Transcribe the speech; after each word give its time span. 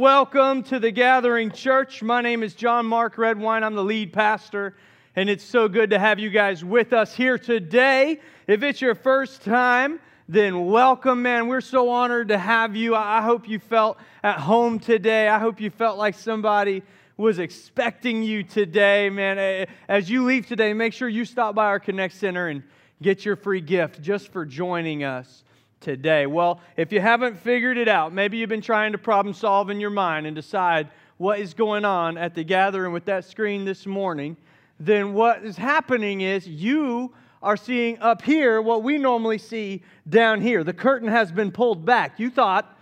Welcome 0.00 0.62
to 0.62 0.78
the 0.78 0.92
Gathering 0.92 1.50
Church. 1.50 2.04
My 2.04 2.20
name 2.20 2.44
is 2.44 2.54
John 2.54 2.86
Mark 2.86 3.18
Redwine. 3.18 3.64
I'm 3.64 3.74
the 3.74 3.82
lead 3.82 4.12
pastor, 4.12 4.76
and 5.16 5.28
it's 5.28 5.42
so 5.42 5.66
good 5.66 5.90
to 5.90 5.98
have 5.98 6.20
you 6.20 6.30
guys 6.30 6.64
with 6.64 6.92
us 6.92 7.16
here 7.16 7.36
today. 7.36 8.20
If 8.46 8.62
it's 8.62 8.80
your 8.80 8.94
first 8.94 9.42
time, 9.42 9.98
then 10.28 10.66
welcome, 10.66 11.22
man. 11.22 11.48
We're 11.48 11.60
so 11.60 11.88
honored 11.88 12.28
to 12.28 12.38
have 12.38 12.76
you. 12.76 12.94
I 12.94 13.22
hope 13.22 13.48
you 13.48 13.58
felt 13.58 13.98
at 14.22 14.38
home 14.38 14.78
today. 14.78 15.26
I 15.26 15.40
hope 15.40 15.60
you 15.60 15.68
felt 15.68 15.98
like 15.98 16.14
somebody 16.14 16.84
was 17.16 17.40
expecting 17.40 18.22
you 18.22 18.44
today, 18.44 19.10
man. 19.10 19.66
As 19.88 20.08
you 20.08 20.24
leave 20.24 20.46
today, 20.46 20.74
make 20.74 20.92
sure 20.92 21.08
you 21.08 21.24
stop 21.24 21.56
by 21.56 21.64
our 21.64 21.80
Connect 21.80 22.14
Center 22.14 22.46
and 22.46 22.62
get 23.02 23.24
your 23.24 23.34
free 23.34 23.60
gift 23.60 24.00
just 24.00 24.28
for 24.28 24.46
joining 24.46 25.02
us 25.02 25.42
today? 25.80 26.26
Well, 26.26 26.60
if 26.76 26.92
you 26.92 27.00
haven't 27.00 27.38
figured 27.38 27.78
it 27.78 27.88
out, 27.88 28.12
maybe 28.12 28.36
you've 28.36 28.48
been 28.48 28.60
trying 28.60 28.92
to 28.92 28.98
problem 28.98 29.34
solve 29.34 29.70
in 29.70 29.80
your 29.80 29.90
mind 29.90 30.26
and 30.26 30.34
decide 30.34 30.88
what 31.16 31.40
is 31.40 31.54
going 31.54 31.84
on 31.84 32.16
at 32.16 32.34
the 32.34 32.44
gathering 32.44 32.92
with 32.92 33.04
that 33.06 33.24
screen 33.24 33.64
this 33.64 33.86
morning, 33.86 34.36
then 34.80 35.14
what 35.14 35.44
is 35.44 35.56
happening 35.56 36.20
is 36.20 36.46
you 36.46 37.12
are 37.42 37.56
seeing 37.56 37.98
up 38.00 38.22
here 38.22 38.62
what 38.62 38.82
we 38.82 38.98
normally 38.98 39.38
see 39.38 39.82
down 40.08 40.40
here. 40.40 40.64
The 40.64 40.72
curtain 40.72 41.08
has 41.08 41.30
been 41.30 41.50
pulled 41.52 41.84
back. 41.84 42.18
You 42.18 42.30
thought 42.30 42.76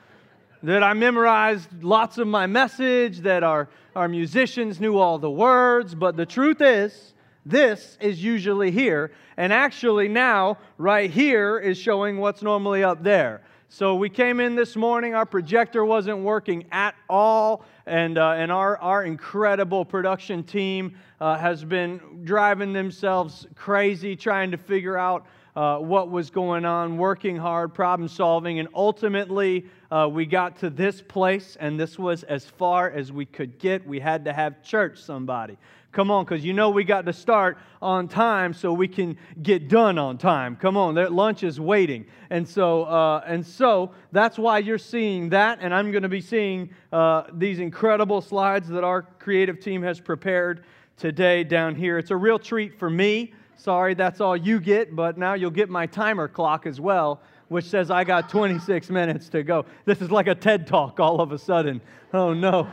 that 0.62 0.83
I 0.83 0.95
memorized 0.95 1.83
lots 1.83 2.19
of 2.19 2.27
my 2.27 2.47
message, 2.47 3.20
that 3.20 3.42
our, 3.42 3.69
our 3.95 4.09
musicians 4.09 4.81
knew 4.81 4.98
all 4.98 5.19
the 5.19 5.31
words, 5.31 5.95
but 5.95 6.17
the 6.17 6.27
truth 6.27 6.61
is, 6.61 7.15
this 7.46 7.96
is 8.00 8.23
usually 8.23 8.73
here. 8.73 9.12
And 9.36 9.52
actually, 9.52 10.09
now, 10.09 10.59
right 10.78 11.09
here 11.09 11.59
is 11.59 11.78
showing 11.78 12.19
what's 12.19 12.42
normally 12.42 12.82
up 12.82 13.05
there. 13.05 13.42
So 13.69 13.95
we 13.95 14.09
came 14.09 14.41
in 14.41 14.56
this 14.56 14.77
morning, 14.77 15.14
our 15.14 15.27
projector 15.27 15.84
wasn't 15.84 16.19
working 16.19 16.66
at 16.72 16.95
all, 17.09 17.64
and, 17.86 18.19
uh, 18.19 18.30
and 18.30 18.50
our, 18.50 18.78
our 18.78 19.05
incredible 19.05 19.84
production 19.84 20.42
team 20.45 20.96
uh, 21.20 21.36
has 21.36 21.64
been 21.64 22.00
driving 22.25 22.72
themselves 22.72 23.47
crazy 23.55 24.16
trying 24.16 24.50
to 24.50 24.56
figure 24.56 24.97
out 24.97 25.27
uh, 25.56 25.78
what 25.78 26.10
was 26.10 26.31
going 26.31 26.64
on, 26.64 26.98
working 26.98 27.36
hard, 27.36 27.72
problem 27.72 28.08
solving, 28.08 28.58
and 28.58 28.69
ultimately 28.75 29.64
uh, 29.91 30.08
we 30.10 30.27
got 30.27 30.58
to 30.58 30.69
this 30.69 31.00
place, 31.00 31.56
and 31.58 31.81
this 31.81 31.98
was 31.98 32.22
as 32.25 32.44
far 32.44 32.91
as 32.91 33.10
we 33.10 33.25
could 33.25 33.58
get. 33.58 33.86
We 33.86 33.98
had 33.98 34.25
to 34.27 34.33
have 34.33 34.62
church, 34.62 35.00
somebody. 35.00 35.56
Come 35.97 36.11
on, 36.11 36.27
because 36.27 36.44
you 36.44 36.52
know 36.52 36.69
we 36.69 36.84
got 36.84 37.06
to 37.06 37.12
start 37.14 37.56
on 37.80 38.06
time 38.06 38.52
so 38.52 38.70
we 38.70 38.86
can 38.86 39.16
get 39.42 39.66
done 39.66 39.97
on 39.97 40.19
time. 40.19 40.55
Come 40.55 40.77
on, 40.77 40.94
their 40.94 41.08
lunch 41.08 41.42
is 41.42 41.58
waiting, 41.58 42.05
and 42.28 42.47
so 42.47 42.84
uh, 42.84 43.25
and 43.27 43.47
so 43.47 43.92
that's 44.12 44.38
why 44.38 44.58
you're 44.58 44.77
seeing 44.77 45.30
that, 45.30 45.61
and 45.62 45.72
I'm 45.72 45.91
going 45.92 46.03
to 46.03 46.11
be 46.11 46.20
seeing 46.20 46.69
uh, 46.92 47.22
these 47.33 47.61
incredible 47.61 48.20
slides 48.20 48.69
that 48.69 48.84
our 48.84 49.05
creative 49.19 49.58
team 49.58 49.83
has 49.84 49.98
prepared 49.98 50.66
today 50.98 51.42
down 51.42 51.75
here. 51.75 51.97
It's 51.97 52.10
a 52.10 52.16
real 52.16 52.38
treat 52.38 52.78
for 52.78 52.91
me. 52.91 53.33
Sorry, 53.56 53.94
that's 53.94 54.20
all 54.20 54.36
you 54.36 54.60
get, 54.60 54.94
but 54.94 55.16
now 55.16 55.33
you'll 55.33 55.50
get 55.50 55.70
my 55.70 55.86
timer 55.86 56.28
clock 56.28 56.66
as 56.66 56.78
well, 56.78 57.22
which 57.48 57.64
says 57.64 57.91
I 57.91 58.05
got 58.05 58.28
26 58.28 58.91
minutes 58.91 59.31
to 59.31 59.42
go. 59.42 59.64
This 59.86 60.03
is 60.03 60.10
like 60.10 60.27
a 60.27 60.34
TED 60.34 60.66
talk 60.66 61.00
all 61.00 61.22
of 61.22 61.33
a 61.33 61.38
sudden. 61.38 61.81
Oh 62.12 62.34
no. 62.34 62.69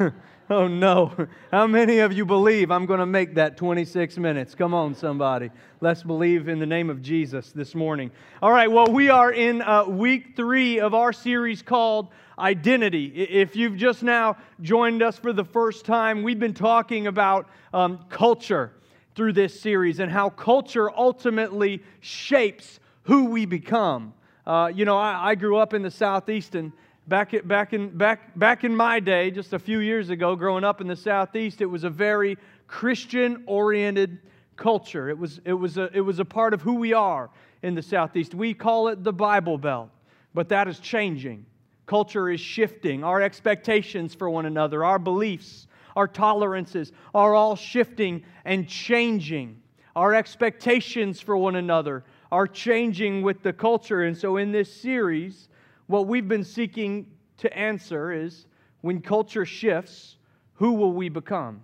Oh 0.50 0.66
no. 0.66 1.12
How 1.50 1.66
many 1.66 1.98
of 1.98 2.10
you 2.14 2.24
believe 2.24 2.70
I'm 2.70 2.86
going 2.86 3.00
to 3.00 3.06
make 3.06 3.34
that 3.34 3.58
26 3.58 4.16
minutes? 4.16 4.54
Come 4.54 4.72
on, 4.72 4.94
somebody. 4.94 5.50
Let's 5.82 6.02
believe 6.02 6.48
in 6.48 6.58
the 6.58 6.64
name 6.64 6.88
of 6.88 7.02
Jesus 7.02 7.52
this 7.52 7.74
morning. 7.74 8.10
All 8.40 8.50
right, 8.50 8.70
well, 8.70 8.86
we 8.86 9.10
are 9.10 9.30
in 9.30 9.60
uh, 9.60 9.84
week 9.84 10.34
three 10.36 10.80
of 10.80 10.94
our 10.94 11.12
series 11.12 11.60
called 11.60 12.08
Identity. 12.38 13.08
If 13.08 13.56
you've 13.56 13.76
just 13.76 14.02
now 14.02 14.38
joined 14.62 15.02
us 15.02 15.18
for 15.18 15.34
the 15.34 15.44
first 15.44 15.84
time, 15.84 16.22
we've 16.22 16.40
been 16.40 16.54
talking 16.54 17.08
about 17.08 17.50
um, 17.74 18.06
culture 18.08 18.72
through 19.14 19.34
this 19.34 19.60
series 19.60 19.98
and 19.98 20.10
how 20.10 20.30
culture 20.30 20.90
ultimately 20.90 21.82
shapes 22.00 22.80
who 23.02 23.26
we 23.26 23.44
become. 23.44 24.14
Uh, 24.46 24.72
you 24.74 24.86
know, 24.86 24.96
I, 24.96 25.32
I 25.32 25.34
grew 25.34 25.58
up 25.58 25.74
in 25.74 25.82
the 25.82 25.90
Southeast 25.90 26.54
and 26.54 26.72
Back, 27.08 27.34
back, 27.46 27.72
in, 27.72 27.88
back, 27.96 28.38
back 28.38 28.64
in 28.64 28.76
my 28.76 29.00
day, 29.00 29.30
just 29.30 29.54
a 29.54 29.58
few 29.58 29.78
years 29.78 30.10
ago, 30.10 30.36
growing 30.36 30.62
up 30.62 30.82
in 30.82 30.86
the 30.86 30.94
Southeast, 30.94 31.62
it 31.62 31.66
was 31.66 31.84
a 31.84 31.88
very 31.88 32.36
Christian 32.66 33.44
oriented 33.46 34.18
culture. 34.56 35.08
It 35.08 35.16
was, 35.16 35.40
it, 35.46 35.54
was 35.54 35.78
a, 35.78 35.88
it 35.94 36.02
was 36.02 36.18
a 36.18 36.24
part 36.26 36.52
of 36.52 36.60
who 36.60 36.74
we 36.74 36.92
are 36.92 37.30
in 37.62 37.74
the 37.74 37.80
Southeast. 37.80 38.34
We 38.34 38.52
call 38.52 38.88
it 38.88 39.02
the 39.02 39.12
Bible 39.12 39.56
Belt, 39.56 39.88
but 40.34 40.50
that 40.50 40.68
is 40.68 40.80
changing. 40.80 41.46
Culture 41.86 42.28
is 42.28 42.42
shifting. 42.42 43.02
Our 43.02 43.22
expectations 43.22 44.14
for 44.14 44.28
one 44.28 44.44
another, 44.44 44.84
our 44.84 44.98
beliefs, 44.98 45.66
our 45.96 46.08
tolerances 46.08 46.92
are 47.14 47.34
all 47.34 47.56
shifting 47.56 48.22
and 48.44 48.68
changing. 48.68 49.62
Our 49.96 50.14
expectations 50.14 51.22
for 51.22 51.38
one 51.38 51.56
another 51.56 52.04
are 52.30 52.46
changing 52.46 53.22
with 53.22 53.42
the 53.42 53.54
culture. 53.54 54.02
And 54.02 54.14
so, 54.14 54.36
in 54.36 54.52
this 54.52 54.70
series, 54.70 55.48
what 55.88 56.06
we've 56.06 56.28
been 56.28 56.44
seeking 56.44 57.10
to 57.38 57.58
answer 57.58 58.12
is 58.12 58.46
when 58.82 59.00
culture 59.00 59.44
shifts, 59.44 60.16
who 60.54 60.74
will 60.74 60.92
we 60.92 61.08
become? 61.08 61.62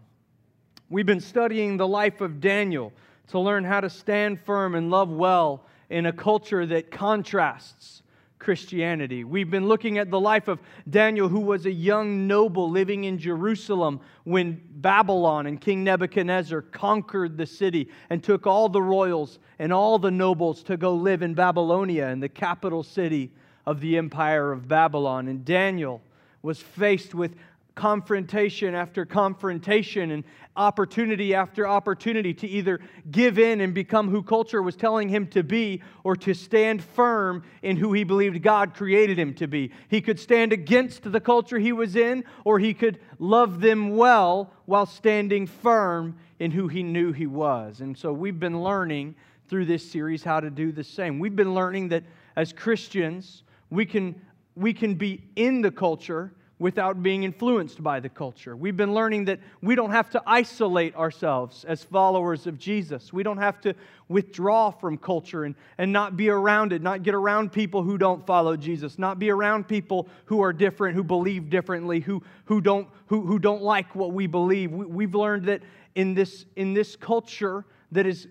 We've 0.89 1.07
been 1.07 1.21
studying 1.21 1.77
the 1.77 1.87
life 1.87 2.21
of 2.21 2.41
Daniel 2.41 2.93
to 3.29 3.39
learn 3.39 3.65
how 3.65 3.81
to 3.81 3.91
stand 3.91 4.41
firm 4.41 4.75
and 4.75 4.91
love 4.91 5.11
well 5.11 5.67
in 5.91 6.07
a 6.07 6.13
culture 6.13 6.65
that 6.67 6.91
contrasts 6.91 8.03
Christianity. 8.39 9.25
We've 9.25 9.51
been 9.51 9.69
looking 9.69 9.99
at 9.99 10.11
the 10.11 10.21
life 10.21 10.49
of 10.49 10.59
Daniel, 10.89 11.29
who 11.29 11.41
was 11.41 11.67
a 11.67 11.73
young 11.73 12.27
noble 12.27 12.71
living 12.71 13.05
in 13.05 13.19
Jerusalem 13.19 14.01
when 14.25 14.61
Babylon 14.71 15.47
and 15.47 15.61
King 15.61 15.85
Nebuchadnezzar 15.85 16.63
conquered 16.63 17.37
the 17.37 17.47
city 17.47 17.89
and 18.11 18.23
took 18.23 18.47
all 18.47 18.69
the 18.69 18.83
royals 18.83 19.39
and 19.59 19.73
all 19.73 19.99
the 19.99 20.11
nobles 20.11 20.63
to 20.65 20.77
go 20.77 20.95
live 20.95 21.23
in 21.23 21.35
Babylonia, 21.35 22.09
in 22.09 22.21
the 22.21 22.29
capital 22.29 22.83
city 22.83 23.31
of 23.67 23.81
the 23.81 23.97
empire 23.97 24.53
of 24.53 24.69
Babylon. 24.69 25.29
And 25.29 25.45
Daniel 25.45 26.03
was 26.43 26.61
faced 26.61 27.15
with 27.15 27.35
confrontation 27.75 28.75
after 28.75 29.05
confrontation 29.05 30.13
and 30.13 30.25
opportunity 30.57 31.35
after 31.35 31.67
opportunity 31.67 32.33
to 32.33 32.47
either 32.47 32.79
give 33.11 33.39
in 33.39 33.61
and 33.61 33.75
become 33.75 34.09
who 34.09 34.23
culture 34.23 34.63
was 34.63 34.77
telling 34.77 35.09
him 35.09 35.27
to 35.27 35.43
be 35.43 35.83
or 36.05 36.15
to 36.15 36.33
stand 36.33 36.83
firm 36.83 37.43
in 37.63 37.77
who 37.77 37.93
he 37.93 38.05
believed 38.05 38.41
God 38.43 38.75
created 38.75 39.19
him 39.19 39.35
to 39.35 39.49
be. 39.49 39.73
He 39.89 40.01
could 40.01 40.21
stand 40.21 40.53
against 40.53 41.11
the 41.11 41.21
culture 41.21 41.59
he 41.59 41.73
was 41.73 41.97
in 41.97 42.25
or 42.45 42.61
he 42.61 42.75
could 42.75 43.01
love 43.19 43.61
them 43.61 43.97
well 43.97 44.53
while 44.67 44.87
standing 44.87 45.47
firm 45.47 46.17
in 46.39 46.53
who 46.53 46.69
he 46.69 46.83
knew 46.83 47.13
he 47.13 47.27
was. 47.27 47.81
And 47.81 47.97
so 47.97 48.13
we've 48.13 48.39
been 48.39 48.63
learning 48.63 49.17
through 49.49 49.65
this 49.65 49.89
series 49.89 50.23
how 50.23 50.41
to 50.41 50.51
do 50.51 50.71
the 50.71 50.85
same. 50.85 51.19
We've 51.19 51.35
been 51.35 51.55
learning 51.55 51.89
that 51.89 52.05
as 52.37 52.53
Christians, 52.53 53.44
we 53.75 53.87
can, 53.87 54.21
we 54.55 54.73
can 54.73 54.95
be 54.95 55.23
in 55.37 55.61
the 55.61 55.71
culture 55.71 56.33
without 56.61 57.03
being 57.03 57.25
influenced 57.25 57.83
by 57.83 57.99
the 57.99 58.09
culture. 58.09 58.57
We've 58.57 58.77
been 58.77 58.95
learning 58.95 59.25
that 59.25 59.41
we 59.61 59.75
don't 59.75 59.91
have 59.91 60.09
to 60.11 60.23
isolate 60.25 60.95
ourselves 60.95 61.65
as 61.65 61.83
followers 61.83 62.47
of 62.47 62.59
Jesus. 62.59 63.13
We 63.13 63.25
don't 63.25 63.39
have 63.39 63.61
to 63.63 63.75
withdraw 64.09 64.71
from 64.71 64.97
culture 64.97 65.45
and, 65.45 65.57
and 65.79 65.93
not 65.93 66.17
be 66.17 66.29
around 66.29 66.73
it, 66.73 66.81
not 66.81 67.03
get 67.03 67.15
around 67.15 67.53
people 67.53 67.83
who 67.83 67.99
don't 67.99 68.25
follow 68.25 68.57
Jesus, 68.57 68.99
not 68.99 69.19
be 69.19 69.31
around 69.31 69.67
people 69.67 70.09
who 70.27 70.43
are 70.43 70.53
different, 70.53 70.95
who 70.95 71.03
believe 71.03 71.51
differently, 71.51 71.99
who, 71.99 72.23
who, 72.45 72.61
don't, 72.61 72.89
who, 73.07 73.27
who 73.27 73.41
don't 73.41 73.63
like 73.63 73.95
what 73.97 74.13
we 74.13 74.29
believe. 74.29 74.71
We, 74.71 74.87
we've 74.87 75.15
learned 75.15 75.47
that 75.47 75.63
in 75.97 76.15
this, 76.15 76.47
in 76.55 76.73
this 76.73 76.95
culture 76.95 77.65
that 77.91 78.07
is 78.07 78.29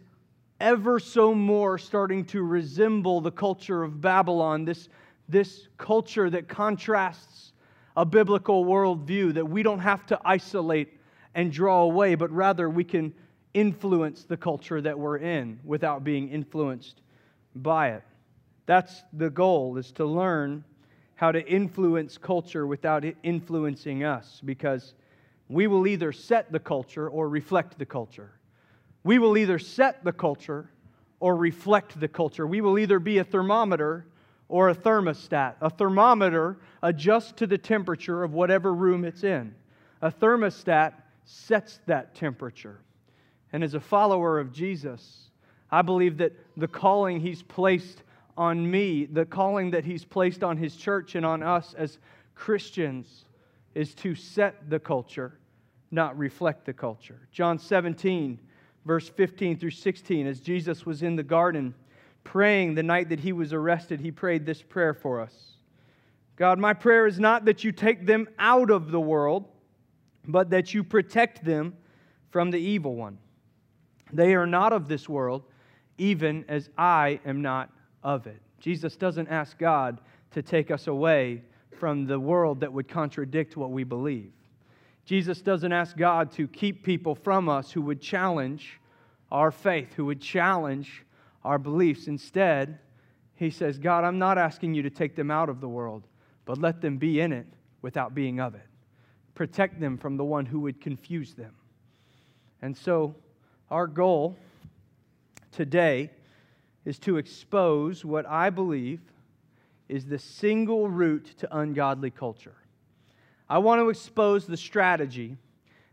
ever 0.61 0.97
so 0.97 1.35
more 1.35 1.77
starting 1.77 2.23
to 2.23 2.41
resemble 2.41 3.19
the 3.19 3.31
culture 3.31 3.83
of 3.83 3.99
Babylon, 3.99 4.63
this 4.63 4.87
this 5.29 5.67
culture 5.78 6.29
that 6.29 6.47
contrasts 6.47 7.53
a 7.95 8.06
biblical 8.06 8.66
worldview, 8.66 9.34
that 9.35 9.47
we 9.47 9.63
don't 9.63 9.79
have 9.79 10.06
to 10.07 10.19
isolate 10.25 11.00
and 11.36 11.51
draw 11.51 11.81
away, 11.81 12.15
but 12.15 12.31
rather 12.31 12.69
we 12.69 12.83
can 12.83 13.13
influence 13.53 14.24
the 14.24 14.38
culture 14.38 14.81
that 14.81 14.97
we're 14.97 15.18
in 15.18 15.59
without 15.63 16.03
being 16.03 16.30
influenced 16.30 17.01
by 17.56 17.89
it. 17.92 18.03
That's 18.65 19.03
the 19.13 19.30
goal, 19.30 19.77
is 19.77 19.92
to 19.94 20.06
learn 20.06 20.63
how 21.15 21.31
to 21.31 21.45
influence 21.47 22.18
culture 22.18 22.65
without 22.65 23.06
it 23.06 23.15
influencing 23.24 24.03
us, 24.03 24.42
because 24.44 24.94
we 25.50 25.68
will 25.68 25.86
either 25.86 26.12
set 26.12 26.51
the 26.51 26.59
culture 26.59 27.09
or 27.09 27.30
reflect 27.30 27.77
the 27.77 27.86
culture. 27.86 28.31
We 29.03 29.19
will 29.19 29.38
either 29.38 29.59
set 29.59 30.03
the 30.03 30.13
culture 30.13 30.69
or 31.19 31.36
reflect 31.36 32.00
the 32.00 32.07
culture. 32.07 32.47
We 32.47 32.62
will 32.62 32.80
either 32.80 33.00
be 33.00 33.19
a 33.19 33.24
thermometer 33.24 34.07
or 34.48 34.69
a 34.69 34.75
thermostat. 34.75 35.56
A 35.62 35.69
thermometer 35.69 36.57
adjusts 36.81 37.31
to 37.34 37.48
the 37.48 37.57
temperature 37.57 38.24
of 38.24 38.34
whatever 38.34 38.74
room 38.74 39.06
it's 39.06 39.24
in. 39.24 39.56
A 40.01 40.12
thermostat 40.12 40.94
sets 41.25 41.80
that 41.86 42.16
temperature. 42.16 42.80
And 43.51 43.63
as 43.63 43.74
a 43.74 43.80
follower 43.80 44.40
of 44.40 44.51
Jesus, 44.51 45.30
I 45.72 45.81
believe 45.81 46.18
that 46.18 46.34
the 46.57 46.68
calling 46.68 47.19
He's 47.19 47.42
placed 47.42 48.04
on 48.38 48.69
me, 48.69 49.06
the 49.06 49.25
calling 49.25 49.72
that 49.72 49.86
He's 49.86 50.06
placed 50.06 50.44
on 50.44 50.57
His 50.57 50.75
church 50.75 51.16
and 51.16 51.25
on 51.25 51.42
us 51.44 51.74
as 51.78 52.00
Christians, 52.36 53.25
is 53.75 53.95
to 53.95 54.16
set 54.16 54.69
the 54.69 54.80
culture, 54.80 55.38
not 55.92 56.18
reflect 56.18 56.66
the 56.66 56.74
culture. 56.74 57.28
John 57.31 57.57
17, 57.57 58.40
verse 58.86 59.10
15 59.10 59.57
through 59.57 59.72
16, 59.72 60.28
as 60.28 60.40
Jesus 60.40 60.86
was 60.86 61.01
in 61.01 61.16
the 61.16 61.24
garden 61.24 61.74
praying 62.23 62.75
the 62.75 62.83
night 62.83 63.09
that 63.09 63.19
he 63.19 63.33
was 63.33 63.53
arrested, 63.53 63.99
he 63.99 64.11
prayed 64.11 64.45
this 64.45 64.61
prayer 64.61 64.93
for 64.93 65.21
us 65.21 65.33
God, 66.35 66.59
my 66.59 66.73
prayer 66.73 67.05
is 67.05 67.19
not 67.19 67.45
that 67.45 67.63
you 67.63 67.71
take 67.71 68.05
them 68.05 68.27
out 68.39 68.71
of 68.71 68.91
the 68.91 68.99
world, 68.99 69.47
but 70.25 70.49
that 70.49 70.73
you 70.73 70.83
protect 70.83 71.45
them 71.45 71.75
from 72.31 72.49
the 72.49 72.57
evil 72.57 72.95
one. 72.95 73.19
They 74.11 74.33
are 74.35 74.47
not 74.47 74.73
of 74.73 74.87
this 74.87 75.07
world, 75.07 75.43
even 75.97 76.45
as 76.47 76.69
I 76.77 77.19
am 77.25 77.41
not 77.41 77.69
of 78.03 78.25
it. 78.25 78.41
Jesus 78.59 78.95
doesn't 78.95 79.27
ask 79.27 79.57
God 79.57 79.99
to 80.31 80.41
take 80.41 80.71
us 80.71 80.87
away 80.87 81.43
from 81.71 82.05
the 82.05 82.19
world 82.19 82.61
that 82.61 82.73
would 82.73 82.87
contradict 82.87 83.57
what 83.57 83.71
we 83.71 83.83
believe. 83.83 84.31
Jesus 85.05 85.41
doesn't 85.41 85.71
ask 85.71 85.97
God 85.97 86.31
to 86.33 86.47
keep 86.47 86.83
people 86.83 87.13
from 87.13 87.49
us 87.49 87.71
who 87.71 87.81
would 87.81 88.01
challenge 88.01 88.79
our 89.31 89.51
faith, 89.51 89.93
who 89.93 90.05
would 90.05 90.21
challenge 90.21 91.03
our 91.44 91.57
beliefs. 91.57 92.07
Instead, 92.07 92.80
he 93.36 93.50
says, 93.50 93.78
God, 93.78 94.04
I'm 94.04 94.19
not 94.19 94.38
asking 94.38 94.74
you 94.74 94.84
to 94.84 94.90
take 94.90 95.16
them 95.16 95.31
out 95.31 95.50
of 95.50 95.62
the 95.62 95.68
world, 95.68 96.04
but 96.45 96.57
let 96.57 96.81
them 96.81 96.98
be 96.98 97.19
in 97.19 97.31
it 97.31 97.48
without 97.81 98.13
being 98.13 98.40
of 98.40 98.56
it. 98.56 98.68
Protect 99.36 99.80
them 99.80 99.98
from 99.98 100.18
the 100.18 100.24
one 100.24 100.45
who 100.45 100.60
would 100.62 100.80
confuse 100.80 101.34
them. 101.34 101.54
And 102.62 102.78
so, 102.78 103.16
our 103.69 103.88
goal 103.88 104.38
today 105.51 106.12
is 106.86 107.00
to 107.00 107.18
expose 107.18 108.06
what 108.06 108.25
I 108.28 108.50
believe 108.50 109.01
is 109.90 110.06
the 110.06 110.19
single 110.19 110.90
root 110.90 111.34
to 111.38 111.57
ungodly 111.57 112.12
culture. 112.12 112.56
I 113.50 113.57
want 113.57 113.81
to 113.81 113.90
expose 113.90 114.48
the 114.48 114.57
strategy 114.57 115.38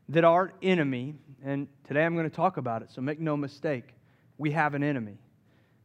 that 0.09 0.25
our 0.25 0.53
enemy, 0.63 1.15
and 1.45 1.69
today 1.87 2.05
I'm 2.05 2.15
going 2.15 2.29
to 2.29 2.35
talk 2.35 2.57
about 2.57 2.83
it, 2.83 2.91
so 2.91 3.01
make 3.01 3.21
no 3.21 3.37
mistake, 3.37 3.95
we 4.39 4.51
have 4.53 4.75
an 4.75 4.83
enemy. 4.83 5.19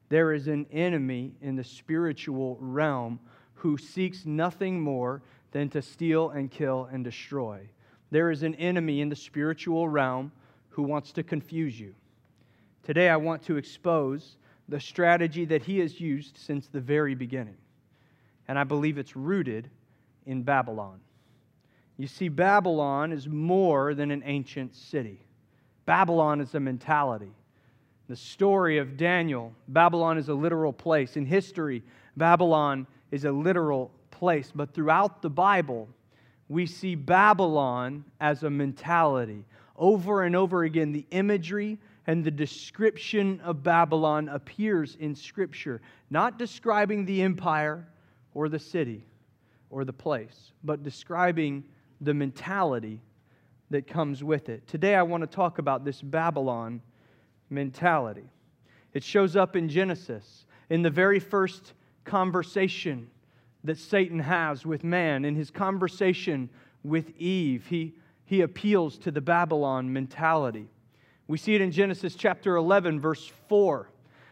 There 0.09 0.33
is 0.33 0.47
an 0.47 0.67
enemy 0.71 1.33
in 1.41 1.55
the 1.55 1.63
spiritual 1.63 2.57
realm 2.59 3.19
who 3.55 3.77
seeks 3.77 4.25
nothing 4.25 4.79
more 4.79 5.21
than 5.51 5.69
to 5.69 5.81
steal 5.81 6.29
and 6.29 6.51
kill 6.51 6.87
and 6.91 7.03
destroy. 7.03 7.61
There 8.11 8.29
is 8.29 8.43
an 8.43 8.55
enemy 8.55 9.01
in 9.01 9.09
the 9.09 9.15
spiritual 9.15 9.89
realm 9.89 10.31
who 10.69 10.83
wants 10.83 11.11
to 11.13 11.23
confuse 11.23 11.79
you. 11.79 11.95
Today, 12.83 13.09
I 13.09 13.17
want 13.17 13.43
to 13.43 13.57
expose 13.57 14.37
the 14.69 14.79
strategy 14.79 15.45
that 15.45 15.63
he 15.63 15.79
has 15.79 15.99
used 15.99 16.37
since 16.37 16.67
the 16.67 16.81
very 16.81 17.15
beginning. 17.15 17.57
And 18.47 18.59
I 18.59 18.63
believe 18.63 18.97
it's 18.97 19.15
rooted 19.15 19.69
in 20.25 20.43
Babylon. 20.43 20.99
You 21.97 22.07
see, 22.07 22.27
Babylon 22.27 23.11
is 23.11 23.27
more 23.27 23.93
than 23.93 24.11
an 24.11 24.21
ancient 24.25 24.75
city, 24.75 25.19
Babylon 25.85 26.41
is 26.41 26.53
a 26.53 26.59
mentality. 26.59 27.31
The 28.07 28.15
story 28.15 28.77
of 28.77 28.97
Daniel, 28.97 29.53
Babylon 29.67 30.17
is 30.17 30.29
a 30.29 30.33
literal 30.33 30.73
place. 30.73 31.17
In 31.17 31.25
history, 31.25 31.83
Babylon 32.15 32.85
is 33.11 33.25
a 33.25 33.31
literal 33.31 33.91
place. 34.11 34.51
But 34.53 34.73
throughout 34.73 35.21
the 35.21 35.29
Bible, 35.29 35.89
we 36.47 36.67
see 36.67 36.93
Babylon 36.95 38.05
as 38.19 38.43
a 38.43 38.49
mentality. 38.49 39.43
Over 39.75 40.23
and 40.23 40.35
over 40.35 40.63
again, 40.63 40.91
the 40.91 41.05
imagery 41.11 41.79
and 42.07 42.23
the 42.23 42.31
description 42.31 43.41
of 43.41 43.63
Babylon 43.63 44.29
appears 44.29 44.95
in 44.99 45.15
Scripture, 45.15 45.81
not 46.11 46.37
describing 46.37 47.05
the 47.05 47.23
empire 47.23 47.87
or 48.35 48.47
the 48.47 48.59
city 48.59 49.03
or 49.71 49.83
the 49.83 49.93
place, 49.93 50.51
but 50.63 50.83
describing 50.83 51.63
the 52.01 52.13
mentality 52.13 53.01
that 53.71 53.87
comes 53.87 54.23
with 54.23 54.49
it. 54.49 54.67
Today, 54.67 54.93
I 54.93 55.01
want 55.01 55.21
to 55.21 55.27
talk 55.27 55.57
about 55.57 55.83
this 55.83 56.01
Babylon 56.01 56.81
mentality. 57.49 58.29
It 58.93 59.03
shows 59.03 59.35
up 59.35 59.55
in 59.55 59.69
Genesis, 59.69 60.45
in 60.69 60.81
the 60.81 60.89
very 60.89 61.19
first 61.19 61.73
conversation 62.05 63.09
that 63.63 63.77
Satan 63.77 64.19
has 64.19 64.65
with 64.65 64.83
man. 64.83 65.25
In 65.25 65.35
his 65.35 65.51
conversation 65.51 66.49
with 66.83 67.11
Eve, 67.17 67.65
he, 67.67 67.93
he 68.25 68.41
appeals 68.41 68.97
to 68.99 69.11
the 69.11 69.21
Babylon 69.21 69.91
mentality. 69.91 70.67
We 71.27 71.37
see 71.37 71.55
it 71.55 71.61
in 71.61 71.71
Genesis 71.71 72.15
chapter 72.15 72.55
11, 72.55 72.99
verse 72.99 73.31
4, 73.49 73.89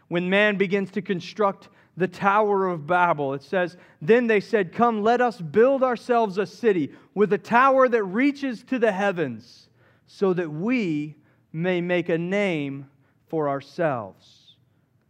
when 0.09 0.29
man 0.29 0.57
begins 0.57 0.91
to 0.91 1.01
construct 1.01 1.69
the 1.97 2.07
Tower 2.07 2.67
of 2.67 2.87
Babel. 2.87 3.33
It 3.33 3.43
says, 3.43 3.77
Then 4.01 4.27
they 4.27 4.39
said, 4.39 4.73
Come, 4.73 5.03
let 5.03 5.21
us 5.21 5.41
build 5.41 5.83
ourselves 5.83 6.37
a 6.37 6.45
city 6.45 6.91
with 7.13 7.33
a 7.33 7.37
tower 7.37 7.87
that 7.89 8.03
reaches 8.03 8.63
to 8.63 8.79
the 8.79 8.91
heavens, 8.91 9.69
so 10.05 10.33
that 10.33 10.51
we 10.51 11.15
may 11.51 11.81
make 11.81 12.09
a 12.09 12.17
name 12.17 12.87
for 13.33 13.49
ourselves. 13.49 14.57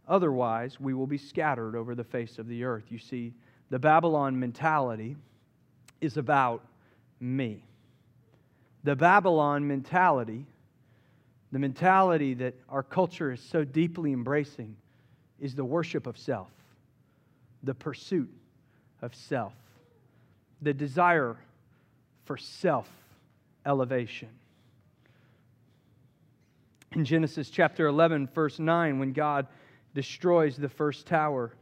Otherwise, 0.08 0.80
we 0.80 0.94
will 0.94 1.06
be 1.06 1.18
scattered 1.18 1.76
over 1.76 1.94
the 1.94 2.02
face 2.02 2.38
of 2.38 2.48
the 2.48 2.64
earth. 2.64 2.84
You 2.88 2.98
see, 2.98 3.34
the 3.68 3.78
Babylon 3.78 4.40
mentality 4.40 5.14
is 6.00 6.16
about 6.16 6.64
me. 7.20 7.62
The 8.82 8.96
Babylon 8.96 9.68
mentality, 9.68 10.46
the 11.52 11.58
mentality 11.58 12.32
that 12.32 12.54
our 12.70 12.82
culture 12.82 13.30
is 13.30 13.40
so 13.42 13.62
deeply 13.62 14.14
embracing, 14.14 14.74
is 15.38 15.54
the 15.54 15.66
worship 15.66 16.06
of 16.06 16.16
self, 16.16 16.48
the 17.62 17.74
pursuit 17.74 18.32
of 19.02 19.14
self, 19.14 19.52
the 20.62 20.72
desire 20.72 21.36
for 22.24 22.38
self 22.38 22.88
elevation 23.66 24.30
in 26.94 27.04
Genesis 27.04 27.50
chapter 27.50 27.86
11, 27.86 28.28
verse 28.28 28.58
9, 28.58 28.98
when 28.98 29.12
God 29.12 29.46
destroys 29.94 30.56
the 30.56 30.68
first 30.68 31.06
tower 31.06 31.52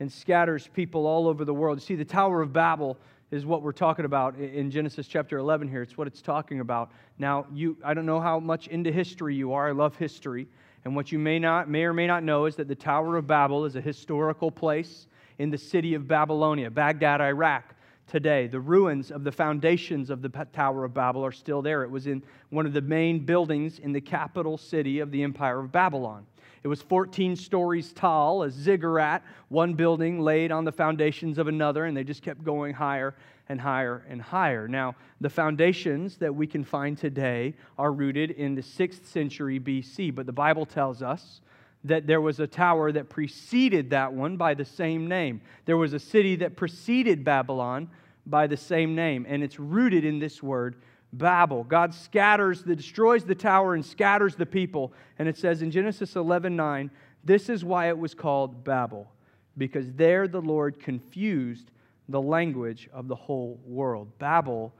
and 0.00 0.10
scatters 0.10 0.68
people 0.74 1.06
all 1.06 1.28
over 1.28 1.44
the 1.44 1.54
world. 1.54 1.78
You 1.78 1.84
see, 1.84 1.94
the 1.94 2.04
Tower 2.04 2.42
of 2.42 2.52
Babel 2.52 2.98
is 3.30 3.46
what 3.46 3.62
we're 3.62 3.72
talking 3.72 4.04
about 4.04 4.36
in 4.36 4.70
Genesis 4.70 5.06
chapter 5.06 5.38
11 5.38 5.68
here. 5.68 5.82
It's 5.82 5.96
what 5.96 6.06
it's 6.06 6.20
talking 6.20 6.60
about. 6.60 6.90
Now, 7.18 7.46
you, 7.52 7.76
I 7.84 7.94
don't 7.94 8.06
know 8.06 8.20
how 8.20 8.38
much 8.38 8.66
into 8.68 8.92
history 8.92 9.34
you 9.34 9.52
are. 9.52 9.68
I 9.68 9.72
love 9.72 9.96
history. 9.96 10.48
And 10.84 10.94
what 10.94 11.12
you 11.12 11.18
may, 11.18 11.38
not, 11.38 11.70
may 11.70 11.84
or 11.84 11.92
may 11.92 12.06
not 12.06 12.24
know 12.24 12.46
is 12.46 12.56
that 12.56 12.68
the 12.68 12.74
Tower 12.74 13.16
of 13.16 13.26
Babel 13.26 13.64
is 13.64 13.76
a 13.76 13.80
historical 13.80 14.50
place 14.50 15.06
in 15.38 15.50
the 15.50 15.58
city 15.58 15.94
of 15.94 16.06
Babylonia, 16.06 16.70
Baghdad, 16.70 17.20
Iraq 17.20 17.74
today. 18.12 18.46
The 18.46 18.60
ruins 18.60 19.10
of 19.10 19.24
the 19.24 19.32
foundations 19.32 20.10
of 20.10 20.20
the 20.20 20.28
Tower 20.52 20.84
of 20.84 20.92
Babel 20.92 21.24
are 21.24 21.32
still 21.32 21.62
there. 21.62 21.82
It 21.82 21.90
was 21.90 22.06
in 22.06 22.22
one 22.50 22.66
of 22.66 22.74
the 22.74 22.82
main 22.82 23.24
buildings 23.24 23.78
in 23.78 23.90
the 23.90 24.02
capital 24.02 24.58
city 24.58 24.98
of 24.98 25.10
the 25.10 25.22
Empire 25.22 25.60
of 25.60 25.72
Babylon. 25.72 26.26
It 26.62 26.68
was 26.68 26.82
14 26.82 27.34
stories 27.34 27.90
tall, 27.94 28.42
a 28.42 28.50
ziggurat, 28.50 29.24
one 29.48 29.72
building 29.72 30.20
laid 30.20 30.52
on 30.52 30.66
the 30.66 30.70
foundations 30.70 31.38
of 31.38 31.48
another, 31.48 31.86
and 31.86 31.96
they 31.96 32.04
just 32.04 32.20
kept 32.22 32.44
going 32.44 32.74
higher 32.74 33.14
and 33.48 33.58
higher 33.58 34.04
and 34.10 34.20
higher. 34.20 34.68
Now, 34.68 34.94
the 35.22 35.30
foundations 35.30 36.18
that 36.18 36.34
we 36.34 36.46
can 36.46 36.64
find 36.64 36.98
today 36.98 37.54
are 37.78 37.92
rooted 37.92 38.32
in 38.32 38.54
the 38.54 38.62
6th 38.62 39.06
century 39.06 39.58
BC, 39.58 40.14
but 40.14 40.26
the 40.26 40.32
Bible 40.32 40.66
tells 40.66 41.00
us 41.00 41.40
that 41.84 42.06
there 42.06 42.20
was 42.20 42.40
a 42.40 42.46
tower 42.46 42.92
that 42.92 43.08
preceded 43.08 43.90
that 43.90 44.12
one 44.12 44.36
by 44.36 44.52
the 44.52 44.66
same 44.66 45.08
name. 45.08 45.40
There 45.64 45.78
was 45.78 45.94
a 45.94 45.98
city 45.98 46.36
that 46.36 46.56
preceded 46.56 47.24
Babylon 47.24 47.88
by 48.26 48.46
the 48.46 48.56
same 48.56 48.94
name, 48.94 49.26
and 49.28 49.42
it's 49.42 49.58
rooted 49.58 50.04
in 50.04 50.18
this 50.18 50.42
word, 50.42 50.76
Babel. 51.12 51.64
God 51.64 51.94
scatters, 51.94 52.62
the, 52.62 52.76
destroys 52.76 53.24
the 53.24 53.34
tower 53.34 53.74
and 53.74 53.84
scatters 53.84 54.34
the 54.34 54.46
people. 54.46 54.92
And 55.18 55.28
it 55.28 55.36
says 55.36 55.62
in 55.62 55.70
Genesis 55.70 56.16
11 56.16 56.56
9, 56.56 56.90
this 57.24 57.48
is 57.48 57.64
why 57.64 57.88
it 57.88 57.98
was 57.98 58.14
called 58.14 58.64
Babel, 58.64 59.10
because 59.58 59.92
there 59.92 60.26
the 60.26 60.40
Lord 60.40 60.80
confused 60.80 61.70
the 62.08 62.20
language 62.20 62.88
of 62.92 63.08
the 63.08 63.14
whole 63.14 63.60
world. 63.64 64.08
Babel 64.18 64.72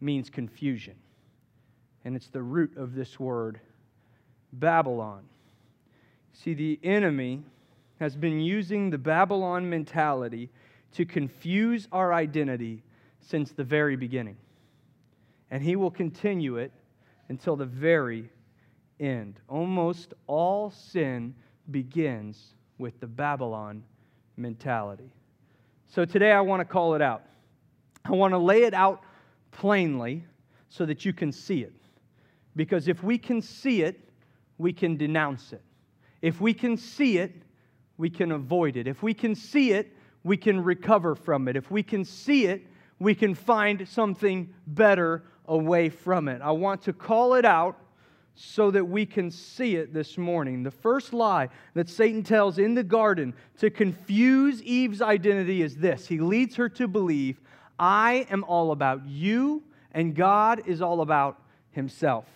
means 0.00 0.30
confusion, 0.30 0.94
and 2.04 2.16
it's 2.16 2.28
the 2.28 2.42
root 2.42 2.76
of 2.76 2.94
this 2.94 3.20
word, 3.20 3.60
Babylon. 4.52 5.24
See, 6.32 6.54
the 6.54 6.80
enemy 6.82 7.42
has 7.98 8.16
been 8.16 8.40
using 8.40 8.88
the 8.88 8.98
Babylon 8.98 9.68
mentality 9.68 10.48
to 10.92 11.04
confuse 11.04 11.86
our 11.92 12.14
identity 12.14 12.82
since 13.20 13.52
the 13.52 13.64
very 13.64 13.96
beginning. 13.96 14.36
And 15.50 15.62
he 15.62 15.76
will 15.76 15.90
continue 15.90 16.56
it 16.56 16.72
until 17.28 17.56
the 17.56 17.66
very 17.66 18.30
end. 18.98 19.40
Almost 19.48 20.14
all 20.26 20.70
sin 20.70 21.34
begins 21.70 22.54
with 22.78 22.98
the 23.00 23.06
Babylon 23.06 23.82
mentality. 24.36 25.12
So 25.88 26.04
today 26.04 26.32
I 26.32 26.40
want 26.40 26.60
to 26.60 26.64
call 26.64 26.94
it 26.94 27.02
out. 27.02 27.22
I 28.04 28.12
want 28.12 28.32
to 28.32 28.38
lay 28.38 28.62
it 28.62 28.74
out 28.74 29.02
plainly 29.50 30.24
so 30.68 30.86
that 30.86 31.04
you 31.04 31.12
can 31.12 31.32
see 31.32 31.62
it. 31.62 31.72
Because 32.56 32.88
if 32.88 33.02
we 33.02 33.18
can 33.18 33.42
see 33.42 33.82
it, 33.82 34.08
we 34.58 34.72
can 34.72 34.96
denounce 34.96 35.52
it. 35.52 35.62
If 36.22 36.40
we 36.40 36.52
can 36.52 36.76
see 36.76 37.18
it, 37.18 37.34
we 37.96 38.10
can 38.10 38.32
avoid 38.32 38.76
it. 38.76 38.86
If 38.86 39.02
we 39.02 39.14
can 39.14 39.34
see 39.34 39.72
it, 39.72 39.94
we 40.22 40.36
can 40.36 40.62
recover 40.62 41.14
from 41.14 41.48
it. 41.48 41.56
If 41.56 41.70
we 41.70 41.82
can 41.82 42.04
see 42.04 42.46
it, 42.46 42.66
we 43.00 43.14
can 43.14 43.34
find 43.34 43.88
something 43.88 44.52
better 44.66 45.24
away 45.48 45.88
from 45.88 46.28
it. 46.28 46.40
I 46.42 46.52
want 46.52 46.82
to 46.82 46.92
call 46.92 47.34
it 47.34 47.44
out 47.44 47.76
so 48.36 48.70
that 48.70 48.84
we 48.84 49.04
can 49.04 49.30
see 49.30 49.76
it 49.76 49.92
this 49.92 50.16
morning. 50.16 50.62
The 50.62 50.70
first 50.70 51.12
lie 51.12 51.48
that 51.74 51.88
Satan 51.88 52.22
tells 52.22 52.58
in 52.58 52.74
the 52.74 52.84
garden 52.84 53.34
to 53.58 53.70
confuse 53.70 54.62
Eve's 54.62 55.02
identity 55.02 55.62
is 55.62 55.76
this 55.76 56.06
He 56.06 56.18
leads 56.18 56.54
her 56.56 56.68
to 56.68 56.86
believe, 56.86 57.40
I 57.78 58.26
am 58.30 58.44
all 58.44 58.70
about 58.70 59.06
you, 59.06 59.64
and 59.92 60.14
God 60.14 60.62
is 60.66 60.82
all 60.82 61.00
about 61.00 61.42
himself. 61.72 62.26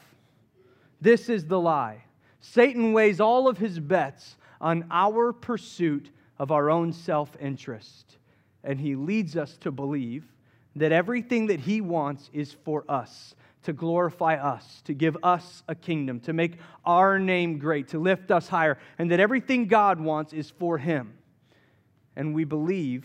This 1.00 1.28
is 1.28 1.44
the 1.44 1.61
lie. 1.61 2.04
Satan 2.40 2.92
weighs 2.92 3.21
all 3.21 3.49
of 3.49 3.59
his 3.59 3.78
bets 3.78 4.37
on 4.61 4.87
our 4.90 5.33
pursuit 5.33 6.11
of 6.38 6.50
our 6.50 6.71
own 6.71 6.92
self 6.92 7.37
interest, 7.38 8.16
and 8.62 8.80
he 8.80 8.97
leads 8.97 9.37
us 9.37 9.59
to 9.59 9.71
believe 9.71 10.33
that 10.76 10.93
everything 10.93 11.47
that 11.47 11.61
he 11.61 11.81
wants 11.81 12.31
is 12.33 12.52
for 12.64 12.85
us 12.88 13.35
to 13.64 13.73
glorify 13.73 14.35
us, 14.35 14.83
to 14.85 14.95
give 14.95 15.16
us 15.23 15.62
a 15.69 15.75
kingdom, 15.75 16.21
to 16.21 16.33
make 16.33 16.59
our 16.85 17.19
name 17.19 17.59
great, 17.59 17.88
to 17.88 17.99
lift 17.99 18.31
us 18.31 18.49
higher, 18.49 18.78
and 18.99 19.11
that 19.11 19.21
everything 19.21 19.66
God 19.66 19.99
wants 19.99 20.33
is 20.33 20.50
for 20.50 20.78
Him. 20.78 21.14
And 22.14 22.35
we 22.35 22.45
believe 22.45 23.04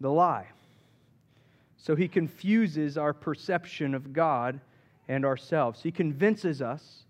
the 0.00 0.10
lie. 0.10 0.48
So 1.76 1.94
He 1.94 2.08
confuses 2.08 2.96
our 2.96 3.12
perception 3.12 3.94
of 3.94 4.12
God 4.12 4.60
and 5.08 5.26
ourselves. 5.26 5.82
He 5.82 5.92
convinces 5.92 6.62
us 6.62 7.04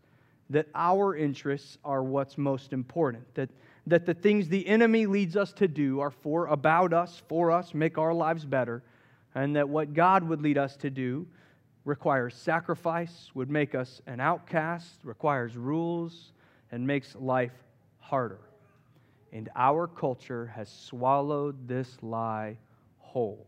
that 0.50 0.66
our 0.74 1.14
interests 1.14 1.78
are 1.84 2.02
what's 2.02 2.36
most 2.36 2.72
important, 2.72 3.32
that, 3.36 3.48
that 3.86 4.06
the 4.06 4.14
things 4.14 4.48
the 4.48 4.66
enemy 4.66 5.06
leads 5.06 5.36
us 5.36 5.52
to 5.52 5.68
do 5.68 6.00
are 6.00 6.10
for 6.10 6.48
about 6.48 6.92
us, 6.92 7.22
for 7.28 7.52
us, 7.52 7.74
make 7.74 7.96
our 7.96 8.12
lives 8.12 8.44
better, 8.44 8.82
and 9.34 9.56
that 9.56 9.68
what 9.68 9.94
God 9.94 10.24
would 10.24 10.42
lead 10.42 10.58
us 10.58 10.76
to 10.78 10.90
do 10.90 11.26
requires 11.84 12.34
sacrifice, 12.34 13.30
would 13.34 13.50
make 13.50 13.74
us 13.74 14.00
an 14.06 14.20
outcast, 14.20 15.00
requires 15.04 15.56
rules, 15.56 16.32
and 16.72 16.86
makes 16.86 17.14
life 17.16 17.64
harder. 17.98 18.40
And 19.32 19.48
our 19.54 19.86
culture 19.86 20.46
has 20.54 20.68
swallowed 20.68 21.68
this 21.68 21.96
lie 22.02 22.58
whole. 22.98 23.46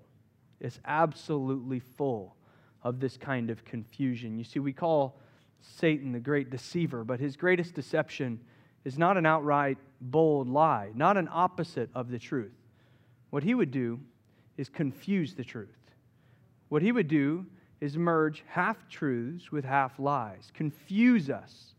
It's 0.60 0.78
absolutely 0.84 1.80
full 1.80 2.36
of 2.84 3.00
this 3.00 3.16
kind 3.16 3.50
of 3.50 3.64
confusion. 3.64 4.38
You 4.38 4.44
see, 4.44 4.60
we 4.60 4.72
call 4.72 5.18
Satan 5.60 6.12
the 6.12 6.20
great 6.20 6.50
deceiver, 6.50 7.04
but 7.04 7.20
his 7.20 7.36
greatest 7.36 7.74
deception 7.74 8.40
is 8.84 8.98
not 8.98 9.16
an 9.16 9.26
outright 9.26 9.78
bold 10.00 10.48
lie, 10.48 10.90
not 10.94 11.16
an 11.16 11.28
opposite 11.30 11.90
of 11.94 12.10
the 12.10 12.18
truth. 12.18 12.52
What 13.30 13.42
he 13.42 13.54
would 13.54 13.70
do 13.70 14.00
is 14.56 14.68
confuse 14.68 15.34
the 15.34 15.44
truth. 15.44 15.68
What 16.68 16.82
he 16.82 16.92
would 16.92 17.08
do 17.08 17.46
is 17.80 17.96
merge 17.96 18.44
half 18.46 18.88
truths 18.88 19.50
with 19.50 19.64
half 19.64 19.98
lies, 19.98 20.50
confuse 20.54 21.30
us 21.30 21.74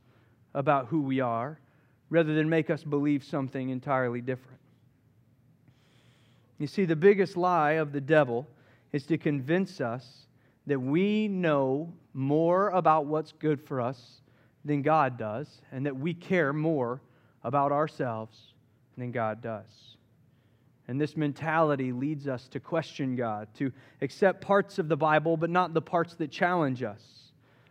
about 0.54 0.88
who 0.88 1.02
we 1.02 1.20
are 1.20 1.60
rather 2.10 2.36
than 2.36 2.50
make 2.50 2.70
us 2.70 2.84
believe 2.84 3.24
something 3.24 3.70
entirely 3.70 4.22
different. 4.22 4.60
You 6.60 6.68
see, 6.68 6.86
the 6.86 6.96
biggest 6.96 7.36
lie 7.36 7.74
of 7.74 7.92
the 7.92 8.02
devil 8.02 8.48
is 8.92 9.06
to 9.08 9.18
convince 9.18 9.82
us 9.82 10.28
that 10.68 10.80
we 10.80 11.28
know 11.28 11.92
more 12.14 12.70
about 12.70 13.06
what's 13.06 13.32
good 13.32 13.60
for 13.60 13.82
us 13.82 14.22
than 14.64 14.82
God 14.82 15.18
does, 15.18 15.62
and 15.72 15.86
that 15.86 15.96
we 15.96 16.14
care 16.14 16.54
more 16.54 17.02
about 17.44 17.72
ourselves 17.72 18.54
than 18.98 19.12
God 19.12 19.42
does. 19.42 19.93
And 20.88 21.00
this 21.00 21.16
mentality 21.16 21.92
leads 21.92 22.28
us 22.28 22.48
to 22.50 22.60
question 22.60 23.16
God, 23.16 23.48
to 23.56 23.72
accept 24.02 24.42
parts 24.42 24.80
of 24.80 24.90
the 24.90 24.98
Bible, 24.98 25.38
but 25.38 25.50
not 25.50 25.74
the 25.74 25.82
parts 25.82 26.16
that 26.16 26.30
challenge 26.30 26.84
us. 26.84 27.02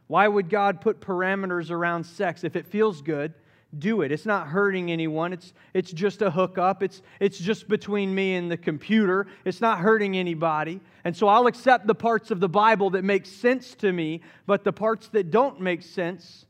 Why 0.07 0.29
would 0.29 0.49
God 0.49 0.81
put 0.81 1.01
parameters 1.01 1.71
around 1.71 2.05
sex? 2.05 2.45
If 2.45 2.57
it 2.57 2.67
feels 2.67 3.03
good, 3.03 3.35
do 3.79 4.03
it. 4.03 4.13
It's 4.13 4.27
not 4.27 4.49
hurting 4.49 4.91
anyone. 4.91 5.33
It's, 5.33 5.53
it's 5.73 5.93
just 5.93 6.21
a 6.21 6.31
hookup. 6.31 6.83
It's, 6.83 7.01
it's 7.21 7.39
just 7.39 7.69
between 7.69 8.15
me 8.15 8.35
and 8.35 8.51
the 8.51 8.57
computer. 8.57 9.27
It's 9.45 9.61
not 9.61 9.79
hurting 9.79 10.17
anybody. 10.17 10.81
And 11.05 11.17
so 11.17 11.29
I'll 11.29 11.47
accept 11.47 11.87
the 11.87 11.95
parts 11.95 12.31
of 12.31 12.41
the 12.41 12.49
Bible 12.49 12.91
that 12.91 13.05
make 13.05 13.25
sense 13.25 13.75
to 13.77 13.93
me, 13.93 14.21
but 14.47 14.65
the 14.65 14.73
parts 14.73 15.09
that 15.09 15.31
don't 15.31 15.61
make 15.61 15.83
sense, 15.83 16.45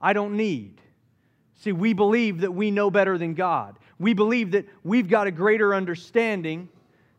I 0.00 0.12
don't 0.12 0.36
need. 0.36 0.80
See, 1.60 1.72
we 1.72 1.92
believe 1.92 2.40
that 2.40 2.52
we 2.52 2.70
know 2.70 2.90
better 2.90 3.16
than 3.16 3.34
God. 3.34 3.78
We 3.98 4.14
believe 4.14 4.52
that 4.52 4.66
we've 4.82 5.08
got 5.08 5.26
a 5.26 5.30
greater 5.30 5.74
understanding 5.74 6.68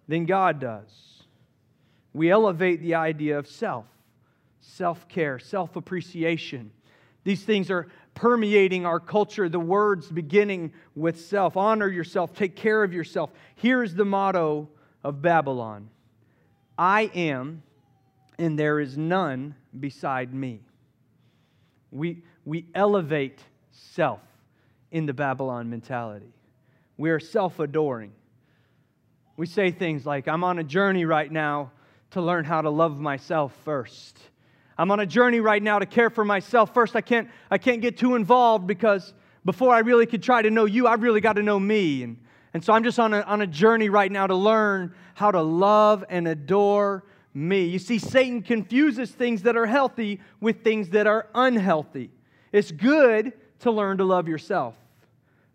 than 0.07 0.25
God 0.25 0.59
does. 0.59 1.23
We 2.13 2.31
elevate 2.31 2.81
the 2.81 2.95
idea 2.95 3.37
of 3.37 3.47
self, 3.47 3.85
self 4.59 5.07
care, 5.07 5.39
self 5.39 5.75
appreciation. 5.75 6.71
These 7.23 7.43
things 7.43 7.71
are 7.71 7.87
permeating 8.13 8.85
our 8.85 8.99
culture, 8.99 9.49
the 9.49 9.59
words 9.59 10.09
beginning 10.09 10.71
with 10.95 11.19
self. 11.19 11.57
Honor 11.57 11.89
yourself, 11.89 12.33
take 12.33 12.55
care 12.55 12.83
of 12.83 12.93
yourself. 12.93 13.31
Here 13.55 13.83
is 13.83 13.95
the 13.95 14.05
motto 14.05 14.69
of 15.03 15.21
Babylon 15.21 15.89
I 16.77 17.03
am, 17.15 17.63
and 18.37 18.59
there 18.59 18.79
is 18.79 18.97
none 18.97 19.55
beside 19.79 20.33
me. 20.33 20.61
We, 21.91 22.23
we 22.43 22.65
elevate 22.75 23.39
self 23.71 24.19
in 24.91 25.05
the 25.05 25.13
Babylon 25.13 25.69
mentality. 25.69 26.34
We 26.97 27.09
are 27.09 27.19
self 27.19 27.59
adoring. 27.59 28.13
We 29.37 29.45
say 29.45 29.71
things 29.71 30.05
like, 30.05 30.27
I'm 30.27 30.43
on 30.43 30.59
a 30.59 30.63
journey 30.63 31.05
right 31.05 31.29
now 31.29 31.71
to 32.11 32.21
learn 32.21 32.45
how 32.45 32.61
to 32.61 32.69
love 32.69 32.99
myself 32.99 33.53
first. 33.65 34.17
I'm 34.77 34.91
on 34.91 34.99
a 34.99 35.05
journey 35.05 35.39
right 35.39 35.61
now 35.61 35.79
to 35.79 35.85
care 35.85 36.09
for 36.09 36.23
myself 36.23 36.73
first. 36.73 36.95
I 36.95 37.01
can't, 37.01 37.29
I 37.51 37.57
can't 37.57 37.81
get 37.81 37.97
too 37.97 38.15
involved 38.15 38.67
because 38.67 39.13
before 39.43 39.73
I 39.73 39.79
really 39.79 40.05
could 40.05 40.23
try 40.23 40.41
to 40.41 40.49
know 40.49 40.65
you, 40.65 40.87
I've 40.87 41.01
really 41.01 41.21
got 41.21 41.33
to 41.33 41.43
know 41.43 41.59
me. 41.59 42.03
And, 42.03 42.17
and 42.53 42.63
so 42.63 42.73
I'm 42.73 42.83
just 42.83 42.99
on 42.99 43.13
a, 43.13 43.21
on 43.21 43.41
a 43.41 43.47
journey 43.47 43.89
right 43.89 44.11
now 44.11 44.27
to 44.27 44.35
learn 44.35 44.93
how 45.13 45.31
to 45.31 45.41
love 45.41 46.03
and 46.09 46.27
adore 46.27 47.03
me. 47.33 47.65
You 47.65 47.79
see, 47.79 47.99
Satan 47.99 48.41
confuses 48.41 49.11
things 49.11 49.43
that 49.43 49.57
are 49.57 49.65
healthy 49.65 50.21
with 50.39 50.63
things 50.63 50.89
that 50.89 51.07
are 51.07 51.27
unhealthy. 51.35 52.11
It's 52.51 52.71
good 52.71 53.33
to 53.59 53.71
learn 53.71 53.97
to 53.97 54.05
love 54.05 54.27
yourself 54.27 54.75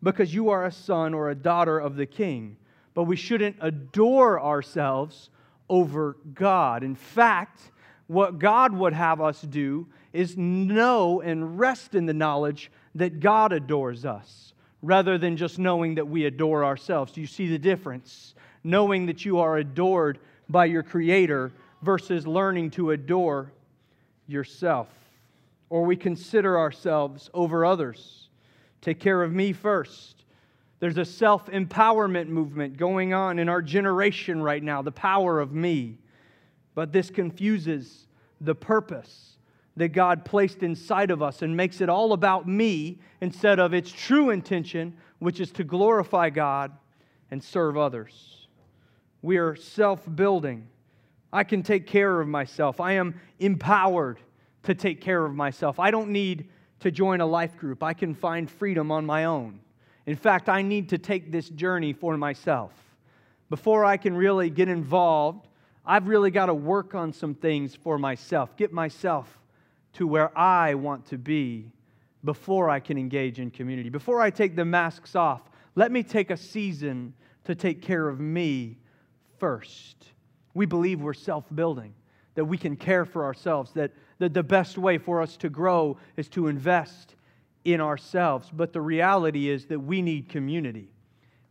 because 0.03 0.35
you 0.35 0.51
are 0.51 0.67
a 0.67 0.73
son 0.73 1.15
or 1.15 1.31
a 1.31 1.35
daughter 1.35 1.79
of 1.79 1.97
the 1.97 2.07
king. 2.07 2.57
But 2.95 3.05
we 3.05 3.17
shouldn't 3.17 3.57
adore 3.61 4.41
ourselves 4.41 5.31
over 5.69 6.17
God. 6.35 6.83
In 6.83 6.95
fact, 6.95 7.71
what 8.07 8.39
God 8.39 8.73
would 8.73 8.93
have 8.93 9.21
us 9.21 9.41
do 9.41 9.87
is 10.13 10.37
know 10.37 11.21
and 11.21 11.59
rest 11.59 11.95
in 11.95 12.07
the 12.07 12.15
knowledge 12.15 12.71
that 12.97 13.21
God 13.21 13.53
adores 13.53 14.05
us 14.05 14.53
rather 14.83 15.19
than 15.19 15.37
just 15.37 15.59
knowing 15.59 15.95
that 15.95 16.09
we 16.09 16.25
adore 16.25 16.65
ourselves. 16.65 17.13
Do 17.13 17.21
you 17.21 17.27
see 17.27 17.49
the 17.49 17.59
difference? 17.59 18.35
Knowing 18.65 19.07
that 19.07 19.25
you 19.25 19.39
are 19.39 19.59
adored 19.59 20.19
by 20.49 20.65
your 20.65 20.83
Creator 20.83 21.53
versus 21.83 22.27
learning 22.27 22.71
to 22.73 22.91
adore 22.91 23.53
yourself. 24.27 24.89
Or 25.69 25.85
we 25.85 25.97
consider 25.97 26.59
ourselves 26.59 27.31
over 27.33 27.65
others 27.65 28.30
Take 28.81 29.01
care 29.01 29.23
of 29.23 29.33
me 29.33 29.53
first. 29.53 30.25
There's 30.79 30.99
a 30.99 31.05
self 31.05 31.47
empowerment 31.47 32.29
movement 32.29 32.77
going 32.77 33.13
on 33.13 33.39
in 33.39 33.49
our 33.49 33.61
generation 33.63 34.43
right 34.43 34.63
now, 34.63 34.83
the 34.83 34.93
power 34.93 35.39
of 35.39 35.53
me. 35.53 35.99
But 36.75 36.93
this 36.93 37.11
confuses 37.11 38.07
the 38.41 38.55
purpose 38.55 39.37
that 39.77 39.89
God 39.89 40.25
placed 40.25 40.63
inside 40.63 41.11
of 41.11 41.23
us 41.23 41.43
and 41.43 41.57
makes 41.57 41.81
it 41.81 41.89
all 41.89 42.13
about 42.13 42.49
me 42.49 42.99
instead 43.21 43.59
of 43.59 43.75
its 43.75 43.91
true 43.91 44.31
intention, 44.31 44.97
which 45.19 45.41
is 45.41 45.53
to 45.53 45.65
glorify 45.65 46.31
God 46.31 46.73
and 47.31 47.43
serve 47.43 47.77
others. 47.77 48.49
We 49.23 49.37
are 49.37 49.55
self 49.55 50.03
building. 50.17 50.67
I 51.33 51.45
can 51.45 51.63
take 51.63 51.87
care 51.87 52.21
of 52.21 52.27
myself. 52.27 52.81
I 52.81 52.93
am 52.93 53.21
empowered 53.39 54.21
to 54.65 54.75
take 54.75 55.01
care 55.01 55.25
of 55.25 55.35
myself. 55.35 55.79
I 55.79 55.91
don't 55.91 56.11
need 56.11 56.49
to 56.81 56.91
join 56.91 57.21
a 57.21 57.27
life 57.27 57.57
group. 57.57 57.83
I 57.83 57.95
can 57.95 58.15
find 58.15 58.51
freedom 58.51 58.91
on 58.91 59.07
my 59.07 59.25
own. 59.25 59.61
In 60.07 60.17
fact, 60.17 60.49
I 60.49 60.63
need 60.63 60.89
to 60.91 60.99
take 60.99 61.31
this 61.31 61.49
journey 61.49 61.93
for 61.93 62.17
myself. 62.17 62.73
Before 63.49 63.85
I 63.85 63.97
can 63.97 64.15
really 64.17 64.51
get 64.51 64.69
involved, 64.69 65.47
I've 65.85 66.09
really 66.09 66.31
got 66.31 66.47
to 66.47 66.55
work 66.55 66.95
on 66.95 67.13
some 67.13 67.35
things 67.35 67.75
for 67.75 67.99
myself, 67.99 68.57
get 68.57 68.73
myself 68.73 69.39
to 69.95 70.07
where 70.07 70.37
I 70.39 70.75
want 70.75 71.07
to 71.07 71.19
be 71.19 71.71
before 72.25 72.71
I 72.71 72.81
can 72.81 72.99
engage 72.99 73.41
in 73.41 73.51
community. 73.51 73.89
Before 73.89 74.21
I 74.21 74.31
take 74.31 74.57
the 74.57 74.65
masks 74.65 75.17
off, 75.17 75.43
let 75.75 75.91
me 75.91 76.03
take 76.03 76.31
a 76.31 76.37
season 76.37 77.15
to 77.45 77.55
take 77.55 77.83
care 77.83 78.09
of 78.09 78.21
me 78.21 78.79
first. 79.39 79.97
We 80.55 80.67
believe 80.67 81.01
we're 81.01 81.15
self 81.15 81.45
building, 81.55 81.95
that 82.35 82.45
we 82.45 82.59
can 82.59 82.77
care 82.77 83.05
for 83.05 83.25
ourselves, 83.25 83.73
that 83.73 83.93
that 84.21 84.35
the 84.35 84.43
best 84.43 84.79
way 84.79 84.99
for 84.99 85.21
us 85.21 85.37
to 85.39 85.49
grow 85.49 85.97
is 86.17 86.29
to 86.29 86.47
invest 86.47 87.17
in 87.65 87.81
ourselves. 87.81 88.49
But 88.53 88.73
the 88.73 88.81
reality 88.81 89.49
is 89.49 89.67
that 89.67 89.81
we 89.81 90.01
need 90.01 90.29
community. 90.29 90.93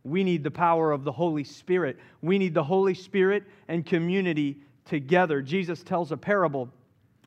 We 0.04 0.24
need 0.24 0.42
the 0.42 0.50
power 0.50 0.92
of 0.92 1.04
the 1.04 1.12
Holy 1.12 1.44
Spirit. 1.44 1.98
We 2.22 2.38
need 2.38 2.54
the 2.54 2.64
Holy 2.64 2.94
Spirit 2.94 3.44
and 3.68 3.84
community 3.84 4.56
together. 4.86 5.42
Jesus 5.42 5.82
tells 5.82 6.10
a 6.10 6.16
parable 6.16 6.70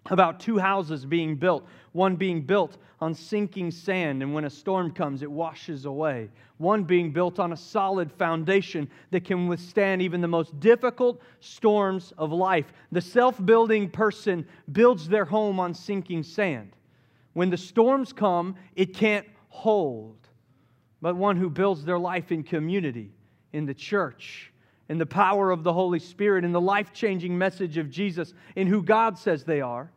about 0.08 0.40
two 0.40 0.58
houses 0.58 1.06
being 1.06 1.36
built, 1.36 1.68
one 1.94 2.16
being 2.16 2.42
built 2.42 2.78
on 3.00 3.14
sinking 3.14 3.72
sand, 3.72 4.22
and 4.22 4.34
when 4.34 4.46
a 4.46 4.50
storm 4.50 4.92
comes, 4.92 5.22
it 5.22 5.32
washes 5.32 5.86
away. 5.86 6.30
One 6.58 6.84
being 6.84 7.12
built 7.12 7.40
on 7.40 7.54
a 7.54 7.58
solid 7.58 8.12
foundation 8.12 8.90
that 9.12 9.24
can 9.24 9.48
withstand 9.48 10.02
even 10.02 10.22
the 10.22 10.28
most 10.28 10.60
difficult 10.60 11.22
storms 11.40 12.14
of 12.18 12.32
life. 12.32 12.74
The 12.92 13.02
self 13.02 13.44
building 13.46 13.90
person 13.90 14.46
builds 14.72 15.08
their 15.08 15.26
home 15.26 15.60
on 15.60 15.74
sinking 15.74 16.24
sand. 16.24 16.76
When 17.34 17.50
the 17.50 17.58
storms 17.58 18.12
come, 18.12 18.56
it 18.76 18.94
can't 18.94 19.28
hold. 19.50 20.18
But 21.02 21.16
one 21.16 21.38
who 21.38 21.50
builds 21.50 21.86
their 21.86 22.00
life 22.00 22.32
in 22.32 22.44
community, 22.44 23.12
in 23.52 23.66
the 23.66 23.74
church, 23.74 24.52
in 24.90 24.98
the 24.98 25.06
power 25.06 25.52
of 25.52 25.64
the 25.64 25.74
Holy 25.74 26.00
Spirit, 26.00 26.46
in 26.46 26.52
the 26.52 26.62
life 26.62 26.94
changing 26.94 27.38
message 27.38 27.78
of 27.78 27.90
Jesus, 27.90 28.34
in 28.56 28.68
who 28.68 28.82
God 28.82 29.18
says 29.18 29.44
they 29.44 29.62
are, 29.62 29.92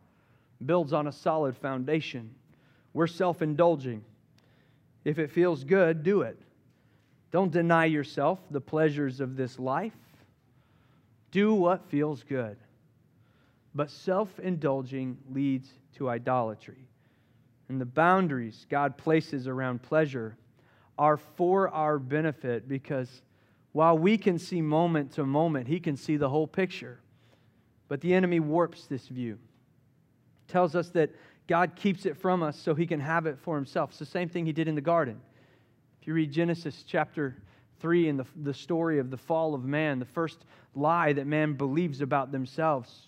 builds 0.65 0.93
on 0.93 1.07
a 1.07 1.11
solid 1.11 1.55
foundation. 1.55 2.33
We're 2.93 3.07
self 3.07 3.41
indulging. 3.41 4.03
If 5.05 5.19
it 5.19 5.31
feels 5.31 5.63
good, 5.63 6.03
do 6.03 6.21
it. 6.21 6.37
Don't 7.31 7.51
deny 7.51 7.85
yourself 7.85 8.39
the 8.51 8.61
pleasures 8.61 9.19
of 9.19 9.35
this 9.35 9.59
life. 9.59 9.93
Do 11.31 11.53
what 11.53 11.89
feels 11.89 12.23
good. 12.23 12.57
But 13.75 13.91
self 13.91 14.39
indulging 14.39 15.17
leads 15.31 15.69
to 15.95 16.09
idolatry. 16.09 16.87
And 17.69 17.79
the 17.79 17.85
boundaries 17.85 18.65
God 18.69 18.97
places 18.97 19.47
around 19.47 19.83
pleasure 19.83 20.37
are 20.97 21.17
for 21.17 21.69
our 21.69 21.99
benefit 21.99 22.67
because 22.67 23.21
while 23.73 23.97
we 23.97 24.17
can 24.17 24.39
see 24.39 24.61
moment 24.61 25.11
to 25.13 25.25
moment, 25.25 25.67
He 25.67 25.79
can 25.79 25.95
see 25.95 26.17
the 26.17 26.29
whole 26.29 26.47
picture. 26.47 26.99
But 27.87 28.01
the 28.01 28.13
enemy 28.13 28.39
warps 28.39 28.87
this 28.87 29.07
view, 29.07 29.37
tells 30.47 30.75
us 30.75 30.89
that 30.89 31.09
God 31.47 31.75
keeps 31.75 32.05
it 32.05 32.17
from 32.17 32.43
us 32.43 32.57
so 32.57 32.75
He 32.75 32.85
can 32.85 32.99
have 32.99 33.25
it 33.25 33.37
for 33.39 33.55
Himself. 33.55 33.91
It's 33.91 33.99
the 33.99 34.05
same 34.05 34.29
thing 34.29 34.45
He 34.45 34.53
did 34.53 34.67
in 34.67 34.75
the 34.75 34.81
garden. 34.81 35.19
If 36.01 36.07
you 36.07 36.13
read 36.13 36.31
Genesis 36.31 36.83
chapter 36.85 37.35
3 37.79 38.09
and 38.09 38.19
the, 38.19 38.25
the 38.43 38.53
story 38.53 38.99
of 38.99 39.09
the 39.09 39.17
fall 39.17 39.53
of 39.53 39.63
man, 39.63 39.99
the 39.99 40.05
first 40.05 40.45
lie 40.75 41.13
that 41.13 41.27
man 41.27 41.53
believes 41.53 42.01
about 42.01 42.31
themselves, 42.31 43.07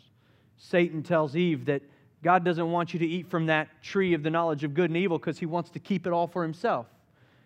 Satan 0.58 1.04
tells 1.04 1.36
Eve 1.36 1.66
that 1.66 1.82
God 2.22 2.44
doesn't 2.44 2.70
want 2.70 2.94
you 2.94 3.00
to 3.00 3.08
eat 3.08 3.30
from 3.30 3.46
that 3.46 3.82
tree 3.82 4.14
of 4.14 4.24
the 4.24 4.30
knowledge 4.30 4.64
of 4.64 4.74
good 4.74 4.90
and 4.90 4.98
evil 4.98 5.18
because 5.18 5.40
he 5.40 5.46
wants 5.46 5.70
to 5.72 5.80
keep 5.80 6.06
it 6.06 6.14
all 6.14 6.28
for 6.28 6.44
himself. 6.44 6.88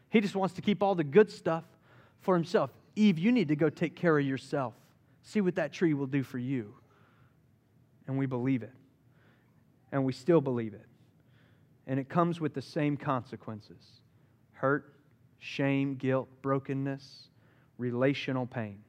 He 0.09 0.19
just 0.19 0.35
wants 0.35 0.55
to 0.55 0.61
keep 0.61 0.81
all 0.81 0.95
the 0.95 1.03
good 1.03 1.31
stuff 1.31 1.63
for 2.21 2.33
himself. 2.33 2.71
Eve, 2.95 3.19
you 3.19 3.31
need 3.31 3.47
to 3.49 3.55
go 3.55 3.69
take 3.69 3.95
care 3.95 4.17
of 4.17 4.25
yourself. 4.25 4.73
See 5.21 5.41
what 5.41 5.55
that 5.55 5.71
tree 5.71 5.93
will 5.93 6.07
do 6.07 6.23
for 6.23 6.37
you. 6.37 6.73
And 8.07 8.17
we 8.17 8.25
believe 8.25 8.63
it. 8.63 8.71
And 9.93 10.03
we 10.03 10.11
still 10.11 10.41
believe 10.41 10.73
it. 10.73 10.85
And 11.87 11.99
it 11.99 12.09
comes 12.09 12.41
with 12.41 12.53
the 12.53 12.61
same 12.61 12.97
consequences 12.97 14.01
hurt, 14.51 14.95
shame, 15.39 15.95
guilt, 15.95 16.29
brokenness, 16.41 17.27
relational 17.77 18.45
pain. 18.45 18.79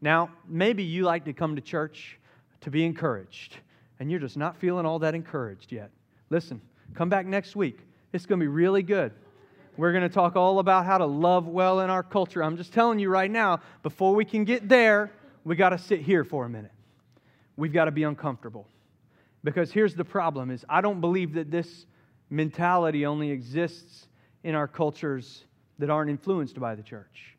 Now, 0.00 0.30
maybe 0.48 0.82
you 0.82 1.04
like 1.04 1.24
to 1.26 1.32
come 1.32 1.54
to 1.56 1.62
church 1.62 2.18
to 2.62 2.70
be 2.70 2.84
encouraged 2.84 3.56
and 4.00 4.10
you're 4.10 4.20
just 4.20 4.36
not 4.36 4.56
feeling 4.56 4.86
all 4.86 4.98
that 4.98 5.14
encouraged 5.14 5.70
yet, 5.72 5.90
listen, 6.30 6.60
come 6.94 7.08
back 7.08 7.26
next 7.26 7.54
week. 7.54 7.78
It's 8.12 8.26
going 8.26 8.40
to 8.40 8.44
be 8.44 8.48
really 8.48 8.82
good. 8.82 9.12
We're 9.76 9.92
going 9.92 10.02
to 10.02 10.08
talk 10.08 10.36
all 10.36 10.58
about 10.58 10.84
how 10.84 10.98
to 10.98 11.06
love 11.06 11.46
well 11.46 11.80
in 11.80 11.90
our 11.90 12.02
culture. 12.02 12.42
I'm 12.42 12.56
just 12.56 12.72
telling 12.72 12.98
you 12.98 13.08
right 13.08 13.30
now, 13.30 13.60
before 13.82 14.14
we 14.14 14.24
can 14.24 14.44
get 14.44 14.68
there, 14.68 15.12
we 15.44 15.54
got 15.54 15.70
to 15.70 15.78
sit 15.78 16.00
here 16.00 16.24
for 16.24 16.44
a 16.44 16.48
minute. 16.48 16.72
We've 17.56 17.72
got 17.72 17.84
to 17.84 17.90
be 17.90 18.02
uncomfortable. 18.02 18.66
Because 19.42 19.72
here's 19.72 19.94
the 19.94 20.04
problem 20.04 20.50
is 20.50 20.64
I 20.68 20.80
don't 20.80 21.00
believe 21.00 21.34
that 21.34 21.50
this 21.50 21.86
mentality 22.28 23.06
only 23.06 23.30
exists 23.30 24.08
in 24.44 24.54
our 24.54 24.68
cultures 24.68 25.44
that 25.78 25.90
aren't 25.90 26.10
influenced 26.10 26.58
by 26.60 26.74
the 26.74 26.82
church. 26.82 27.36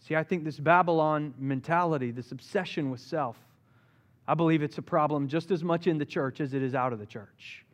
See, 0.00 0.16
I 0.16 0.22
think 0.22 0.44
this 0.44 0.58
Babylon 0.58 1.34
mentality, 1.38 2.10
this 2.10 2.32
obsession 2.32 2.90
with 2.90 3.00
self, 3.00 3.36
I 4.28 4.34
believe 4.34 4.62
it's 4.62 4.78
a 4.78 4.82
problem 4.82 5.28
just 5.28 5.50
as 5.50 5.62
much 5.62 5.86
in 5.86 5.98
the 5.98 6.04
church 6.04 6.40
as 6.40 6.54
it 6.54 6.62
is 6.62 6.74
out 6.74 6.92
of 6.92 6.98
the 6.98 7.06
church. 7.06 7.64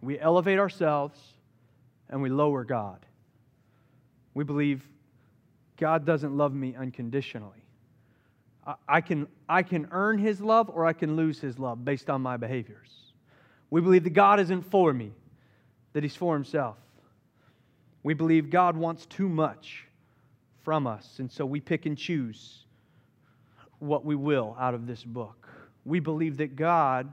We 0.00 0.18
elevate 0.18 0.58
ourselves 0.58 1.18
and 2.08 2.20
we 2.20 2.30
lower 2.30 2.64
God. 2.64 3.04
We 4.34 4.44
believe 4.44 4.86
God 5.76 6.04
doesn't 6.04 6.36
love 6.36 6.54
me 6.54 6.74
unconditionally. 6.76 7.61
I 8.88 9.00
can, 9.00 9.26
I 9.48 9.62
can 9.62 9.88
earn 9.90 10.18
his 10.18 10.40
love 10.40 10.70
or 10.70 10.86
I 10.86 10.92
can 10.92 11.16
lose 11.16 11.40
his 11.40 11.58
love 11.58 11.84
based 11.84 12.08
on 12.08 12.22
my 12.22 12.36
behaviors. 12.36 13.12
We 13.70 13.80
believe 13.80 14.04
that 14.04 14.10
God 14.10 14.38
isn't 14.38 14.62
for 14.62 14.92
me, 14.92 15.12
that 15.94 16.02
he's 16.02 16.14
for 16.14 16.34
himself. 16.34 16.76
We 18.02 18.14
believe 18.14 18.50
God 18.50 18.76
wants 18.76 19.06
too 19.06 19.28
much 19.28 19.86
from 20.62 20.86
us, 20.86 21.18
and 21.18 21.30
so 21.30 21.44
we 21.44 21.60
pick 21.60 21.86
and 21.86 21.98
choose 21.98 22.64
what 23.80 24.04
we 24.04 24.14
will 24.14 24.56
out 24.60 24.74
of 24.74 24.86
this 24.86 25.02
book 25.02 25.42
we 25.84 26.00
believe 26.00 26.36
that 26.38 26.56
God 26.56 27.12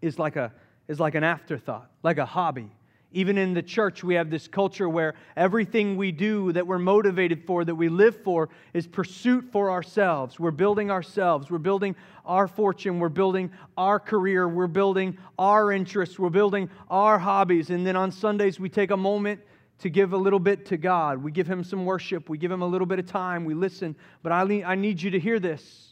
is 0.00 0.18
like, 0.18 0.36
a, 0.36 0.52
is 0.88 0.98
like 0.98 1.14
an 1.14 1.24
afterthought, 1.24 1.90
like 2.02 2.18
a 2.18 2.24
hobby. 2.24 2.70
Even 3.12 3.38
in 3.38 3.54
the 3.54 3.62
church, 3.62 4.04
we 4.04 4.14
have 4.14 4.30
this 4.30 4.46
culture 4.46 4.88
where 4.88 5.14
everything 5.36 5.96
we 5.96 6.12
do 6.12 6.52
that 6.52 6.66
we're 6.66 6.78
motivated 6.78 7.44
for, 7.44 7.64
that 7.64 7.74
we 7.74 7.88
live 7.88 8.22
for, 8.22 8.48
is 8.72 8.86
pursuit 8.86 9.50
for 9.50 9.70
ourselves. 9.70 10.38
We're 10.38 10.52
building 10.52 10.92
ourselves. 10.92 11.50
We're 11.50 11.58
building 11.58 11.96
our 12.24 12.46
fortune. 12.46 13.00
We're 13.00 13.08
building 13.08 13.50
our 13.76 13.98
career. 13.98 14.48
We're 14.48 14.68
building 14.68 15.18
our 15.38 15.72
interests. 15.72 16.18
We're 16.20 16.30
building 16.30 16.70
our 16.88 17.18
hobbies. 17.18 17.70
And 17.70 17.84
then 17.84 17.96
on 17.96 18.12
Sundays, 18.12 18.60
we 18.60 18.68
take 18.68 18.92
a 18.92 18.96
moment 18.96 19.40
to 19.80 19.88
give 19.88 20.12
a 20.12 20.16
little 20.16 20.38
bit 20.38 20.66
to 20.66 20.76
God. 20.76 21.22
We 21.22 21.32
give 21.32 21.48
Him 21.48 21.64
some 21.64 21.84
worship. 21.84 22.28
We 22.28 22.38
give 22.38 22.52
Him 22.52 22.62
a 22.62 22.66
little 22.66 22.86
bit 22.86 23.00
of 23.00 23.06
time. 23.06 23.44
We 23.44 23.54
listen. 23.54 23.96
But 24.22 24.30
I, 24.30 24.42
I 24.64 24.74
need 24.76 25.02
you 25.02 25.10
to 25.10 25.18
hear 25.18 25.40
this 25.40 25.88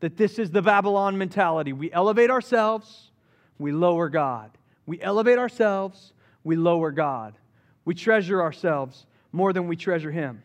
that 0.00 0.16
this 0.16 0.38
is 0.38 0.50
the 0.50 0.62
Babylon 0.62 1.16
mentality. 1.16 1.72
We 1.72 1.92
elevate 1.92 2.30
ourselves, 2.30 3.10
we 3.58 3.70
lower 3.70 4.08
God. 4.08 4.50
We 4.86 5.00
elevate 5.00 5.38
ourselves, 5.38 6.14
we 6.44 6.56
lower 6.56 6.90
God. 6.90 7.34
We 7.84 7.94
treasure 7.94 8.42
ourselves 8.42 9.06
more 9.32 9.52
than 9.52 9.68
we 9.68 9.76
treasure 9.76 10.10
Him. 10.10 10.42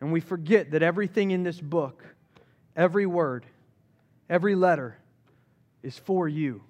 And 0.00 0.12
we 0.12 0.20
forget 0.20 0.72
that 0.72 0.82
everything 0.82 1.30
in 1.30 1.42
this 1.42 1.60
book, 1.60 2.04
every 2.76 3.06
word, 3.06 3.46
every 4.28 4.54
letter, 4.54 4.98
is 5.82 5.98
for 5.98 6.28
you. 6.28 6.62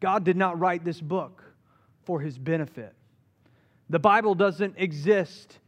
God 0.00 0.24
did 0.24 0.36
not 0.36 0.58
write 0.58 0.84
this 0.84 1.00
book 1.00 1.42
for 2.04 2.20
His 2.20 2.38
benefit. 2.38 2.94
The 3.90 3.98
Bible 3.98 4.34
doesn't 4.34 4.74
exist 4.76 5.58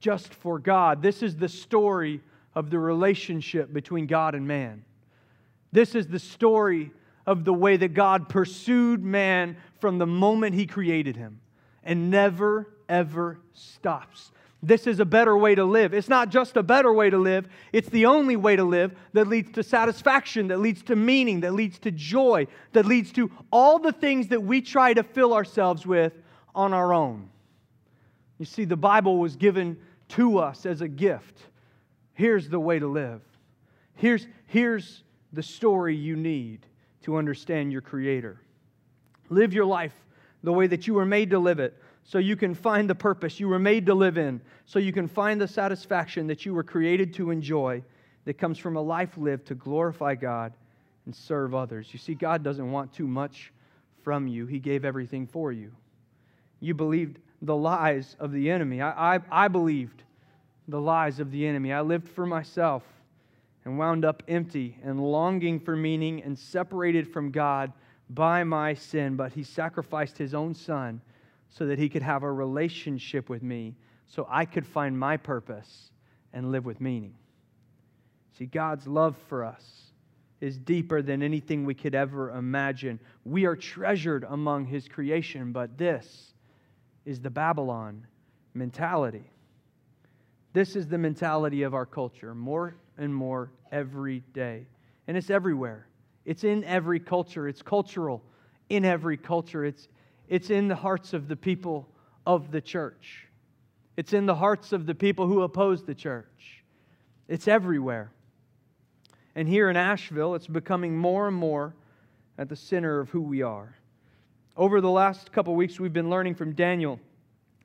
just 0.00 0.34
for 0.34 0.58
God. 0.58 1.02
This 1.02 1.22
is 1.22 1.36
the 1.36 1.48
story 1.48 2.20
of 2.54 2.70
the 2.70 2.78
relationship 2.78 3.72
between 3.72 4.06
God 4.06 4.34
and 4.34 4.46
man. 4.46 4.84
This 5.70 5.94
is 5.94 6.06
the 6.06 6.18
story 6.18 6.92
of 7.26 7.44
the 7.44 7.52
way 7.52 7.76
that 7.76 7.94
God 7.94 8.28
pursued 8.28 9.02
man 9.02 9.56
from 9.80 9.98
the 9.98 10.06
moment 10.06 10.54
he 10.54 10.66
created 10.66 11.16
him 11.16 11.40
and 11.84 12.10
never, 12.10 12.68
ever 12.88 13.38
stops. 13.52 14.30
This 14.62 14.86
is 14.86 15.00
a 15.00 15.04
better 15.04 15.36
way 15.36 15.56
to 15.56 15.64
live. 15.64 15.92
It's 15.92 16.08
not 16.08 16.28
just 16.28 16.56
a 16.56 16.62
better 16.62 16.92
way 16.92 17.10
to 17.10 17.18
live, 17.18 17.48
it's 17.72 17.88
the 17.88 18.06
only 18.06 18.36
way 18.36 18.54
to 18.54 18.64
live 18.64 18.96
that 19.12 19.26
leads 19.26 19.50
to 19.52 19.62
satisfaction, 19.62 20.48
that 20.48 20.60
leads 20.60 20.82
to 20.84 20.94
meaning, 20.94 21.40
that 21.40 21.52
leads 21.52 21.78
to 21.80 21.90
joy, 21.90 22.46
that 22.72 22.86
leads 22.86 23.10
to 23.12 23.30
all 23.50 23.78
the 23.78 23.92
things 23.92 24.28
that 24.28 24.42
we 24.42 24.60
try 24.60 24.94
to 24.94 25.02
fill 25.02 25.34
ourselves 25.34 25.84
with 25.84 26.12
on 26.54 26.72
our 26.72 26.92
own. 26.92 27.28
You 28.38 28.44
see, 28.44 28.64
the 28.64 28.76
Bible 28.76 29.18
was 29.18 29.34
given 29.34 29.78
to 30.10 30.38
us 30.38 30.64
as 30.64 30.80
a 30.80 30.88
gift 30.88 31.46
Here's 32.14 32.48
the 32.48 32.60
way 32.60 32.78
to 32.78 32.86
live. 32.86 33.20
Here's, 33.94 34.26
here's 34.46 35.02
the 35.32 35.42
story 35.42 35.96
you 35.96 36.16
need 36.16 36.66
to 37.02 37.16
understand 37.16 37.72
your 37.72 37.80
Creator. 37.80 38.40
Live 39.28 39.52
your 39.52 39.64
life 39.64 39.94
the 40.42 40.52
way 40.52 40.66
that 40.66 40.86
you 40.86 40.94
were 40.94 41.06
made 41.06 41.30
to 41.30 41.38
live 41.38 41.60
it 41.60 41.80
so 42.04 42.18
you 42.18 42.36
can 42.36 42.54
find 42.54 42.88
the 42.90 42.94
purpose 42.94 43.38
you 43.38 43.48
were 43.48 43.58
made 43.58 43.86
to 43.86 43.94
live 43.94 44.18
in, 44.18 44.40
so 44.66 44.78
you 44.78 44.92
can 44.92 45.06
find 45.06 45.40
the 45.40 45.48
satisfaction 45.48 46.26
that 46.26 46.44
you 46.44 46.52
were 46.54 46.64
created 46.64 47.14
to 47.14 47.30
enjoy 47.30 47.82
that 48.24 48.34
comes 48.34 48.58
from 48.58 48.76
a 48.76 48.80
life 48.80 49.16
lived 49.16 49.46
to 49.46 49.54
glorify 49.54 50.14
God 50.14 50.52
and 51.06 51.14
serve 51.14 51.54
others. 51.54 51.88
You 51.92 51.98
see, 51.98 52.14
God 52.14 52.42
doesn't 52.42 52.70
want 52.70 52.92
too 52.92 53.06
much 53.06 53.52
from 54.02 54.26
you, 54.26 54.46
He 54.46 54.58
gave 54.58 54.84
everything 54.84 55.26
for 55.26 55.52
you. 55.52 55.70
You 56.60 56.74
believed 56.74 57.18
the 57.40 57.56
lies 57.56 58.16
of 58.18 58.32
the 58.32 58.50
enemy. 58.50 58.80
I, 58.80 59.16
I, 59.16 59.20
I 59.30 59.48
believed 59.48 60.02
the 60.68 60.80
lies 60.80 61.20
of 61.20 61.30
the 61.30 61.46
enemy. 61.46 61.72
I 61.72 61.82
lived 61.82 62.08
for 62.08 62.26
myself 62.26 62.82
and 63.64 63.78
wound 63.78 64.04
up 64.04 64.22
empty 64.28 64.78
and 64.82 65.00
longing 65.00 65.60
for 65.60 65.76
meaning 65.76 66.22
and 66.22 66.38
separated 66.38 67.12
from 67.12 67.30
God 67.30 67.72
by 68.10 68.44
my 68.44 68.74
sin. 68.74 69.16
But 69.16 69.32
He 69.32 69.44
sacrificed 69.44 70.18
His 70.18 70.34
own 70.34 70.54
Son 70.54 71.00
so 71.48 71.66
that 71.66 71.78
He 71.78 71.88
could 71.88 72.02
have 72.02 72.22
a 72.22 72.32
relationship 72.32 73.28
with 73.28 73.42
me, 73.42 73.74
so 74.06 74.26
I 74.28 74.44
could 74.44 74.66
find 74.66 74.98
my 74.98 75.16
purpose 75.16 75.90
and 76.32 76.50
live 76.50 76.64
with 76.64 76.80
meaning. 76.80 77.14
See, 78.38 78.46
God's 78.46 78.86
love 78.86 79.16
for 79.28 79.44
us 79.44 79.92
is 80.40 80.58
deeper 80.58 81.02
than 81.02 81.22
anything 81.22 81.64
we 81.64 81.74
could 81.74 81.94
ever 81.94 82.30
imagine. 82.30 82.98
We 83.24 83.44
are 83.44 83.54
treasured 83.54 84.24
among 84.28 84.66
his 84.66 84.88
creation, 84.88 85.52
but 85.52 85.78
this 85.78 86.34
is 87.04 87.20
the 87.20 87.30
Babylon 87.30 88.06
mentality. 88.54 89.30
This 90.52 90.74
is 90.74 90.88
the 90.88 90.98
mentality 90.98 91.62
of 91.62 91.74
our 91.74 91.86
culture 91.86 92.34
more 92.34 92.74
and 92.98 93.14
more 93.14 93.50
every 93.70 94.22
day. 94.32 94.66
And 95.06 95.16
it's 95.16 95.30
everywhere. 95.30 95.86
It's 96.24 96.44
in 96.44 96.64
every 96.64 97.00
culture. 97.00 97.48
It's 97.48 97.62
cultural 97.62 98.22
in 98.68 98.84
every 98.84 99.16
culture. 99.16 99.64
It's, 99.64 99.88
it's 100.28 100.50
in 100.50 100.68
the 100.68 100.76
hearts 100.76 101.12
of 101.12 101.28
the 101.28 101.36
people 101.36 101.88
of 102.26 102.50
the 102.50 102.60
church. 102.60 103.28
It's 103.96 104.12
in 104.12 104.26
the 104.26 104.34
hearts 104.34 104.72
of 104.72 104.86
the 104.86 104.94
people 104.94 105.26
who 105.26 105.42
oppose 105.42 105.84
the 105.84 105.94
church. 105.94 106.64
It's 107.28 107.48
everywhere. 107.48 108.12
And 109.34 109.48
here 109.48 109.70
in 109.70 109.76
Asheville, 109.76 110.34
it's 110.34 110.46
becoming 110.46 110.96
more 110.96 111.28
and 111.28 111.36
more 111.36 111.74
at 112.38 112.48
the 112.48 112.56
center 112.56 113.00
of 113.00 113.10
who 113.10 113.20
we 113.20 113.42
are. 113.42 113.76
Over 114.56 114.80
the 114.80 114.90
last 114.90 115.32
couple 115.32 115.54
weeks, 115.54 115.80
we've 115.80 115.92
been 115.92 116.10
learning 116.10 116.34
from 116.34 116.52
Daniel 116.52 117.00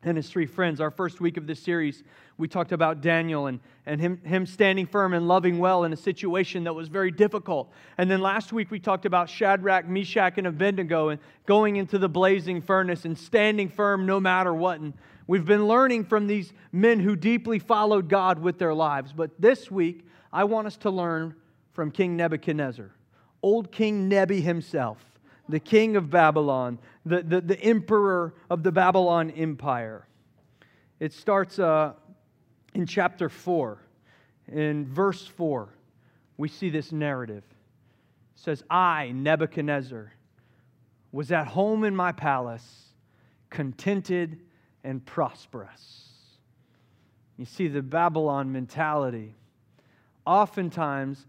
and 0.07 0.17
his 0.17 0.29
three 0.29 0.45
friends. 0.45 0.81
Our 0.81 0.91
first 0.91 1.19
week 1.19 1.37
of 1.37 1.47
this 1.47 1.59
series, 1.59 2.03
we 2.37 2.47
talked 2.47 2.71
about 2.71 3.01
Daniel 3.01 3.47
and, 3.47 3.59
and 3.85 3.99
him, 3.99 4.21
him 4.23 4.45
standing 4.45 4.85
firm 4.85 5.13
and 5.13 5.27
loving 5.27 5.59
well 5.59 5.83
in 5.83 5.93
a 5.93 5.97
situation 5.97 6.63
that 6.65 6.73
was 6.73 6.87
very 6.87 7.11
difficult. 7.11 7.71
And 7.97 8.09
then 8.09 8.21
last 8.21 8.53
week, 8.53 8.71
we 8.71 8.79
talked 8.79 9.05
about 9.05 9.29
Shadrach, 9.29 9.87
Meshach, 9.87 10.37
and 10.37 10.47
Abednego 10.47 11.09
and 11.09 11.19
going 11.45 11.75
into 11.75 11.97
the 11.97 12.09
blazing 12.09 12.61
furnace 12.61 13.05
and 13.05 13.17
standing 13.17 13.69
firm 13.69 14.05
no 14.05 14.19
matter 14.19 14.53
what. 14.53 14.79
And 14.79 14.93
we've 15.27 15.45
been 15.45 15.67
learning 15.67 16.05
from 16.05 16.27
these 16.27 16.53
men 16.71 16.99
who 16.99 17.15
deeply 17.15 17.59
followed 17.59 18.09
God 18.09 18.39
with 18.39 18.59
their 18.59 18.73
lives. 18.73 19.13
But 19.13 19.31
this 19.39 19.69
week, 19.71 20.05
I 20.31 20.43
want 20.43 20.67
us 20.67 20.77
to 20.77 20.89
learn 20.89 21.35
from 21.73 21.91
King 21.91 22.15
Nebuchadnezzar, 22.15 22.91
old 23.41 23.71
King 23.71 24.07
Nebi 24.07 24.41
himself 24.41 25.16
the 25.49 25.59
king 25.59 25.95
of 25.95 26.09
Babylon, 26.09 26.79
the, 27.05 27.21
the, 27.21 27.41
the 27.41 27.59
emperor 27.61 28.33
of 28.49 28.63
the 28.63 28.71
Babylon 28.71 29.31
Empire. 29.31 30.07
It 30.99 31.13
starts 31.13 31.59
uh, 31.59 31.93
in 32.73 32.85
chapter 32.85 33.29
4. 33.29 33.79
In 34.51 34.85
verse 34.85 35.25
4, 35.25 35.69
we 36.37 36.47
see 36.47 36.69
this 36.69 36.91
narrative. 36.91 37.43
It 38.35 38.39
says, 38.41 38.63
I, 38.69 39.11
Nebuchadnezzar, 39.11 40.13
was 41.11 41.31
at 41.31 41.47
home 41.47 41.83
in 41.83 41.95
my 41.95 42.11
palace, 42.11 42.89
contented 43.49 44.39
and 44.83 45.05
prosperous. 45.05 46.09
You 47.37 47.45
see, 47.45 47.67
the 47.67 47.81
Babylon 47.81 48.51
mentality 48.51 49.35
oftentimes 50.25 51.25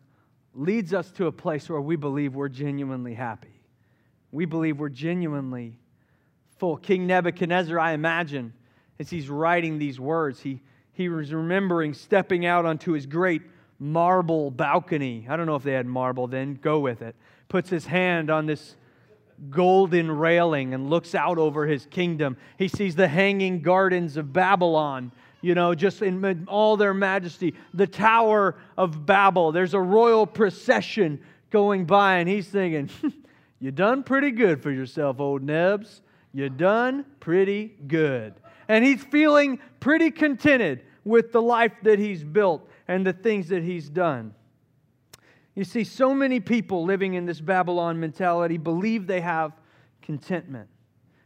leads 0.55 0.93
us 0.93 1.11
to 1.13 1.27
a 1.27 1.33
place 1.33 1.69
where 1.69 1.81
we 1.81 1.97
believe 1.97 2.35
we're 2.35 2.49
genuinely 2.49 3.15
happy 3.15 3.58
we 4.33 4.45
believe 4.45 4.79
we're 4.79 4.89
genuinely 4.89 5.79
full. 6.59 6.77
King 6.77 7.07
Nebuchadnezzar, 7.07 7.79
I 7.79 7.93
imagine, 7.93 8.53
as 8.99 9.11
he's 9.11 9.29
writing 9.29 9.79
these 9.79 9.99
words, 9.99 10.41
he, 10.41 10.61
he 10.93 11.09
was 11.09 11.33
remembering 11.33 11.95
stepping 11.95 12.45
out 12.45 12.67
onto 12.67 12.93
his 12.93 13.07
great 13.07 13.43
marble 13.79 14.51
balcony. 14.51 15.27
I 15.29 15.37
don't 15.37 15.47
know 15.47 15.57
if 15.57 15.63
they 15.63 15.73
had 15.73 15.87
marble 15.87 16.27
then, 16.27 16.55
go 16.55 16.81
with 16.81 17.03
it. 17.03 17.15
Puts 17.49 17.71
his 17.71 17.87
hand 17.87 18.31
on 18.31 18.47
this 18.47 18.77
golden 19.51 20.11
railing 20.11 20.75
and 20.75 20.91
looks 20.91 21.15
out 21.15 21.39
over 21.39 21.67
his 21.67 21.87
kingdom. 21.87 22.37
He 22.59 22.69
sees 22.69 22.97
the 22.97 23.09
hanging 23.09 23.63
gardens 23.63 24.17
of 24.17 24.33
Babylon, 24.33 25.13
you 25.41 25.55
know, 25.55 25.75
just 25.75 26.03
in 26.03 26.47
all 26.49 26.77
their 26.77 26.93
majesty. 26.93 27.55
The 27.73 27.87
Tower 27.87 28.57
of 28.77 29.07
Babel. 29.07 29.53
There's 29.53 29.75
a 29.75 29.81
royal 29.81 30.27
procession 30.27 31.21
going 31.51 31.85
by, 31.87 32.17
and 32.17 32.29
he's 32.29 32.49
thinking, 32.49 32.91
You 33.61 33.71
done 33.71 34.03
pretty 34.03 34.31
good 34.31 34.63
for 34.63 34.71
yourself, 34.71 35.21
old 35.21 35.43
Nebs. 35.43 36.03
You 36.33 36.49
done 36.49 37.05
pretty 37.21 37.75
good. 37.87 38.35
And 38.69 38.85
he's 38.85 39.03
feeling 39.03 39.59
pretty 39.81 40.11
contented 40.11 40.83
with 41.05 41.33
the 41.33 41.43
life 41.43 41.73
that 41.83 41.99
he's 41.99 42.23
built 42.23 42.69
and 42.87 43.07
the 43.07 43.13
things 43.13 43.49
that 43.49 43.63
he's 43.63 43.89
done. 43.89 44.35
You 45.55 45.65
see, 45.65 45.83
so 45.83 46.15
many 46.15 46.39
people 46.39 46.85
living 46.85 47.15
in 47.15 47.27
this 47.27 47.41
Babylon 47.41 47.99
mentality 47.99 48.59
believe 48.59 49.07
they 49.07 49.23
have 49.23 49.53
contentment. 50.03 50.69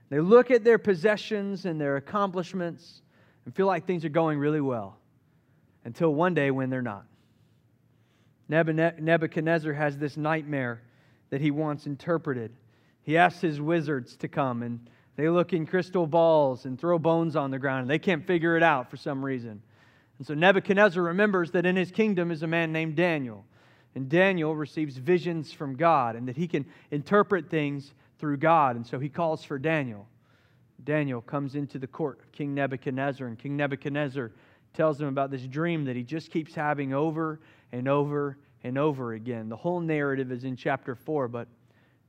They 0.09 0.21
look 0.21 0.51
at 0.51 0.65
their 0.65 0.79
possessions 0.79 1.67
and 1.67 1.81
their 1.81 1.97
accomplishments 1.97 3.03
and 3.45 3.55
feel 3.55 3.67
like 3.67 3.87
things 3.87 4.05
are 4.05 4.11
going 4.11 4.39
really 4.39 4.61
well 4.61 4.97
until 5.85 6.15
one 6.15 6.33
day 6.33 6.51
when 6.51 6.71
they're 6.71 6.81
not. 6.81 7.05
Nebuchadnezzar 8.49 9.73
has 9.73 9.99
this 9.99 10.17
nightmare 10.17 10.83
that 11.33 11.41
he 11.41 11.51
wants 11.51 11.87
interpreted. 11.87 12.53
He 13.05 13.17
asks 13.17 13.41
his 13.41 13.59
wizards 13.59 14.17
to 14.17 14.29
come, 14.29 14.63
and 14.63 14.87
they 15.17 15.31
look 15.31 15.55
in 15.55 15.65
crystal 15.67 16.07
balls 16.07 16.67
and 16.67 16.79
throw 16.79 16.99
bones 16.99 17.37
on 17.37 17.51
the 17.51 17.59
ground, 17.59 17.81
and 17.81 17.91
they 17.91 17.99
can't 17.99 18.27
figure 18.27 18.55
it 18.55 18.63
out 18.63 18.91
for 18.91 18.99
some 18.99 19.25
reason. 19.25 19.63
And 20.19 20.27
so 20.27 20.35
Nebuchadnezzar 20.35 21.03
remembers 21.03 21.51
that 21.53 21.65
in 21.65 21.75
his 21.75 21.91
kingdom 21.91 22.31
is 22.31 22.43
a 22.43 22.47
man 22.47 22.71
named 22.71 22.97
Daniel. 22.97 23.47
And 23.95 24.11
Daniel 24.11 24.55
receives 24.55 24.99
visions 24.99 25.51
from 25.51 25.75
God 25.75 26.17
and 26.17 26.29
that 26.29 26.37
he 26.37 26.47
can 26.47 26.67
interpret 26.91 27.49
things 27.49 27.95
through 28.19 28.37
God. 28.37 28.77
And 28.77 28.87
so 28.87 28.99
he 28.99 29.09
calls 29.09 29.43
for 29.43 29.59
Daniel. 29.59 30.07
Daniel 30.85 31.23
comes 31.23 31.55
into 31.55 31.79
the 31.79 31.87
court 31.87 32.21
of 32.21 32.31
King 32.31 32.53
Nebuchadnezzar, 32.55 33.27
and 33.27 33.39
King 33.39 33.57
Nebuchadnezzar 33.57 34.33
tells 34.75 35.01
him 35.01 35.09
about 35.09 35.31
this 35.31 35.47
dream 35.47 35.87
that 35.87 35.97
he 35.97 36.03
just 36.03 36.31
keeps 36.31 36.55
having 36.55 36.93
over 36.93 37.41
and 37.73 37.89
over 37.89 38.37
and 38.65 38.79
over 38.79 39.13
again. 39.13 39.49
The 39.49 39.57
whole 39.57 39.81
narrative 39.81 40.31
is 40.33 40.45
in 40.45 40.57
chapter 40.57 40.95
4, 40.95 41.29
but 41.29 41.49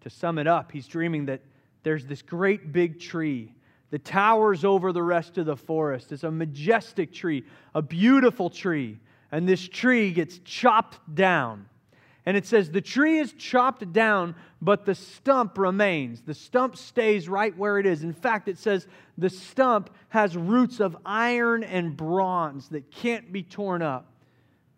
to 0.02 0.10
sum 0.10 0.38
it 0.38 0.48
up, 0.48 0.72
he's 0.72 0.88
dreaming 0.88 1.26
that 1.26 1.42
there's 1.84 2.06
this 2.06 2.22
great 2.22 2.72
big 2.72 3.00
tree 3.00 3.54
that 3.92 4.06
towers 4.06 4.66
over 4.66 4.92
the 4.92 5.04
rest 5.04 5.38
of 5.38 5.46
the 5.46 5.58
forest. 5.58 6.12
It's 6.12 6.24
a 6.24 6.32
majestic 6.32 7.14
tree, 7.14 7.44
a 7.76 7.82
beautiful 7.82 8.50
tree, 8.50 9.00
and 9.32 9.48
this 9.48 9.68
tree 9.68 10.12
gets 10.12 10.40
chopped 10.40 11.00
down. 11.14 11.68
And 12.26 12.38
it 12.38 12.46
says 12.46 12.72
the 12.72 12.82
tree 12.82 13.20
is 13.20 13.34
chopped 13.34 13.92
down, 13.92 14.36
but 14.62 14.86
the 14.86 14.96
stump 14.96 15.58
remains. 15.58 16.22
The 16.22 16.34
stump 16.34 16.78
stays 16.78 17.28
right 17.28 17.56
where 17.58 17.80
it 17.80 17.86
is. 17.86 18.04
In 18.04 18.14
fact, 18.14 18.48
it 18.48 18.58
says 18.58 18.88
the 19.18 19.30
stump 19.30 19.90
has 20.10 20.38
roots 20.38 20.80
of 20.80 20.96
iron 21.06 21.64
and 21.64 21.98
bronze 21.98 22.70
that 22.70 22.90
can't 22.92 23.34
be 23.34 23.44
torn 23.44 23.82
up. 23.82 24.13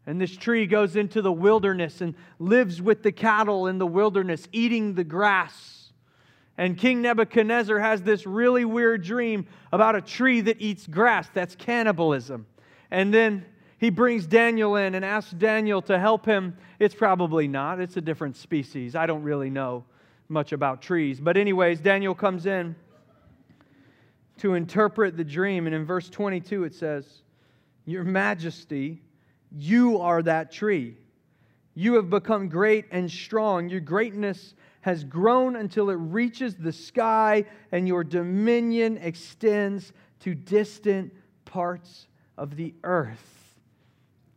And 0.07 0.21
this 0.21 0.35
tree 0.35 0.67
goes 0.67 0.95
into 0.95 1.21
the 1.21 1.31
wilderness 1.31 2.01
and 2.01 2.15
lives 2.37 2.81
with 2.81 3.01
the 3.01 3.11
cattle 3.11 3.67
in 3.67 3.79
the 3.79 3.87
wilderness, 3.87 4.47
eating 4.51 4.93
the 4.93 5.03
grass. 5.03 5.91
And 6.57 6.77
King 6.77 7.01
Nebuchadnezzar 7.01 7.79
has 7.79 8.01
this 8.01 8.25
really 8.25 8.65
weird 8.65 9.03
dream 9.03 9.47
about 9.73 9.95
a 9.95 10.01
tree 10.01 10.41
that 10.41 10.61
eats 10.61 10.87
grass. 10.87 11.27
That's 11.33 11.55
cannibalism. 11.55 12.45
And 12.91 13.13
then 13.13 13.45
he 13.77 13.89
brings 13.89 14.25
Daniel 14.25 14.77
in 14.77 14.95
and 14.95 15.03
asks 15.03 15.31
Daniel 15.31 15.81
to 15.83 15.99
help 15.99 16.25
him. 16.25 16.55
It's 16.79 16.95
probably 16.95 17.47
not, 17.47 17.81
it's 17.81 17.97
a 17.97 18.01
different 18.01 18.37
species. 18.37 18.95
I 18.95 19.05
don't 19.05 19.23
really 19.23 19.49
know 19.49 19.83
much 20.29 20.53
about 20.53 20.81
trees. 20.81 21.19
But, 21.19 21.35
anyways, 21.35 21.81
Daniel 21.81 22.15
comes 22.15 22.45
in 22.45 22.75
to 24.37 24.53
interpret 24.53 25.17
the 25.17 25.23
dream. 25.23 25.65
And 25.65 25.75
in 25.75 25.85
verse 25.85 26.09
22, 26.09 26.63
it 26.63 26.73
says, 26.73 27.21
Your 27.85 28.03
Majesty, 28.03 29.01
you 29.57 29.99
are 29.99 30.21
that 30.21 30.51
tree. 30.51 30.97
You 31.73 31.95
have 31.95 32.09
become 32.09 32.49
great 32.49 32.85
and 32.91 33.09
strong. 33.09 33.69
Your 33.69 33.81
greatness 33.81 34.53
has 34.81 35.03
grown 35.03 35.55
until 35.55 35.89
it 35.89 35.95
reaches 35.95 36.55
the 36.55 36.71
sky, 36.71 37.45
and 37.71 37.87
your 37.87 38.03
dominion 38.03 38.97
extends 38.97 39.93
to 40.19 40.35
distant 40.35 41.13
parts 41.45 42.07
of 42.37 42.55
the 42.55 42.73
earth. 42.83 43.55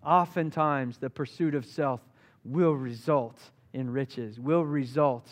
Oftentimes, 0.04 0.98
the 0.98 1.10
pursuit 1.10 1.54
of 1.54 1.66
self 1.66 2.00
will 2.44 2.74
result 2.74 3.38
in 3.72 3.90
riches, 3.90 4.40
will 4.40 4.64
result 4.64 5.28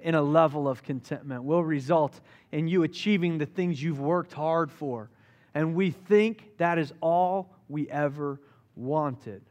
in 0.00 0.14
a 0.14 0.22
level 0.22 0.68
of 0.68 0.82
contentment, 0.82 1.44
will 1.44 1.64
result 1.64 2.20
in 2.52 2.68
you 2.68 2.82
achieving 2.82 3.38
the 3.38 3.46
things 3.46 3.82
you've 3.82 4.00
worked 4.00 4.32
hard 4.32 4.70
for. 4.70 5.10
And 5.54 5.74
we 5.74 5.90
think 5.90 6.58
that 6.58 6.78
is 6.78 6.92
all 7.00 7.54
we 7.68 7.88
ever 7.88 8.40
wanted. 8.76 9.42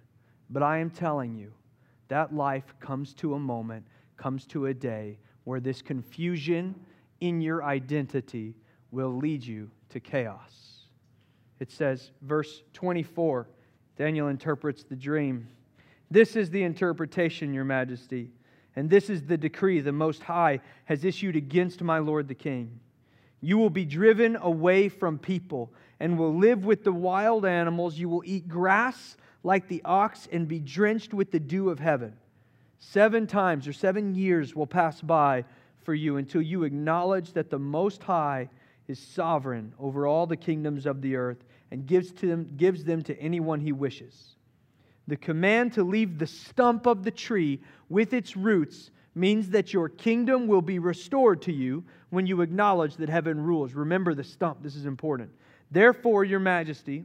But 0.49 0.63
I 0.63 0.77
am 0.77 0.89
telling 0.89 1.35
you, 1.35 1.51
that 2.07 2.33
life 2.35 2.75
comes 2.79 3.13
to 3.15 3.33
a 3.33 3.39
moment, 3.39 3.85
comes 4.15 4.45
to 4.45 4.67
a 4.67 4.73
day 4.73 5.17
where 5.43 5.59
this 5.59 5.81
confusion 5.81 6.75
in 7.19 7.41
your 7.41 7.63
identity 7.63 8.55
will 8.91 9.15
lead 9.17 9.43
you 9.43 9.69
to 9.89 9.99
chaos. 9.99 10.87
It 11.59 11.71
says, 11.71 12.11
verse 12.21 12.63
24, 12.73 13.47
Daniel 13.97 14.27
interprets 14.27 14.83
the 14.83 14.95
dream. 14.95 15.47
This 16.11 16.35
is 16.35 16.49
the 16.49 16.63
interpretation, 16.63 17.53
Your 17.53 17.63
Majesty, 17.63 18.29
and 18.75 18.89
this 18.89 19.09
is 19.09 19.23
the 19.23 19.37
decree 19.37 19.79
the 19.79 19.91
Most 19.91 20.21
High 20.21 20.59
has 20.85 21.05
issued 21.05 21.35
against 21.35 21.81
my 21.81 21.99
Lord 21.99 22.27
the 22.27 22.35
King. 22.35 22.79
You 23.41 23.57
will 23.57 23.69
be 23.69 23.85
driven 23.85 24.35
away 24.35 24.89
from 24.89 25.17
people 25.17 25.73
and 25.99 26.17
will 26.17 26.35
live 26.35 26.65
with 26.65 26.83
the 26.83 26.91
wild 26.91 27.45
animals. 27.45 27.97
You 27.97 28.09
will 28.09 28.23
eat 28.25 28.47
grass 28.47 29.17
like 29.43 29.67
the 29.67 29.81
ox 29.85 30.27
and 30.31 30.47
be 30.47 30.59
drenched 30.59 31.13
with 31.13 31.31
the 31.31 31.39
dew 31.39 31.69
of 31.69 31.79
heaven. 31.79 32.13
Seven 32.79 33.27
times 33.27 33.67
or 33.67 33.73
seven 33.73 34.15
years 34.15 34.55
will 34.55 34.67
pass 34.67 35.01
by 35.01 35.45
for 35.83 35.93
you 35.93 36.17
until 36.17 36.41
you 36.41 36.63
acknowledge 36.63 37.33
that 37.33 37.49
the 37.49 37.59
Most 37.59 38.03
High 38.03 38.49
is 38.87 38.99
sovereign 38.99 39.73
over 39.79 40.05
all 40.05 40.27
the 40.27 40.37
kingdoms 40.37 40.85
of 40.85 41.01
the 41.01 41.15
earth 41.15 41.43
and 41.71 41.85
gives, 41.85 42.11
to 42.13 42.27
them, 42.27 42.53
gives 42.57 42.83
them 42.83 43.01
to 43.03 43.19
anyone 43.19 43.59
he 43.59 43.71
wishes. 43.71 44.35
The 45.07 45.17
command 45.17 45.73
to 45.73 45.83
leave 45.83 46.17
the 46.17 46.27
stump 46.27 46.87
of 46.87 47.03
the 47.03 47.11
tree 47.11 47.61
with 47.89 48.13
its 48.13 48.35
roots 48.35 48.91
means 49.13 49.49
that 49.51 49.71
your 49.71 49.87
kingdom 49.87 50.47
will 50.47 50.61
be 50.61 50.79
restored 50.79 51.41
to 51.43 51.53
you 51.53 51.83
when 52.09 52.25
you 52.25 52.41
acknowledge 52.41 52.97
that 52.97 53.09
heaven 53.09 53.39
rules. 53.39 53.73
Remember 53.73 54.13
the 54.13 54.23
stump, 54.23 54.61
this 54.61 54.75
is 54.75 54.85
important. 54.85 55.31
Therefore, 55.75 56.23
Your 56.23 56.39
Majesty, 56.39 57.03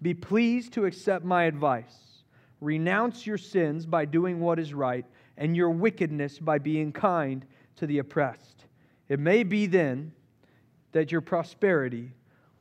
be 0.00 0.14
pleased 0.14 0.74
to 0.74 0.84
accept 0.84 1.24
my 1.24 1.46
advice. 1.46 2.22
Renounce 2.60 3.26
your 3.26 3.38
sins 3.38 3.86
by 3.86 4.04
doing 4.04 4.38
what 4.38 4.60
is 4.60 4.72
right, 4.72 5.04
and 5.36 5.56
your 5.56 5.70
wickedness 5.70 6.38
by 6.38 6.58
being 6.58 6.92
kind 6.92 7.44
to 7.74 7.88
the 7.88 7.98
oppressed. 7.98 8.66
It 9.08 9.18
may 9.18 9.42
be 9.42 9.66
then 9.66 10.12
that 10.92 11.10
your 11.10 11.22
prosperity 11.22 12.12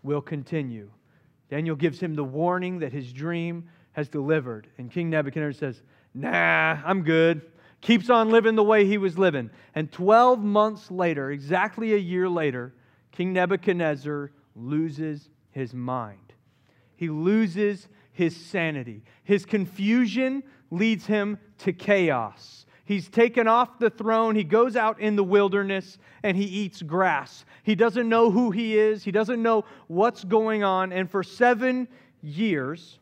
will 0.02 0.22
continue. 0.22 0.90
Daniel 1.52 1.76
gives 1.76 2.00
him 2.00 2.16
the 2.16 2.24
warning 2.24 2.80
that 2.80 2.92
his 2.92 3.14
dream 3.14 3.70
has 3.92 4.10
delivered. 4.10 4.66
And 4.80 4.90
King 4.90 5.12
Nebuchadnezzar 5.12 5.54
says, 5.54 5.84
Nah, 6.16 6.80
I'm 6.84 7.04
good. 7.04 7.44
Keeps 7.82 8.10
on 8.10 8.32
living 8.32 8.56
the 8.56 8.64
way 8.64 8.88
he 8.88 8.98
was 8.98 9.20
living. 9.20 9.52
And 9.76 9.92
12 9.92 10.40
months 10.44 10.90
later, 10.90 11.30
exactly 11.30 11.94
a 11.94 11.98
year 11.98 12.28
later, 12.28 12.74
King 13.12 13.34
Nebuchadnezzar 13.34 14.32
loses 14.56 15.30
his 15.54 15.74
mind. 15.74 16.34
He 16.96 17.10
loses 17.10 17.88
his 18.12 18.36
sanity. 18.36 19.04
His 19.24 19.46
confusion 19.46 20.44
leads 20.70 21.06
him 21.06 21.38
to 21.60 21.74
chaos. 21.74 22.66
He's 22.86 23.08
taken 23.08 23.48
off 23.48 23.80
the 23.80 23.90
throne. 23.90 24.36
He 24.36 24.44
goes 24.44 24.76
out 24.76 25.00
in 25.00 25.16
the 25.16 25.24
wilderness 25.24 25.98
and 26.22 26.36
he 26.36 26.44
eats 26.44 26.82
grass. 26.82 27.46
He 27.64 27.76
doesn't 27.76 28.10
know 28.10 28.30
who 28.30 28.52
he 28.52 28.78
is, 28.78 29.04
he 29.04 29.12
doesn't 29.12 29.42
know 29.42 29.64
what's 29.88 30.24
going 30.24 30.64
on. 30.64 30.92
And 30.92 31.10
for 31.10 31.24
seven 31.24 31.88
years, 32.22 33.00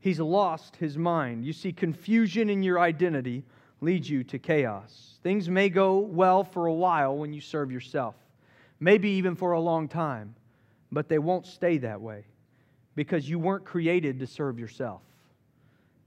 he's 0.00 0.20
lost 0.20 0.76
his 0.76 0.98
mind. 0.98 1.46
You 1.46 1.52
see, 1.52 1.72
confusion 1.72 2.50
in 2.50 2.62
your 2.62 2.78
identity 2.78 3.44
leads 3.80 4.08
you 4.08 4.22
to 4.24 4.38
chaos. 4.38 5.18
Things 5.22 5.48
may 5.48 5.68
go 5.68 5.98
well 5.98 6.44
for 6.44 6.66
a 6.66 6.74
while 6.74 7.16
when 7.16 7.32
you 7.32 7.40
serve 7.40 7.72
yourself, 7.72 8.16
maybe 8.80 9.10
even 9.10 9.34
for 9.34 9.52
a 9.52 9.60
long 9.60 9.88
time, 9.88 10.34
but 10.92 11.08
they 11.08 11.18
won't 11.18 11.46
stay 11.46 11.78
that 11.78 12.00
way 12.00 12.26
because 12.94 13.28
you 13.28 13.38
weren't 13.38 13.64
created 13.64 14.20
to 14.20 14.26
serve 14.26 14.58
yourself. 14.58 15.00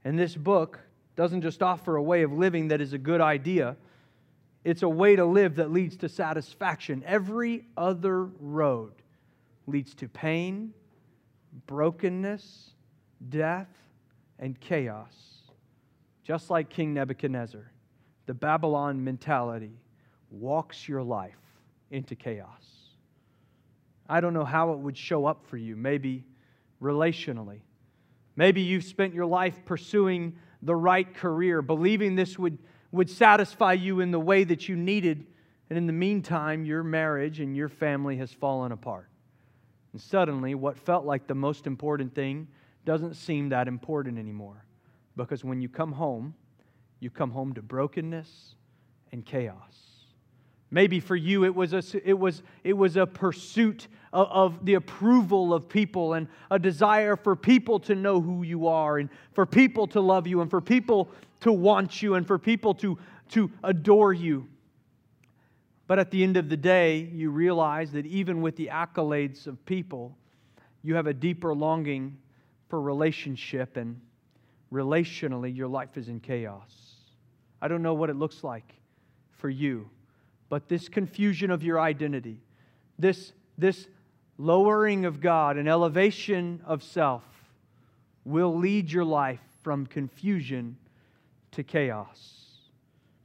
And 0.04 0.16
this 0.16 0.36
book 0.36 0.78
doesn't 1.16 1.42
just 1.42 1.62
offer 1.62 1.96
a 1.96 2.02
way 2.02 2.22
of 2.22 2.32
living 2.32 2.68
that 2.68 2.80
is 2.80 2.92
a 2.92 2.98
good 2.98 3.20
idea, 3.20 3.76
it's 4.64 4.82
a 4.82 4.88
way 4.88 5.16
to 5.16 5.24
live 5.24 5.56
that 5.56 5.72
leads 5.72 5.96
to 5.98 6.08
satisfaction. 6.08 7.02
Every 7.06 7.64
other 7.76 8.24
road 8.24 8.92
leads 9.66 9.94
to 9.96 10.08
pain, 10.08 10.72
brokenness, 11.66 12.70
death, 13.28 13.68
and 14.38 14.58
chaos. 14.60 15.14
Just 16.22 16.50
like 16.50 16.68
King 16.68 16.94
Nebuchadnezzar, 16.94 17.70
the 18.26 18.34
Babylon 18.34 19.02
mentality 19.02 19.78
walks 20.30 20.88
your 20.88 21.02
life 21.02 21.38
into 21.90 22.16
chaos. 22.16 22.75
I 24.08 24.20
don't 24.20 24.34
know 24.34 24.44
how 24.44 24.72
it 24.72 24.78
would 24.78 24.96
show 24.96 25.26
up 25.26 25.46
for 25.46 25.56
you. 25.56 25.76
Maybe 25.76 26.24
relationally. 26.80 27.60
Maybe 28.36 28.60
you've 28.60 28.84
spent 28.84 29.14
your 29.14 29.26
life 29.26 29.64
pursuing 29.64 30.36
the 30.62 30.76
right 30.76 31.12
career, 31.14 31.62
believing 31.62 32.16
this 32.16 32.38
would, 32.38 32.58
would 32.92 33.08
satisfy 33.08 33.72
you 33.72 34.00
in 34.00 34.10
the 34.10 34.20
way 34.20 34.44
that 34.44 34.68
you 34.68 34.76
needed, 34.76 35.26
and 35.70 35.76
in 35.78 35.86
the 35.86 35.92
meantime, 35.92 36.64
your 36.64 36.82
marriage 36.82 37.40
and 37.40 37.56
your 37.56 37.68
family 37.68 38.16
has 38.16 38.32
fallen 38.32 38.72
apart. 38.72 39.08
And 39.92 40.00
suddenly, 40.00 40.54
what 40.54 40.76
felt 40.76 41.04
like 41.04 41.26
the 41.26 41.34
most 41.34 41.66
important 41.66 42.14
thing 42.14 42.48
doesn't 42.84 43.14
seem 43.14 43.48
that 43.48 43.68
important 43.68 44.18
anymore. 44.18 44.64
Because 45.16 45.42
when 45.42 45.60
you 45.60 45.68
come 45.68 45.92
home, 45.92 46.34
you 47.00 47.10
come 47.10 47.30
home 47.30 47.54
to 47.54 47.62
brokenness 47.62 48.54
and 49.12 49.24
chaos. 49.24 49.95
Maybe 50.70 51.00
for 51.00 51.16
you 51.16 51.44
it 51.44 51.54
was 51.54 51.72
a, 51.72 51.82
it 52.08 52.18
was, 52.18 52.42
it 52.64 52.72
was 52.72 52.96
a 52.96 53.06
pursuit 53.06 53.86
of, 54.12 54.28
of, 54.28 54.64
the 54.64 54.74
approval 54.74 55.54
of 55.54 55.68
people 55.68 56.14
and 56.14 56.28
a 56.50 56.58
desire 56.58 57.16
for 57.16 57.36
people 57.36 57.78
to 57.80 57.94
know 57.94 58.20
who 58.20 58.42
you 58.42 58.66
are 58.66 58.98
and 58.98 59.08
for 59.32 59.46
people 59.46 59.86
to 59.88 60.00
love 60.00 60.26
you 60.26 60.40
and 60.40 60.50
for 60.50 60.60
people 60.60 61.10
to 61.40 61.52
want 61.52 62.02
you 62.02 62.14
and 62.14 62.26
for 62.26 62.38
people 62.38 62.74
to, 62.74 62.98
to 63.30 63.50
adore 63.62 64.12
you. 64.12 64.48
But 65.86 66.00
at 66.00 66.10
the 66.10 66.24
end 66.24 66.36
of 66.36 66.48
the 66.48 66.56
day, 66.56 67.08
you 67.12 67.30
realize 67.30 67.92
that 67.92 68.06
even 68.06 68.42
with 68.42 68.56
the 68.56 68.68
accolades 68.72 69.46
of 69.46 69.64
people, 69.66 70.16
you 70.82 70.96
have 70.96 71.06
a 71.06 71.14
deeper 71.14 71.54
longing 71.54 72.16
for 72.68 72.80
relationship, 72.80 73.76
and 73.76 74.00
relationally, 74.72 75.54
your 75.54 75.68
life 75.68 75.96
is 75.96 76.08
in 76.08 76.18
chaos. 76.18 76.96
I 77.62 77.68
don't 77.68 77.82
know 77.82 77.94
what 77.94 78.10
it 78.10 78.16
looks 78.16 78.42
like 78.42 78.74
for 79.30 79.48
you. 79.48 79.88
But 80.48 80.68
this 80.68 80.88
confusion 80.88 81.50
of 81.50 81.62
your 81.62 81.80
identity, 81.80 82.38
this, 82.98 83.32
this 83.58 83.88
lowering 84.38 85.04
of 85.04 85.20
God 85.20 85.56
and 85.56 85.68
elevation 85.68 86.60
of 86.66 86.82
self 86.82 87.24
will 88.24 88.54
lead 88.56 88.90
your 88.90 89.04
life 89.04 89.40
from 89.62 89.86
confusion 89.86 90.76
to 91.52 91.62
chaos. 91.62 92.34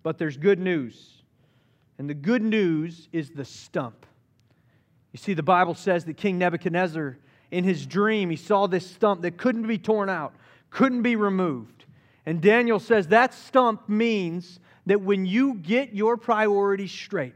But 0.04 0.18
there's 0.18 0.38
good 0.38 0.60
news. 0.60 1.22
And 1.98 2.10
the 2.10 2.16
good 2.16 2.42
news 2.42 3.10
is 3.12 3.30
the 3.30 3.46
stump. 3.46 4.06
You 5.12 5.18
see, 5.18 5.34
the 5.34 5.44
Bible 5.44 5.76
says 5.76 6.06
that 6.06 6.18
King 6.18 6.38
Nebuchadnezzar, 6.38 7.18
in 7.52 7.64
his 7.64 7.86
dream, 7.86 8.30
he 8.30 8.38
saw 8.38 8.66
this 8.66 8.90
stump 8.90 9.22
that 9.22 9.38
couldn't 9.38 9.68
be 9.68 9.78
torn 9.78 10.10
out, 10.10 10.34
couldn't 10.70 11.02
be 11.02 11.16
removed. 11.16 11.86
And 12.26 12.42
Daniel 12.42 12.80
says 12.80 13.08
that 13.10 13.34
stump 13.34 13.90
means 13.90 14.60
that 14.86 15.02
when 15.02 15.26
you 15.26 15.56
get 15.56 15.94
your 15.94 16.18
priorities 16.18 16.92
straight, 16.92 17.36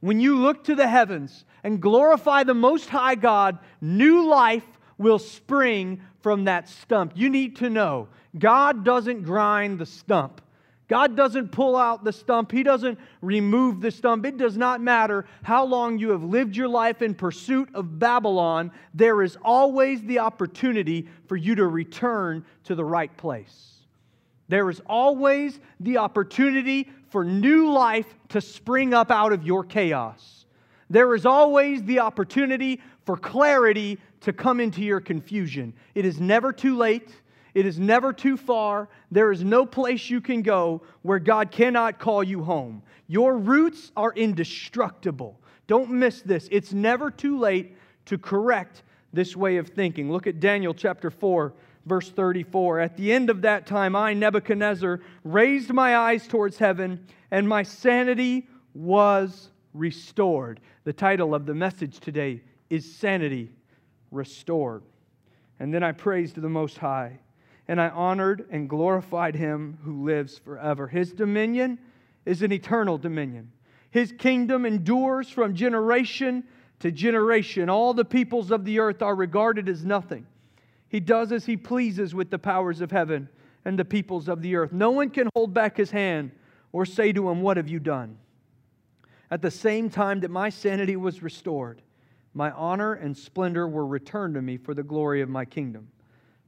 when 0.00 0.20
you 0.20 0.38
look 0.38 0.64
to 0.64 0.74
the 0.74 0.88
heavens 0.88 1.44
and 1.62 1.80
glorify 1.80 2.42
the 2.42 2.54
Most 2.54 2.88
High 2.88 3.14
God, 3.14 3.58
new 3.80 4.26
life 4.26 4.66
will 4.98 5.18
spring 5.18 6.02
from 6.20 6.44
that 6.44 6.68
stump. 6.68 7.12
You 7.14 7.28
need 7.28 7.56
to 7.56 7.70
know 7.70 8.08
God 8.38 8.84
doesn't 8.84 9.22
grind 9.22 9.78
the 9.78 9.86
stump. 9.86 10.40
God 10.88 11.16
doesn't 11.16 11.52
pull 11.52 11.76
out 11.76 12.04
the 12.04 12.12
stump. 12.12 12.52
He 12.52 12.62
doesn't 12.62 12.98
remove 13.22 13.80
the 13.80 13.90
stump. 13.90 14.26
It 14.26 14.36
does 14.36 14.56
not 14.56 14.80
matter 14.80 15.24
how 15.42 15.64
long 15.64 15.98
you 15.98 16.10
have 16.10 16.22
lived 16.22 16.56
your 16.56 16.68
life 16.68 17.00
in 17.00 17.14
pursuit 17.14 17.70
of 17.74 17.98
Babylon, 17.98 18.72
there 18.92 19.22
is 19.22 19.38
always 19.42 20.02
the 20.02 20.18
opportunity 20.18 21.08
for 21.26 21.36
you 21.36 21.54
to 21.54 21.66
return 21.66 22.44
to 22.64 22.74
the 22.74 22.84
right 22.84 23.16
place. 23.16 23.81
There 24.52 24.68
is 24.68 24.82
always 24.84 25.60
the 25.80 25.96
opportunity 25.96 26.90
for 27.08 27.24
new 27.24 27.72
life 27.72 28.14
to 28.28 28.42
spring 28.42 28.92
up 28.92 29.10
out 29.10 29.32
of 29.32 29.46
your 29.46 29.64
chaos. 29.64 30.44
There 30.90 31.14
is 31.14 31.24
always 31.24 31.82
the 31.84 32.00
opportunity 32.00 32.78
for 33.06 33.16
clarity 33.16 33.98
to 34.20 34.30
come 34.30 34.60
into 34.60 34.82
your 34.82 35.00
confusion. 35.00 35.72
It 35.94 36.04
is 36.04 36.20
never 36.20 36.52
too 36.52 36.76
late. 36.76 37.08
It 37.54 37.64
is 37.64 37.78
never 37.78 38.12
too 38.12 38.36
far. 38.36 38.90
There 39.10 39.32
is 39.32 39.42
no 39.42 39.64
place 39.64 40.10
you 40.10 40.20
can 40.20 40.42
go 40.42 40.82
where 41.00 41.18
God 41.18 41.50
cannot 41.50 41.98
call 41.98 42.22
you 42.22 42.44
home. 42.44 42.82
Your 43.08 43.38
roots 43.38 43.90
are 43.96 44.12
indestructible. 44.12 45.40
Don't 45.66 45.90
miss 45.90 46.20
this. 46.20 46.46
It's 46.50 46.74
never 46.74 47.10
too 47.10 47.38
late 47.38 47.74
to 48.04 48.18
correct 48.18 48.82
this 49.14 49.34
way 49.34 49.56
of 49.56 49.68
thinking. 49.68 50.12
Look 50.12 50.26
at 50.26 50.40
Daniel 50.40 50.74
chapter 50.74 51.10
4, 51.10 51.54
verse 51.86 52.10
34. 52.10 52.80
At 52.80 52.96
the 52.96 53.12
end 53.12 53.30
of 53.30 53.42
that 53.42 53.66
time, 53.66 53.96
I, 53.96 54.14
Nebuchadnezzar, 54.14 55.00
raised 55.24 55.72
my 55.72 55.96
eyes 55.96 56.26
towards 56.26 56.58
heaven, 56.58 57.06
and 57.30 57.48
my 57.48 57.62
sanity 57.62 58.48
was 58.74 59.50
restored. 59.74 60.60
The 60.84 60.92
title 60.92 61.34
of 61.34 61.46
the 61.46 61.54
message 61.54 62.00
today 62.00 62.42
is 62.70 62.90
Sanity 62.90 63.50
Restored. 64.10 64.82
And 65.60 65.72
then 65.72 65.82
I 65.82 65.92
praised 65.92 66.36
the 66.36 66.48
Most 66.48 66.78
High, 66.78 67.18
and 67.68 67.80
I 67.80 67.88
honored 67.90 68.46
and 68.50 68.68
glorified 68.68 69.34
him 69.34 69.78
who 69.82 70.04
lives 70.04 70.38
forever. 70.38 70.88
His 70.88 71.12
dominion 71.12 71.78
is 72.26 72.42
an 72.42 72.52
eternal 72.52 72.98
dominion. 72.98 73.52
His 73.90 74.12
kingdom 74.12 74.64
endures 74.64 75.28
from 75.28 75.54
generation 75.54 76.44
to 76.80 76.90
generation. 76.90 77.68
All 77.68 77.94
the 77.94 78.04
peoples 78.04 78.50
of 78.50 78.64
the 78.64 78.78
earth 78.78 79.02
are 79.02 79.14
regarded 79.14 79.68
as 79.68 79.84
nothing. 79.84 80.26
He 80.92 81.00
does 81.00 81.32
as 81.32 81.46
he 81.46 81.56
pleases 81.56 82.14
with 82.14 82.30
the 82.30 82.38
powers 82.38 82.82
of 82.82 82.90
heaven 82.90 83.30
and 83.64 83.78
the 83.78 83.84
peoples 83.84 84.28
of 84.28 84.42
the 84.42 84.56
earth. 84.56 84.72
No 84.72 84.90
one 84.90 85.08
can 85.08 85.30
hold 85.34 85.54
back 85.54 85.78
his 85.78 85.90
hand 85.90 86.32
or 86.70 86.84
say 86.84 87.12
to 87.14 87.30
him, 87.30 87.40
What 87.40 87.56
have 87.56 87.66
you 87.66 87.80
done? 87.80 88.18
At 89.30 89.40
the 89.40 89.50
same 89.50 89.88
time 89.88 90.20
that 90.20 90.30
my 90.30 90.50
sanity 90.50 90.96
was 90.96 91.22
restored, 91.22 91.80
my 92.34 92.50
honor 92.50 92.92
and 92.92 93.16
splendor 93.16 93.66
were 93.66 93.86
returned 93.86 94.34
to 94.34 94.42
me 94.42 94.58
for 94.58 94.74
the 94.74 94.82
glory 94.82 95.22
of 95.22 95.30
my 95.30 95.46
kingdom. 95.46 95.88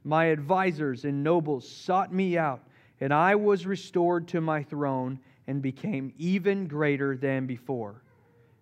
My 0.03 0.25
advisors 0.25 1.05
and 1.05 1.23
nobles 1.23 1.67
sought 1.67 2.13
me 2.13 2.37
out 2.37 2.61
and 3.01 3.11
I 3.11 3.33
was 3.33 3.65
restored 3.65 4.27
to 4.27 4.41
my 4.41 4.61
throne 4.61 5.19
and 5.47 5.59
became 5.59 6.13
even 6.19 6.67
greater 6.67 7.17
than 7.17 7.47
before. 7.47 8.03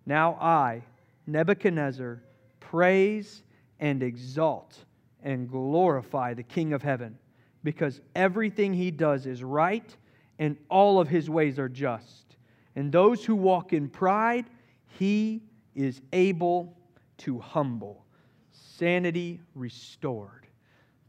Now 0.06 0.38
I, 0.40 0.82
Nebuchadnezzar, 1.26 2.22
praise 2.58 3.42
and 3.80 4.02
exalt 4.02 4.78
and 5.24 5.50
glorify 5.50 6.34
the 6.34 6.42
King 6.42 6.72
of 6.72 6.82
heaven, 6.82 7.18
because 7.64 8.00
everything 8.14 8.72
he 8.72 8.92
does 8.92 9.26
is 9.26 9.42
right 9.42 9.96
and 10.38 10.56
all 10.68 11.00
of 11.00 11.08
his 11.08 11.28
ways 11.28 11.58
are 11.58 11.68
just. 11.68 12.36
And 12.76 12.92
those 12.92 13.24
who 13.24 13.34
walk 13.34 13.72
in 13.72 13.88
pride, 13.88 14.46
he 14.86 15.42
is 15.74 16.00
able 16.12 16.76
to 17.18 17.38
humble. 17.38 18.04
Sanity 18.52 19.40
restored. 19.54 20.46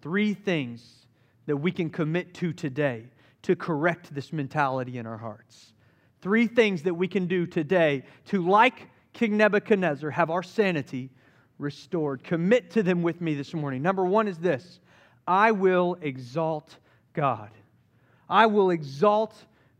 Three 0.01 0.33
things 0.33 1.07
that 1.45 1.57
we 1.57 1.71
can 1.71 1.89
commit 1.89 2.33
to 2.35 2.53
today 2.53 3.07
to 3.41 3.55
correct 3.55 4.13
this 4.13 4.31
mentality 4.31 4.97
in 4.97 5.05
our 5.05 5.17
hearts. 5.17 5.73
Three 6.21 6.47
things 6.47 6.83
that 6.83 6.93
we 6.93 7.07
can 7.07 7.27
do 7.27 7.45
today 7.45 8.03
to, 8.25 8.47
like 8.47 8.89
King 9.13 9.37
Nebuchadnezzar, 9.37 10.09
have 10.11 10.29
our 10.29 10.43
sanity 10.43 11.09
restored. 11.57 12.23
Commit 12.23 12.71
to 12.71 12.83
them 12.83 13.01
with 13.01 13.21
me 13.21 13.33
this 13.35 13.53
morning. 13.53 13.81
Number 13.81 14.05
one 14.05 14.27
is 14.27 14.37
this 14.37 14.79
I 15.27 15.51
will 15.51 15.97
exalt 16.01 16.77
God. 17.13 17.51
I 18.29 18.47
will 18.47 18.71
exalt 18.71 19.35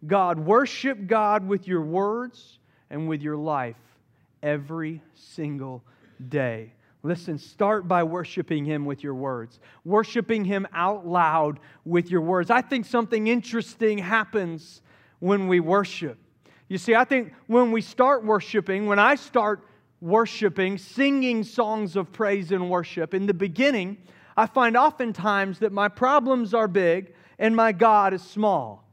God. 0.06 0.40
Worship 0.40 1.08
God 1.08 1.48
with 1.48 1.68
your 1.68 1.82
words 1.82 2.60
and 2.90 3.08
with 3.10 3.22
your 3.22 3.38
life 3.38 3.76
every 4.44 5.02
single 5.14 5.84
day. 6.30 6.74
Listen, 7.04 7.38
start 7.38 7.88
by 7.88 8.04
worshiping 8.04 8.66
Him 8.66 8.86
with 8.86 9.04
your 9.04 9.14
words, 9.14 9.60
worshiping 9.84 10.44
Him 10.44 10.68
out 10.74 11.06
loud 11.06 11.60
with 11.84 12.10
your 12.10 12.22
words. 12.22 12.50
I 12.50 12.62
think 12.62 12.86
something 12.86 13.28
interesting 13.28 14.00
happens 14.00 14.82
when 15.20 15.48
we 15.48 15.60
worship. 15.60 16.18
You 16.68 16.80
see, 16.80 16.96
I 16.96 17.06
think 17.06 17.34
when 17.46 17.72
we 17.72 17.82
start 17.82 18.26
worshiping, 18.26 18.88
when 18.88 18.98
I 18.98 19.16
start 19.16 19.68
worshiping, 20.06 20.78
singing 20.78 21.44
songs 21.44 21.96
of 21.96 22.12
praise 22.12 22.52
and 22.52 22.70
worship, 22.70 23.15
in 23.15 23.26
the 23.26 23.34
beginning, 23.34 23.98
I 24.38 24.46
find 24.46 24.78
oftentimes 24.78 25.60
that 25.60 25.72
my 25.72 25.88
problems 25.88 26.54
are 26.54 26.68
big 26.68 27.13
and 27.39 27.56
my 27.56 27.72
God 27.72 28.13
is 28.13 28.22
small. 28.22 28.84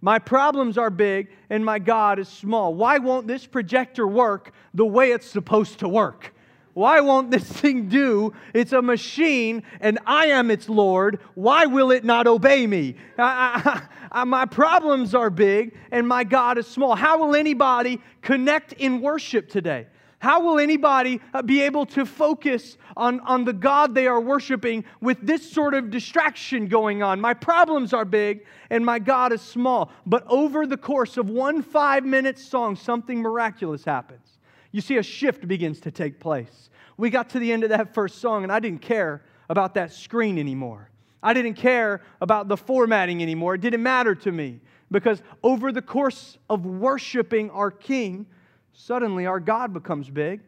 My 0.00 0.18
problems 0.18 0.78
are 0.78 0.88
big 0.88 1.28
and 1.50 1.62
my 1.62 1.78
God 1.78 2.18
is 2.18 2.28
small. 2.28 2.74
Why 2.74 2.98
won't 2.98 3.26
this 3.26 3.46
projector 3.46 4.06
work 4.06 4.52
the 4.72 4.86
way 4.86 5.12
it's 5.12 5.26
supposed 5.26 5.80
to 5.80 5.88
work? 5.88 6.34
Why 6.72 7.00
won't 7.00 7.30
this 7.30 7.44
thing 7.60 7.88
do? 7.88 8.32
It's 8.54 8.72
a 8.72 8.80
machine 8.80 9.64
and 9.78 9.98
I 10.06 10.28
am 10.28 10.50
its 10.50 10.70
Lord. 10.70 11.20
Why 11.34 11.66
will 11.66 11.90
it 11.90 12.02
not 12.02 12.26
obey 12.26 12.66
me? 12.66 12.96
I, 13.18 13.60
I, 13.62 13.82
I, 14.20 14.24
my 14.24 14.46
problems 14.46 15.14
are 15.14 15.28
big 15.28 15.76
and 15.90 16.08
my 16.08 16.24
God 16.24 16.56
is 16.56 16.66
small. 16.66 16.94
How 16.94 17.18
will 17.18 17.36
anybody 17.36 18.00
connect 18.22 18.72
in 18.72 19.02
worship 19.02 19.50
today? 19.50 19.86
How 20.22 20.40
will 20.40 20.58
anybody 20.58 21.20
uh, 21.34 21.42
be 21.42 21.62
able 21.62 21.84
to 21.86 22.06
focus 22.06 22.78
on, 22.96 23.20
on 23.20 23.44
the 23.44 23.52
God 23.52 23.94
they 23.94 24.06
are 24.06 24.20
worshiping 24.20 24.84
with 25.00 25.18
this 25.20 25.50
sort 25.50 25.74
of 25.74 25.90
distraction 25.90 26.66
going 26.66 27.02
on? 27.02 27.20
My 27.20 27.34
problems 27.34 27.92
are 27.92 28.04
big 28.04 28.46
and 28.70 28.86
my 28.86 28.98
God 28.98 29.32
is 29.32 29.42
small. 29.42 29.92
But 30.06 30.24
over 30.28 30.66
the 30.66 30.76
course 30.76 31.16
of 31.16 31.28
one 31.28 31.62
five 31.62 32.04
minute 32.04 32.38
song, 32.38 32.76
something 32.76 33.20
miraculous 33.20 33.84
happens 33.84 34.32
you 34.72 34.80
see 34.80 34.96
a 34.96 35.02
shift 35.02 35.46
begins 35.46 35.80
to 35.80 35.90
take 35.90 36.18
place. 36.18 36.70
We 36.96 37.10
got 37.10 37.28
to 37.30 37.38
the 37.38 37.52
end 37.52 37.62
of 37.62 37.70
that 37.70 37.94
first 37.94 38.18
song, 38.18 38.42
and 38.42 38.50
I 38.50 38.58
didn't 38.58 38.80
care 38.80 39.22
about 39.48 39.74
that 39.74 39.92
screen 39.92 40.38
anymore. 40.38 40.90
I 41.22 41.34
didn't 41.34 41.54
care 41.54 42.02
about 42.20 42.48
the 42.48 42.56
formatting 42.56 43.22
anymore. 43.22 43.54
It 43.54 43.60
didn't 43.60 43.82
matter 43.82 44.14
to 44.16 44.32
me 44.32 44.60
because 44.90 45.22
over 45.42 45.70
the 45.70 45.82
course 45.82 46.38
of 46.50 46.66
worshiping 46.66 47.50
our 47.50 47.70
King, 47.70 48.26
suddenly 48.72 49.26
our 49.26 49.40
God 49.40 49.72
becomes 49.72 50.08
big 50.10 50.40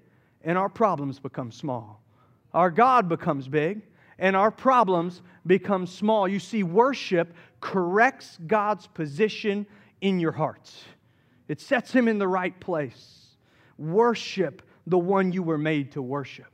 and 0.43 0.59
our 0.59 0.69
problems 0.69 1.19
become 1.19 1.51
small. 1.51 2.03
Our 2.53 2.71
God 2.71 3.09
becomes 3.09 3.49
big 3.49 3.83
and 4.19 4.37
our 4.37 4.51
problems 4.51 5.23
become 5.47 5.87
small. 5.87 6.29
You 6.29 6.39
see, 6.39 6.63
worship 6.63 7.35
corrects 7.61 8.39
God's 8.47 8.87
position 8.87 9.67
in 10.01 10.21
your 10.21 10.33
hearts, 10.33 10.85
it 11.49 11.61
sets 11.61 11.93
Him 11.93 12.09
in 12.09 12.19
the 12.19 12.29
right 12.29 12.59
place. 12.61 13.21
Worship 13.79 14.63
the 14.87 14.99
one 14.99 15.33
you 15.33 15.43
were 15.43 15.59
made 15.59 15.93
to 15.93 16.03
worship. 16.03 16.47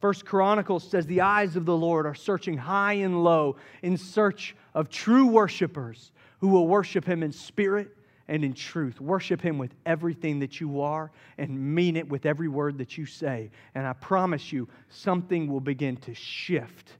First 0.00 0.24
Chronicles 0.24 0.88
says 0.88 1.06
the 1.06 1.22
eyes 1.22 1.56
of 1.56 1.64
the 1.64 1.76
Lord 1.76 2.06
are 2.06 2.14
searching 2.14 2.56
high 2.56 2.94
and 2.94 3.24
low 3.24 3.56
in 3.82 3.96
search 3.96 4.54
of 4.74 4.88
true 4.88 5.26
worshipers 5.26 6.12
who 6.40 6.48
will 6.48 6.68
worship 6.68 7.04
him 7.06 7.22
in 7.22 7.32
spirit 7.32 7.96
and 8.28 8.44
in 8.44 8.54
truth. 8.54 9.00
Worship 9.00 9.40
him 9.40 9.58
with 9.58 9.74
everything 9.84 10.40
that 10.40 10.60
you 10.60 10.80
are 10.80 11.10
and 11.38 11.58
mean 11.58 11.96
it 11.96 12.08
with 12.08 12.26
every 12.26 12.48
word 12.48 12.78
that 12.78 12.96
you 12.96 13.06
say. 13.06 13.50
And 13.74 13.86
I 13.86 13.92
promise 13.92 14.52
you, 14.52 14.68
something 14.88 15.46
will 15.46 15.60
begin 15.60 15.96
to 15.98 16.14
shift 16.14 16.92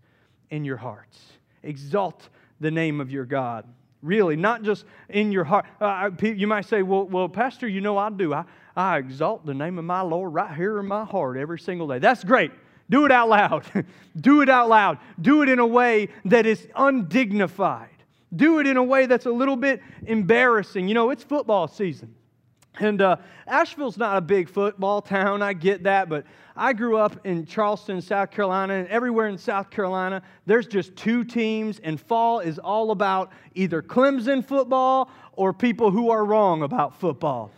in 0.50 0.64
your 0.64 0.76
hearts. 0.76 1.18
Exalt 1.62 2.28
the 2.60 2.70
name 2.70 3.00
of 3.00 3.10
your 3.10 3.24
God. 3.24 3.66
Really, 4.02 4.36
not 4.36 4.62
just 4.62 4.84
in 5.08 5.32
your 5.32 5.44
heart. 5.44 5.64
Uh, 5.80 6.10
you 6.20 6.46
might 6.46 6.66
say, 6.66 6.82
well, 6.82 7.04
well, 7.04 7.28
Pastor, 7.28 7.66
you 7.66 7.80
know 7.80 7.96
I 7.96 8.10
do. 8.10 8.34
I, 8.34 8.44
I 8.76 8.98
exalt 8.98 9.46
the 9.46 9.54
name 9.54 9.78
of 9.78 9.84
my 9.86 10.02
Lord 10.02 10.34
right 10.34 10.54
here 10.54 10.78
in 10.78 10.86
my 10.86 11.04
heart 11.04 11.38
every 11.38 11.58
single 11.58 11.88
day. 11.88 11.98
That's 12.00 12.22
great. 12.22 12.50
Do 12.90 13.06
it 13.06 13.12
out 13.12 13.30
loud. 13.30 13.64
Do 14.20 14.42
it 14.42 14.50
out 14.50 14.68
loud. 14.68 14.98
Do 15.20 15.42
it 15.42 15.48
in 15.48 15.58
a 15.58 15.66
way 15.66 16.08
that 16.26 16.44
is 16.44 16.66
undignified. 16.76 17.88
Do 18.34 18.58
it 18.58 18.66
in 18.66 18.76
a 18.76 18.82
way 18.82 19.06
that's 19.06 19.26
a 19.26 19.30
little 19.30 19.56
bit 19.56 19.82
embarrassing. 20.06 20.88
You 20.88 20.94
know, 20.94 21.10
it's 21.10 21.22
football 21.22 21.68
season. 21.68 22.14
And 22.80 23.00
uh, 23.00 23.16
Asheville's 23.46 23.96
not 23.96 24.16
a 24.16 24.20
big 24.20 24.48
football 24.48 25.00
town, 25.00 25.42
I 25.42 25.52
get 25.52 25.84
that, 25.84 26.08
but 26.08 26.24
I 26.56 26.72
grew 26.72 26.96
up 26.96 27.24
in 27.24 27.46
Charleston, 27.46 28.00
South 28.00 28.32
Carolina, 28.32 28.74
and 28.74 28.88
everywhere 28.88 29.28
in 29.28 29.38
South 29.38 29.70
Carolina, 29.70 30.22
there's 30.46 30.66
just 30.66 30.96
two 30.96 31.24
teams, 31.24 31.78
and 31.80 32.00
fall 32.00 32.40
is 32.40 32.58
all 32.58 32.90
about 32.90 33.30
either 33.54 33.80
Clemson 33.80 34.44
football 34.44 35.08
or 35.34 35.52
people 35.52 35.90
who 35.90 36.10
are 36.10 36.24
wrong 36.24 36.62
about 36.62 36.98
football. 36.98 37.52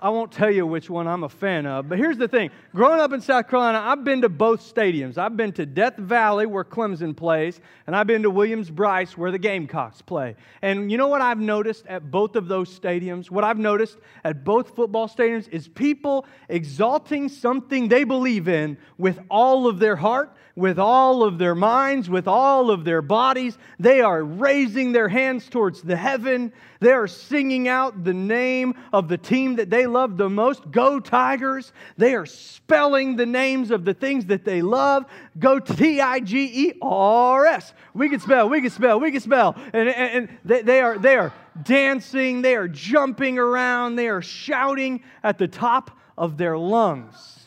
I 0.00 0.10
won't 0.10 0.32
tell 0.32 0.50
you 0.50 0.66
which 0.66 0.90
one 0.90 1.06
I'm 1.06 1.24
a 1.24 1.28
fan 1.28 1.66
of. 1.66 1.88
But 1.88 1.98
here's 1.98 2.18
the 2.18 2.28
thing 2.28 2.50
growing 2.74 3.00
up 3.00 3.12
in 3.12 3.20
South 3.20 3.48
Carolina, 3.48 3.80
I've 3.84 4.04
been 4.04 4.22
to 4.22 4.28
both 4.28 4.60
stadiums. 4.60 5.18
I've 5.18 5.36
been 5.36 5.52
to 5.52 5.66
Death 5.66 5.96
Valley, 5.96 6.46
where 6.46 6.64
Clemson 6.64 7.16
plays, 7.16 7.60
and 7.86 7.96
I've 7.96 8.06
been 8.06 8.22
to 8.22 8.30
Williams 8.30 8.70
Brice, 8.70 9.16
where 9.16 9.30
the 9.30 9.38
Gamecocks 9.38 10.02
play. 10.02 10.36
And 10.62 10.90
you 10.90 10.98
know 10.98 11.08
what 11.08 11.20
I've 11.20 11.40
noticed 11.40 11.86
at 11.86 12.10
both 12.10 12.36
of 12.36 12.48
those 12.48 12.76
stadiums? 12.78 13.30
What 13.30 13.44
I've 13.44 13.58
noticed 13.58 13.98
at 14.24 14.44
both 14.44 14.74
football 14.74 15.08
stadiums 15.08 15.48
is 15.50 15.68
people 15.68 16.26
exalting 16.48 17.28
something 17.28 17.88
they 17.88 18.04
believe 18.04 18.48
in 18.48 18.78
with 18.96 19.18
all 19.30 19.66
of 19.66 19.78
their 19.78 19.96
heart 19.96 20.36
with 20.58 20.78
all 20.78 21.22
of 21.22 21.38
their 21.38 21.54
minds, 21.54 22.10
with 22.10 22.26
all 22.26 22.70
of 22.72 22.84
their 22.84 23.00
bodies. 23.00 23.56
They 23.78 24.00
are 24.00 24.24
raising 24.24 24.90
their 24.90 25.08
hands 25.08 25.48
towards 25.48 25.82
the 25.82 25.96
heaven. 25.96 26.52
They 26.80 26.90
are 26.90 27.06
singing 27.06 27.68
out 27.68 28.02
the 28.02 28.12
name 28.12 28.74
of 28.92 29.06
the 29.06 29.16
team 29.16 29.54
that 29.56 29.70
they 29.70 29.86
love 29.86 30.16
the 30.16 30.28
most. 30.28 30.68
Go 30.72 30.98
Tigers. 30.98 31.72
They 31.96 32.14
are 32.14 32.26
spelling 32.26 33.14
the 33.14 33.24
names 33.24 33.70
of 33.70 33.84
the 33.84 33.94
things 33.94 34.26
that 34.26 34.44
they 34.44 34.60
love. 34.60 35.06
Go 35.38 35.60
T 35.60 36.00
I 36.00 36.18
G 36.18 36.68
E 36.68 36.72
R 36.82 37.46
S. 37.46 37.72
We 37.94 38.08
can 38.08 38.18
spell, 38.18 38.48
we 38.48 38.60
can 38.60 38.70
spell, 38.70 38.98
we 38.98 39.12
can 39.12 39.20
spell. 39.20 39.54
And, 39.72 39.88
and, 39.88 40.28
and 40.28 40.38
they, 40.44 40.62
they, 40.62 40.80
are, 40.80 40.98
they 40.98 41.14
are 41.14 41.32
dancing, 41.62 42.42
they 42.42 42.56
are 42.56 42.68
jumping 42.68 43.38
around, 43.38 43.94
they 43.94 44.08
are 44.08 44.22
shouting 44.22 45.04
at 45.22 45.38
the 45.38 45.46
top 45.48 45.92
of 46.16 46.36
their 46.36 46.58
lungs. 46.58 47.46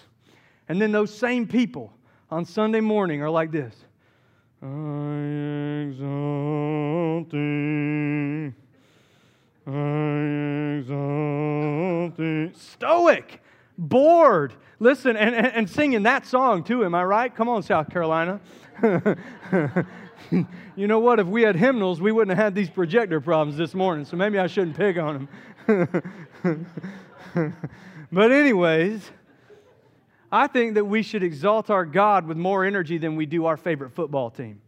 And 0.70 0.82
then 0.82 0.94
those 0.94 1.14
same 1.14 1.46
people 1.46 1.92
on 2.32 2.46
Sunday 2.46 2.80
morning 2.80 3.22
are 3.22 3.30
like 3.30 3.52
this 3.52 3.76
I 4.64 5.88
exalt 5.88 7.32
thee. 7.32 8.54
I 9.66 10.78
exalt 10.78 12.18
thee. 12.18 12.52
Stoic, 12.54 13.42
bored. 13.76 14.54
Listen, 14.80 15.18
and, 15.18 15.34
and, 15.34 15.48
and 15.48 15.68
singing 15.70 16.04
that 16.04 16.28
song 16.28 16.64
too, 16.64 16.86
am 16.86 16.94
I 16.94 17.04
right? 17.04 17.36
Come 17.36 17.50
on, 17.50 17.64
South 17.64 17.90
Carolina. 17.90 18.40
you 20.76 20.88
know 20.88 21.00
what? 21.00 21.20
If 21.20 21.26
we 21.26 21.42
had 21.42 21.56
hymnals, 21.56 22.00
we 22.00 22.12
wouldn't 22.12 22.38
have 22.38 22.44
had 22.44 22.54
these 22.54 22.70
projector 22.70 23.20
problems 23.20 23.58
this 23.58 23.74
morning, 23.74 24.06
so 24.06 24.16
maybe 24.16 24.38
I 24.38 24.46
shouldn't 24.46 24.78
pick 24.78 24.98
on 24.98 25.28
them. 25.66 26.68
but, 28.12 28.32
anyways, 28.32 29.10
I 30.32 30.48
think 30.48 30.76
that 30.76 30.86
we 30.86 31.04
should 31.04 31.24
exalt 31.24 31.70
our 31.70 31.86
God 31.86 32.26
with 32.26 32.38
more 32.38 32.66
energy 32.66 32.98
than 32.98 33.16
we 33.16 33.26
do 33.26 33.46
our 33.46 33.58
favorite 33.58 33.92
football 33.92 34.30
team. 34.30 34.62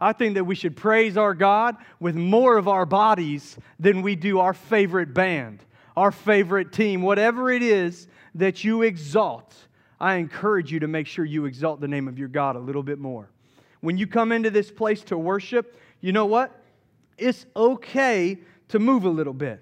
I 0.00 0.12
think 0.12 0.34
that 0.34 0.44
we 0.44 0.54
should 0.54 0.76
praise 0.76 1.16
our 1.16 1.34
God 1.34 1.76
with 2.00 2.14
more 2.14 2.56
of 2.56 2.68
our 2.68 2.86
bodies 2.86 3.56
than 3.78 4.02
we 4.02 4.16
do 4.16 4.40
our 4.40 4.54
favorite 4.54 5.12
band, 5.12 5.64
our 5.96 6.12
favorite 6.12 6.72
team. 6.72 7.02
Whatever 7.02 7.50
it 7.50 7.62
is 7.62 8.08
that 8.34 8.64
you 8.64 8.82
exalt, 8.82 9.54
I 10.00 10.14
encourage 10.14 10.72
you 10.72 10.80
to 10.80 10.88
make 10.88 11.06
sure 11.06 11.24
you 11.24 11.46
exalt 11.46 11.80
the 11.80 11.88
name 11.88 12.06
of 12.08 12.18
your 12.18 12.28
God 12.28 12.56
a 12.56 12.60
little 12.60 12.82
bit 12.82 12.98
more. 12.98 13.28
When 13.80 13.96
you 13.98 14.06
come 14.06 14.32
into 14.32 14.50
this 14.50 14.70
place 14.70 15.02
to 15.04 15.18
worship, 15.18 15.80
you 16.00 16.12
know 16.12 16.26
what? 16.26 16.58
it's 17.18 17.44
okay 17.54 18.38
to 18.68 18.78
move 18.78 19.04
a 19.04 19.10
little 19.10 19.34
bit. 19.34 19.60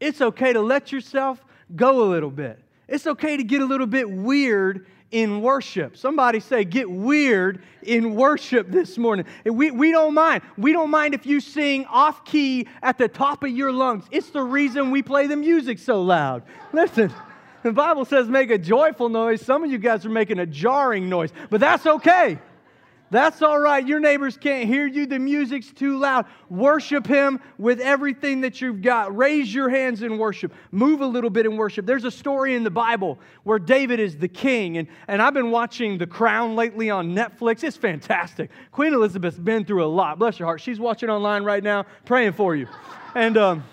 It's 0.00 0.20
okay 0.20 0.52
to 0.52 0.60
let 0.60 0.92
yourself 0.92 1.44
go 1.74 2.04
a 2.04 2.08
little 2.08 2.30
bit. 2.30 2.62
It's 2.88 3.06
okay 3.06 3.36
to 3.36 3.44
get 3.44 3.60
a 3.62 3.64
little 3.64 3.86
bit 3.86 4.10
weird 4.10 4.86
in 5.10 5.42
worship. 5.42 5.96
Somebody 5.96 6.40
say, 6.40 6.64
get 6.64 6.90
weird 6.90 7.62
in 7.82 8.14
worship 8.14 8.68
this 8.68 8.98
morning. 8.98 9.26
We, 9.44 9.70
we 9.70 9.92
don't 9.92 10.12
mind. 10.12 10.42
We 10.56 10.72
don't 10.72 10.90
mind 10.90 11.14
if 11.14 11.24
you 11.24 11.40
sing 11.40 11.84
off 11.86 12.24
key 12.24 12.66
at 12.82 12.98
the 12.98 13.06
top 13.06 13.44
of 13.44 13.50
your 13.50 13.72
lungs. 13.72 14.04
It's 14.10 14.30
the 14.30 14.42
reason 14.42 14.90
we 14.90 15.02
play 15.02 15.28
the 15.28 15.36
music 15.36 15.78
so 15.78 16.02
loud. 16.02 16.42
Listen, 16.72 17.12
the 17.62 17.72
Bible 17.72 18.04
says 18.04 18.28
make 18.28 18.50
a 18.50 18.58
joyful 18.58 19.08
noise. 19.08 19.40
Some 19.40 19.62
of 19.62 19.70
you 19.70 19.78
guys 19.78 20.04
are 20.04 20.10
making 20.10 20.40
a 20.40 20.46
jarring 20.46 21.08
noise, 21.08 21.30
but 21.48 21.60
that's 21.60 21.86
okay. 21.86 22.38
That's 23.10 23.42
all 23.42 23.60
right. 23.60 23.86
Your 23.86 24.00
neighbors 24.00 24.36
can't 24.36 24.66
hear 24.66 24.86
you. 24.86 25.06
The 25.06 25.18
music's 25.18 25.70
too 25.70 25.98
loud. 25.98 26.26
Worship 26.48 27.06
Him 27.06 27.38
with 27.58 27.78
everything 27.80 28.40
that 28.40 28.60
you've 28.60 28.82
got. 28.82 29.16
Raise 29.16 29.54
your 29.54 29.68
hands 29.68 30.02
in 30.02 30.18
worship. 30.18 30.52
Move 30.72 31.00
a 31.00 31.06
little 31.06 31.30
bit 31.30 31.46
in 31.46 31.56
worship. 31.56 31.86
There's 31.86 32.04
a 32.04 32.10
story 32.10 32.54
in 32.54 32.64
the 32.64 32.70
Bible 32.70 33.18
where 33.44 33.58
David 33.58 34.00
is 34.00 34.16
the 34.16 34.26
king. 34.26 34.78
And, 34.78 34.88
and 35.06 35.22
I've 35.22 35.34
been 35.34 35.50
watching 35.50 35.98
The 35.98 36.06
Crown 36.06 36.56
lately 36.56 36.90
on 36.90 37.14
Netflix. 37.14 37.62
It's 37.62 37.76
fantastic. 37.76 38.50
Queen 38.72 38.94
Elizabeth's 38.94 39.38
been 39.38 39.64
through 39.64 39.84
a 39.84 39.86
lot. 39.86 40.18
Bless 40.18 40.38
your 40.38 40.46
heart. 40.46 40.60
She's 40.60 40.80
watching 40.80 41.10
online 41.10 41.44
right 41.44 41.62
now, 41.62 41.84
praying 42.06 42.32
for 42.32 42.56
you. 42.56 42.66
And, 43.14 43.36
um, 43.36 43.64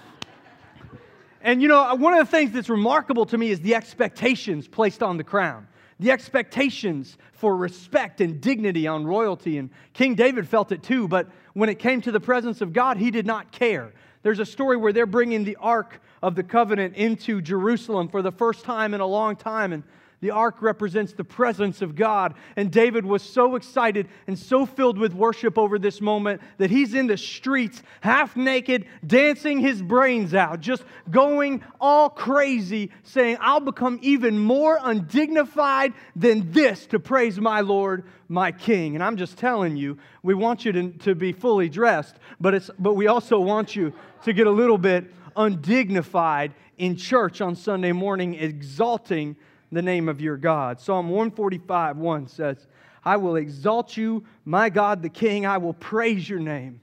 and 1.41 1.61
you 1.61 1.67
know, 1.67 1.95
one 1.95 2.13
of 2.13 2.19
the 2.19 2.29
things 2.29 2.51
that's 2.51 2.69
remarkable 2.69 3.25
to 3.27 3.37
me 3.37 3.49
is 3.49 3.59
the 3.61 3.73
expectations 3.73 4.67
placed 4.67 5.01
on 5.01 5.17
the 5.17 5.23
crown 5.23 5.67
the 6.01 6.11
expectations 6.11 7.15
for 7.31 7.55
respect 7.55 8.21
and 8.21 8.41
dignity 8.41 8.87
on 8.87 9.05
royalty. 9.05 9.59
And 9.59 9.69
King 9.93 10.15
David 10.15 10.47
felt 10.47 10.71
it 10.71 10.81
too, 10.81 11.07
but 11.07 11.29
when 11.53 11.69
it 11.69 11.77
came 11.77 12.01
to 12.01 12.11
the 12.11 12.19
presence 12.19 12.59
of 12.59 12.73
God, 12.73 12.97
he 12.97 13.11
did 13.11 13.27
not 13.27 13.51
care. 13.51 13.93
There's 14.23 14.39
a 14.39 14.45
story 14.45 14.77
where 14.77 14.91
they're 14.91 15.05
bringing 15.05 15.43
the 15.43 15.57
Ark 15.57 16.01
of 16.23 16.33
the 16.33 16.41
Covenant 16.41 16.95
into 16.95 17.39
Jerusalem 17.39 18.07
for 18.07 18.23
the 18.23 18.31
first 18.31 18.65
time 18.65 18.95
in 18.95 19.01
a 19.01 19.05
long 19.05 19.35
time. 19.35 19.73
And 19.73 19.83
the 20.21 20.29
ark 20.29 20.61
represents 20.61 21.13
the 21.13 21.23
presence 21.23 21.81
of 21.81 21.95
God. 21.95 22.35
And 22.55 22.71
David 22.71 23.05
was 23.05 23.23
so 23.23 23.55
excited 23.55 24.07
and 24.27 24.37
so 24.37 24.65
filled 24.65 24.97
with 24.97 25.13
worship 25.13 25.57
over 25.57 25.79
this 25.79 25.99
moment 25.99 26.41
that 26.59 26.69
he's 26.69 26.93
in 26.93 27.07
the 27.07 27.17
streets, 27.17 27.81
half 28.01 28.35
naked, 28.35 28.85
dancing 29.05 29.59
his 29.59 29.81
brains 29.81 30.33
out, 30.35 30.59
just 30.61 30.83
going 31.09 31.63
all 31.79 32.09
crazy, 32.09 32.91
saying, 33.03 33.37
I'll 33.41 33.59
become 33.59 33.99
even 34.03 34.37
more 34.37 34.79
undignified 34.81 35.93
than 36.15 36.51
this 36.51 36.85
to 36.87 36.99
praise 36.99 37.39
my 37.39 37.61
Lord, 37.61 38.03
my 38.29 38.51
King. 38.51 38.93
And 38.95 39.03
I'm 39.03 39.17
just 39.17 39.37
telling 39.39 39.75
you, 39.75 39.97
we 40.21 40.35
want 40.35 40.65
you 40.65 40.71
to, 40.71 40.91
to 40.99 41.15
be 41.15 41.33
fully 41.33 41.67
dressed, 41.67 42.17
but, 42.39 42.53
it's, 42.53 42.69
but 42.77 42.93
we 42.93 43.07
also 43.07 43.39
want 43.39 43.75
you 43.75 43.91
to 44.23 44.33
get 44.33 44.45
a 44.45 44.51
little 44.51 44.77
bit 44.77 45.11
undignified 45.35 46.53
in 46.77 46.95
church 46.95 47.41
on 47.41 47.55
Sunday 47.55 47.91
morning, 47.91 48.35
exalting 48.35 49.35
the 49.71 49.81
name 49.81 50.09
of 50.09 50.19
your 50.19 50.37
God. 50.37 50.79
Psalm 50.79 51.09
145 51.09 51.97
1 51.97 52.27
says, 52.27 52.67
I 53.03 53.17
will 53.17 53.37
exalt 53.37 53.97
you, 53.97 54.23
my 54.45 54.69
God 54.69 55.01
the 55.01 55.09
King. 55.09 55.45
I 55.45 55.57
will 55.57 55.73
praise 55.73 56.29
your 56.29 56.39
name 56.39 56.81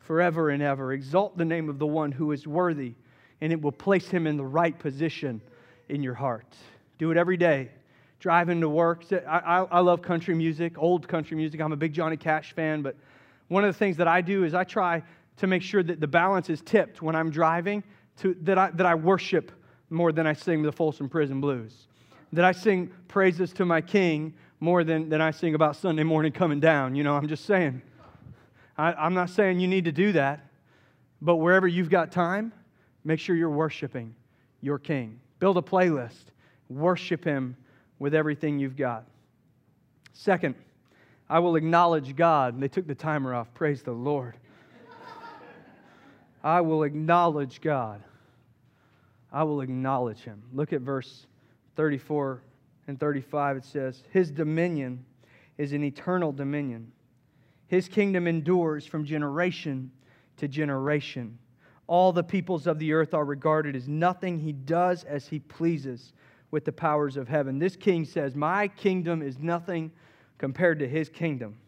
forever 0.00 0.50
and 0.50 0.62
ever. 0.62 0.92
Exalt 0.92 1.36
the 1.36 1.44
name 1.44 1.68
of 1.68 1.78
the 1.78 1.86
one 1.86 2.10
who 2.10 2.32
is 2.32 2.46
worthy, 2.46 2.94
and 3.40 3.52
it 3.52 3.60
will 3.60 3.72
place 3.72 4.08
him 4.08 4.26
in 4.26 4.36
the 4.36 4.44
right 4.44 4.76
position 4.76 5.40
in 5.88 6.02
your 6.02 6.14
heart. 6.14 6.56
Do 6.98 7.10
it 7.10 7.16
every 7.16 7.36
day. 7.36 7.70
Driving 8.18 8.60
to 8.60 8.68
work. 8.68 9.04
I, 9.12 9.16
I, 9.16 9.58
I 9.62 9.80
love 9.80 10.02
country 10.02 10.34
music, 10.34 10.76
old 10.76 11.08
country 11.08 11.36
music. 11.36 11.60
I'm 11.60 11.72
a 11.72 11.76
big 11.76 11.92
Johnny 11.92 12.16
Cash 12.16 12.52
fan, 12.54 12.82
but 12.82 12.96
one 13.48 13.64
of 13.64 13.72
the 13.72 13.78
things 13.78 13.96
that 13.98 14.08
I 14.08 14.20
do 14.20 14.44
is 14.44 14.54
I 14.54 14.64
try 14.64 15.02
to 15.38 15.46
make 15.46 15.62
sure 15.62 15.82
that 15.82 16.00
the 16.00 16.06
balance 16.06 16.50
is 16.50 16.60
tipped 16.60 17.00
when 17.00 17.14
I'm 17.14 17.30
driving, 17.30 17.82
to, 18.18 18.34
that, 18.42 18.58
I, 18.58 18.70
that 18.72 18.84
I 18.84 18.94
worship 18.94 19.52
more 19.88 20.12
than 20.12 20.26
I 20.26 20.34
sing 20.34 20.62
the 20.62 20.72
Folsom 20.72 21.08
Prison 21.08 21.40
Blues 21.40 21.86
that 22.32 22.44
I 22.44 22.52
sing 22.52 22.90
praises 23.08 23.52
to 23.54 23.64
my 23.64 23.80
King 23.80 24.34
more 24.60 24.84
than, 24.84 25.08
than 25.08 25.20
I 25.20 25.30
sing 25.30 25.54
about 25.54 25.76
Sunday 25.76 26.04
morning 26.04 26.32
coming 26.32 26.60
down. 26.60 26.94
You 26.94 27.02
know, 27.02 27.14
I'm 27.16 27.28
just 27.28 27.44
saying. 27.44 27.82
I, 28.76 28.92
I'm 28.92 29.14
not 29.14 29.30
saying 29.30 29.60
you 29.60 29.68
need 29.68 29.86
to 29.86 29.92
do 29.92 30.12
that, 30.12 30.46
but 31.20 31.36
wherever 31.36 31.66
you've 31.66 31.90
got 31.90 32.12
time, 32.12 32.52
make 33.04 33.20
sure 33.20 33.34
you're 33.34 33.50
worshiping 33.50 34.14
your 34.60 34.78
King. 34.78 35.20
Build 35.38 35.56
a 35.56 35.62
playlist, 35.62 36.24
worship 36.68 37.24
Him 37.24 37.56
with 37.98 38.14
everything 38.14 38.58
you've 38.58 38.76
got. 38.76 39.04
Second, 40.12 40.54
I 41.28 41.38
will 41.38 41.56
acknowledge 41.56 42.14
God. 42.16 42.60
They 42.60 42.68
took 42.68 42.86
the 42.86 42.94
timer 42.94 43.34
off. 43.34 43.52
Praise 43.54 43.82
the 43.82 43.92
Lord. 43.92 44.36
I 46.42 46.60
will 46.60 46.84
acknowledge 46.84 47.60
God. 47.60 48.02
I 49.32 49.44
will 49.44 49.60
acknowledge 49.60 50.20
Him. 50.20 50.42
Look 50.52 50.72
at 50.72 50.80
verse 50.80 51.26
34 51.76 52.42
and 52.86 52.98
35, 52.98 53.58
it 53.58 53.64
says, 53.64 54.02
His 54.10 54.30
dominion 54.30 55.04
is 55.58 55.72
an 55.72 55.84
eternal 55.84 56.32
dominion. 56.32 56.92
His 57.66 57.88
kingdom 57.88 58.26
endures 58.26 58.84
from 58.84 59.04
generation 59.04 59.90
to 60.38 60.48
generation. 60.48 61.38
All 61.86 62.12
the 62.12 62.22
peoples 62.22 62.66
of 62.66 62.78
the 62.78 62.92
earth 62.92 63.14
are 63.14 63.24
regarded 63.24 63.76
as 63.76 63.88
nothing. 63.88 64.38
He 64.38 64.52
does 64.52 65.04
as 65.04 65.28
he 65.28 65.38
pleases 65.38 66.12
with 66.50 66.64
the 66.64 66.72
powers 66.72 67.16
of 67.16 67.28
heaven. 67.28 67.58
This 67.58 67.76
king 67.76 68.04
says, 68.04 68.34
My 68.34 68.68
kingdom 68.68 69.22
is 69.22 69.38
nothing 69.38 69.92
compared 70.38 70.78
to 70.80 70.88
his 70.88 71.08
kingdom. 71.08 71.58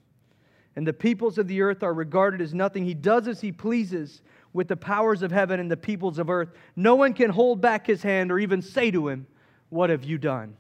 And 0.75 0.87
the 0.87 0.93
peoples 0.93 1.39
of 1.39 1.49
the 1.49 1.61
earth 1.61 1.83
are 1.83 1.93
regarded 1.93 2.41
as 2.41 2.55
nothing. 2.55 2.85
He 2.85 2.95
does 2.95 3.29
as 3.29 3.41
he 3.41 3.53
pleases 3.53 4.23
with 4.53 4.69
the 4.69 4.77
powers 4.77 5.23
of 5.23 5.31
heaven 5.31 5.61
and 5.61 5.71
the 5.71 5.77
peoples 5.77 6.19
of 6.19 6.31
earth. 6.31 6.51
No 6.77 6.95
one 6.95 7.13
can 7.13 7.31
hold 7.31 7.61
back 7.61 7.87
his 7.87 8.03
hand 8.03 8.33
or 8.33 8.39
even 8.39 8.63
say 8.63 8.91
to 8.91 9.09
him, 9.09 9.27
what 9.73 9.89
have 9.89 10.05
you 10.05 10.19
done? 10.19 10.55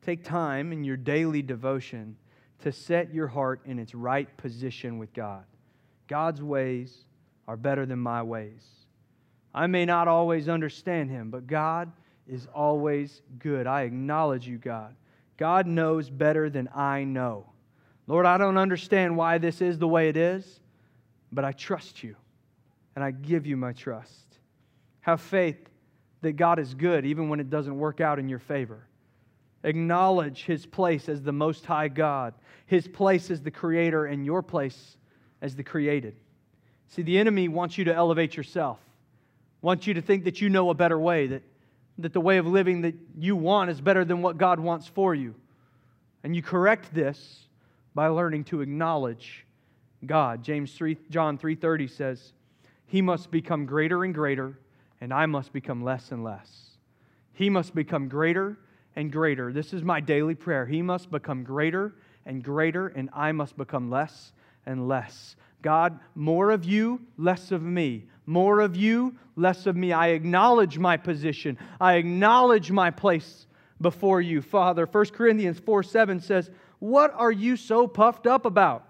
Take 0.00 0.24
time 0.24 0.72
in 0.72 0.82
your 0.82 0.96
daily 0.96 1.42
devotion 1.42 2.16
to 2.60 2.72
set 2.72 3.12
your 3.12 3.26
heart 3.26 3.60
in 3.66 3.78
its 3.78 3.94
right 3.94 4.34
position 4.38 4.96
with 4.96 5.12
God. 5.12 5.44
God's 6.08 6.42
ways 6.42 7.04
are 7.46 7.56
better 7.56 7.84
than 7.84 7.98
my 7.98 8.22
ways. 8.22 8.66
I 9.54 9.66
may 9.66 9.84
not 9.84 10.08
always 10.08 10.48
understand 10.48 11.10
Him, 11.10 11.28
but 11.28 11.46
God 11.46 11.92
is 12.26 12.48
always 12.54 13.20
good. 13.38 13.66
I 13.66 13.82
acknowledge 13.82 14.48
you, 14.48 14.56
God. 14.56 14.94
God 15.36 15.66
knows 15.66 16.08
better 16.08 16.48
than 16.48 16.70
I 16.74 17.04
know. 17.04 17.44
Lord, 18.06 18.24
I 18.24 18.38
don't 18.38 18.56
understand 18.56 19.18
why 19.18 19.36
this 19.36 19.60
is 19.60 19.78
the 19.78 19.88
way 19.88 20.08
it 20.08 20.16
is, 20.16 20.60
but 21.30 21.44
I 21.44 21.52
trust 21.52 22.02
you 22.02 22.16
and 22.96 23.04
I 23.04 23.10
give 23.10 23.46
you 23.46 23.58
my 23.58 23.74
trust. 23.74 24.38
Have 25.00 25.20
faith 25.20 25.68
that 26.22 26.32
God 26.32 26.58
is 26.58 26.74
good 26.74 27.04
even 27.04 27.28
when 27.28 27.40
it 27.40 27.50
doesn't 27.50 27.76
work 27.76 28.00
out 28.00 28.18
in 28.18 28.28
your 28.28 28.38
favor. 28.38 28.86
Acknowledge 29.64 30.44
His 30.44 30.66
place 30.66 31.08
as 31.08 31.22
the 31.22 31.32
Most 31.32 31.66
High 31.66 31.88
God, 31.88 32.34
His 32.66 32.88
place 32.88 33.30
as 33.30 33.42
the 33.42 33.50
Creator, 33.50 34.06
and 34.06 34.24
your 34.24 34.42
place 34.42 34.96
as 35.40 35.54
the 35.54 35.62
created. 35.62 36.16
See, 36.88 37.02
the 37.02 37.18
enemy 37.18 37.48
wants 37.48 37.78
you 37.78 37.84
to 37.84 37.94
elevate 37.94 38.36
yourself, 38.36 38.78
wants 39.60 39.86
you 39.86 39.94
to 39.94 40.02
think 40.02 40.24
that 40.24 40.40
you 40.40 40.48
know 40.48 40.70
a 40.70 40.74
better 40.74 40.98
way, 40.98 41.26
that, 41.28 41.42
that 41.98 42.12
the 42.12 42.20
way 42.20 42.38
of 42.38 42.46
living 42.46 42.82
that 42.82 42.94
you 43.18 43.36
want 43.36 43.70
is 43.70 43.80
better 43.80 44.04
than 44.04 44.22
what 44.22 44.36
God 44.38 44.58
wants 44.58 44.86
for 44.86 45.14
you. 45.14 45.34
And 46.24 46.34
you 46.36 46.42
correct 46.42 46.92
this 46.94 47.46
by 47.94 48.08
learning 48.08 48.44
to 48.44 48.60
acknowledge 48.60 49.44
God. 50.04 50.42
James 50.42 50.72
3, 50.74 50.96
John 51.10 51.38
3:30 51.38 51.88
says, 51.88 52.32
"He 52.86 53.02
must 53.02 53.30
become 53.30 53.66
greater 53.66 54.04
and 54.04 54.14
greater, 54.14 54.58
and 55.02 55.12
I 55.12 55.26
must 55.26 55.52
become 55.52 55.82
less 55.82 56.12
and 56.12 56.22
less. 56.22 56.78
He 57.32 57.50
must 57.50 57.74
become 57.74 58.08
greater 58.08 58.56
and 58.94 59.10
greater. 59.10 59.52
This 59.52 59.72
is 59.72 59.82
my 59.82 59.98
daily 59.98 60.36
prayer. 60.36 60.64
He 60.64 60.80
must 60.80 61.10
become 61.10 61.42
greater 61.42 61.96
and 62.24 62.40
greater, 62.40 62.86
and 62.86 63.10
I 63.12 63.32
must 63.32 63.56
become 63.56 63.90
less 63.90 64.32
and 64.64 64.86
less. 64.86 65.34
God, 65.60 65.98
more 66.14 66.52
of 66.52 66.64
you, 66.64 67.00
less 67.18 67.50
of 67.50 67.64
me. 67.64 68.04
More 68.26 68.60
of 68.60 68.76
you, 68.76 69.16
less 69.34 69.66
of 69.66 69.74
me. 69.74 69.92
I 69.92 70.08
acknowledge 70.10 70.78
my 70.78 70.96
position. 70.96 71.58
I 71.80 71.94
acknowledge 71.94 72.70
my 72.70 72.92
place 72.92 73.48
before 73.80 74.20
you, 74.20 74.40
Father. 74.40 74.86
1 74.86 75.06
Corinthians 75.06 75.58
4 75.58 75.82
7 75.82 76.20
says, 76.20 76.48
What 76.78 77.12
are 77.16 77.32
you 77.32 77.56
so 77.56 77.88
puffed 77.88 78.28
up 78.28 78.46
about? 78.46 78.86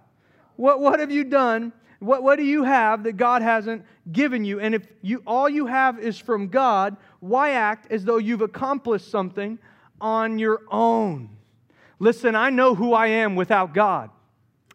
What, 0.57 0.79
what 0.79 1.01
have 1.01 1.11
you 1.11 1.25
done 1.25 1.73
what, 2.03 2.23
what 2.23 2.37
do 2.37 2.45
you 2.45 2.65
have 2.65 3.05
that 3.05 3.17
God 3.17 3.43
hasn't 3.43 3.85
given 4.11 4.45
you? 4.45 4.59
And 4.59 4.75
if 4.75 4.87
you, 5.03 5.23
all 5.27 5.49
you 5.49 5.67
have 5.67 5.99
is 6.01 6.19
from 6.19 6.49
God, 6.49 6.97
why 7.21 7.53
act 7.53 7.91
as 7.93 8.05
though 8.05 8.19
you've 8.19 8.41
accomplished 8.41 9.09
something 9.09 9.59
on 10.01 10.39
your 10.39 10.63
own? 10.71 11.31
Listen, 12.01 12.35
I 12.35 12.51
know 12.51 12.75
who 12.75 12.93
I 12.93 13.07
am 13.07 13.37
without 13.37 13.73
God. 13.73 14.11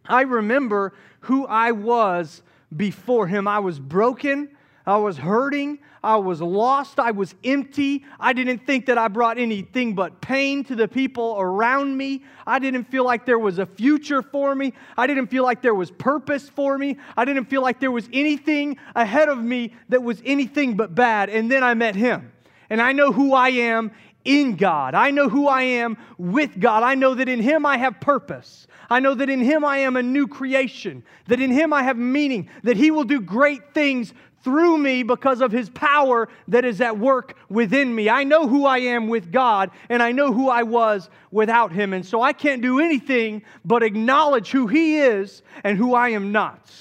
I 0.06 0.22
remember 0.22 0.94
who 1.22 1.46
I 1.46 1.74
was 1.74 2.42
before 2.76 3.28
Him. 3.28 3.48
I 3.48 3.60
was 3.60 3.78
broken. 3.78 4.50
I 4.88 4.96
was 4.96 5.18
hurting. 5.18 5.80
I 6.02 6.16
was 6.16 6.42
lost. 6.42 7.00
I 7.00 7.12
was 7.12 7.36
empty. 7.44 8.06
I 8.20 8.32
didn't 8.32 8.66
think 8.66 8.86
that 8.86 8.98
I 8.98 9.10
brought 9.10 9.38
anything 9.38 9.94
but 9.94 10.22
pain 10.22 10.64
to 10.66 10.76
the 10.76 10.88
people 10.88 11.36
around 11.38 11.98
me. 11.98 12.24
I 12.46 12.60
didn't 12.60 12.86
feel 12.86 13.04
like 13.04 13.26
there 13.26 13.38
was 13.38 13.60
a 13.60 13.66
future 13.66 14.22
for 14.22 14.56
me. 14.56 14.74
I 14.98 15.06
didn't 15.06 15.28
feel 15.28 15.44
like 15.44 15.62
there 15.62 15.76
was 15.76 15.92
purpose 15.92 16.48
for 16.50 16.78
me. 16.78 16.98
I 17.18 17.26
didn't 17.26 17.46
feel 17.46 17.62
like 17.62 17.82
there 17.82 17.92
was 17.92 18.08
anything 18.14 18.78
ahead 18.96 19.28
of 19.28 19.44
me 19.44 19.74
that 19.90 20.02
was 20.02 20.22
anything 20.24 20.78
but 20.78 20.96
bad. 20.96 21.30
And 21.30 21.52
then 21.52 21.64
I 21.64 21.74
met 21.74 21.96
him. 21.96 22.32
And 22.70 22.82
I 22.82 22.94
know 22.94 23.12
who 23.12 23.34
I 23.34 23.50
am 23.50 23.92
in 24.28 24.58
God. 24.58 24.94
I 24.94 25.10
know 25.12 25.30
who 25.30 25.48
I 25.48 25.64
am 25.64 25.98
with 26.18 26.60
God. 26.60 26.84
I 26.84 26.96
know 26.96 27.16
that 27.16 27.30
in 27.30 27.42
Him 27.42 27.66
I 27.66 27.78
have 27.78 28.02
purpose. 28.02 28.68
I 28.90 29.00
know 29.00 29.16
that 29.16 29.30
in 29.30 29.40
Him 29.40 29.64
I 29.64 29.80
am 29.80 29.96
a 29.96 30.04
new 30.04 30.28
creation, 30.28 31.04
that 31.28 31.40
in 31.40 31.50
Him 31.50 31.72
I 31.72 31.84
have 31.84 31.98
meaning, 31.98 32.50
that 32.64 32.78
He 32.78 32.92
will 32.92 33.06
do 33.06 33.22
great 33.22 33.74
things 33.74 34.14
through 34.48 34.78
me 34.78 35.04
because 35.04 35.42
of 35.42 35.52
his 35.52 35.70
power 35.72 36.30
that 36.48 36.64
is 36.64 36.80
at 36.80 36.98
work 36.98 37.36
within 37.50 37.94
me. 37.94 38.10
I 38.10 38.24
know 38.24 38.48
who 38.48 38.66
I 38.66 38.78
am 38.78 39.10
with 39.10 39.30
God, 39.30 39.72
and 39.90 40.02
I 40.02 40.14
know 40.14 40.32
who 40.32 40.48
I 40.48 40.64
was 40.64 41.10
without 41.32 41.74
him. 41.74 41.92
And 41.92 42.06
so 42.06 42.22
I 42.22 42.32
can't 42.32 42.62
do 42.62 42.80
anything 42.80 43.42
but 43.66 43.84
acknowledge 43.84 44.50
who 44.52 44.68
he 44.68 45.00
is 45.00 45.42
and 45.66 45.78
who 45.78 45.94
I 45.94 46.12
am 46.12 46.32
not. 46.32 46.74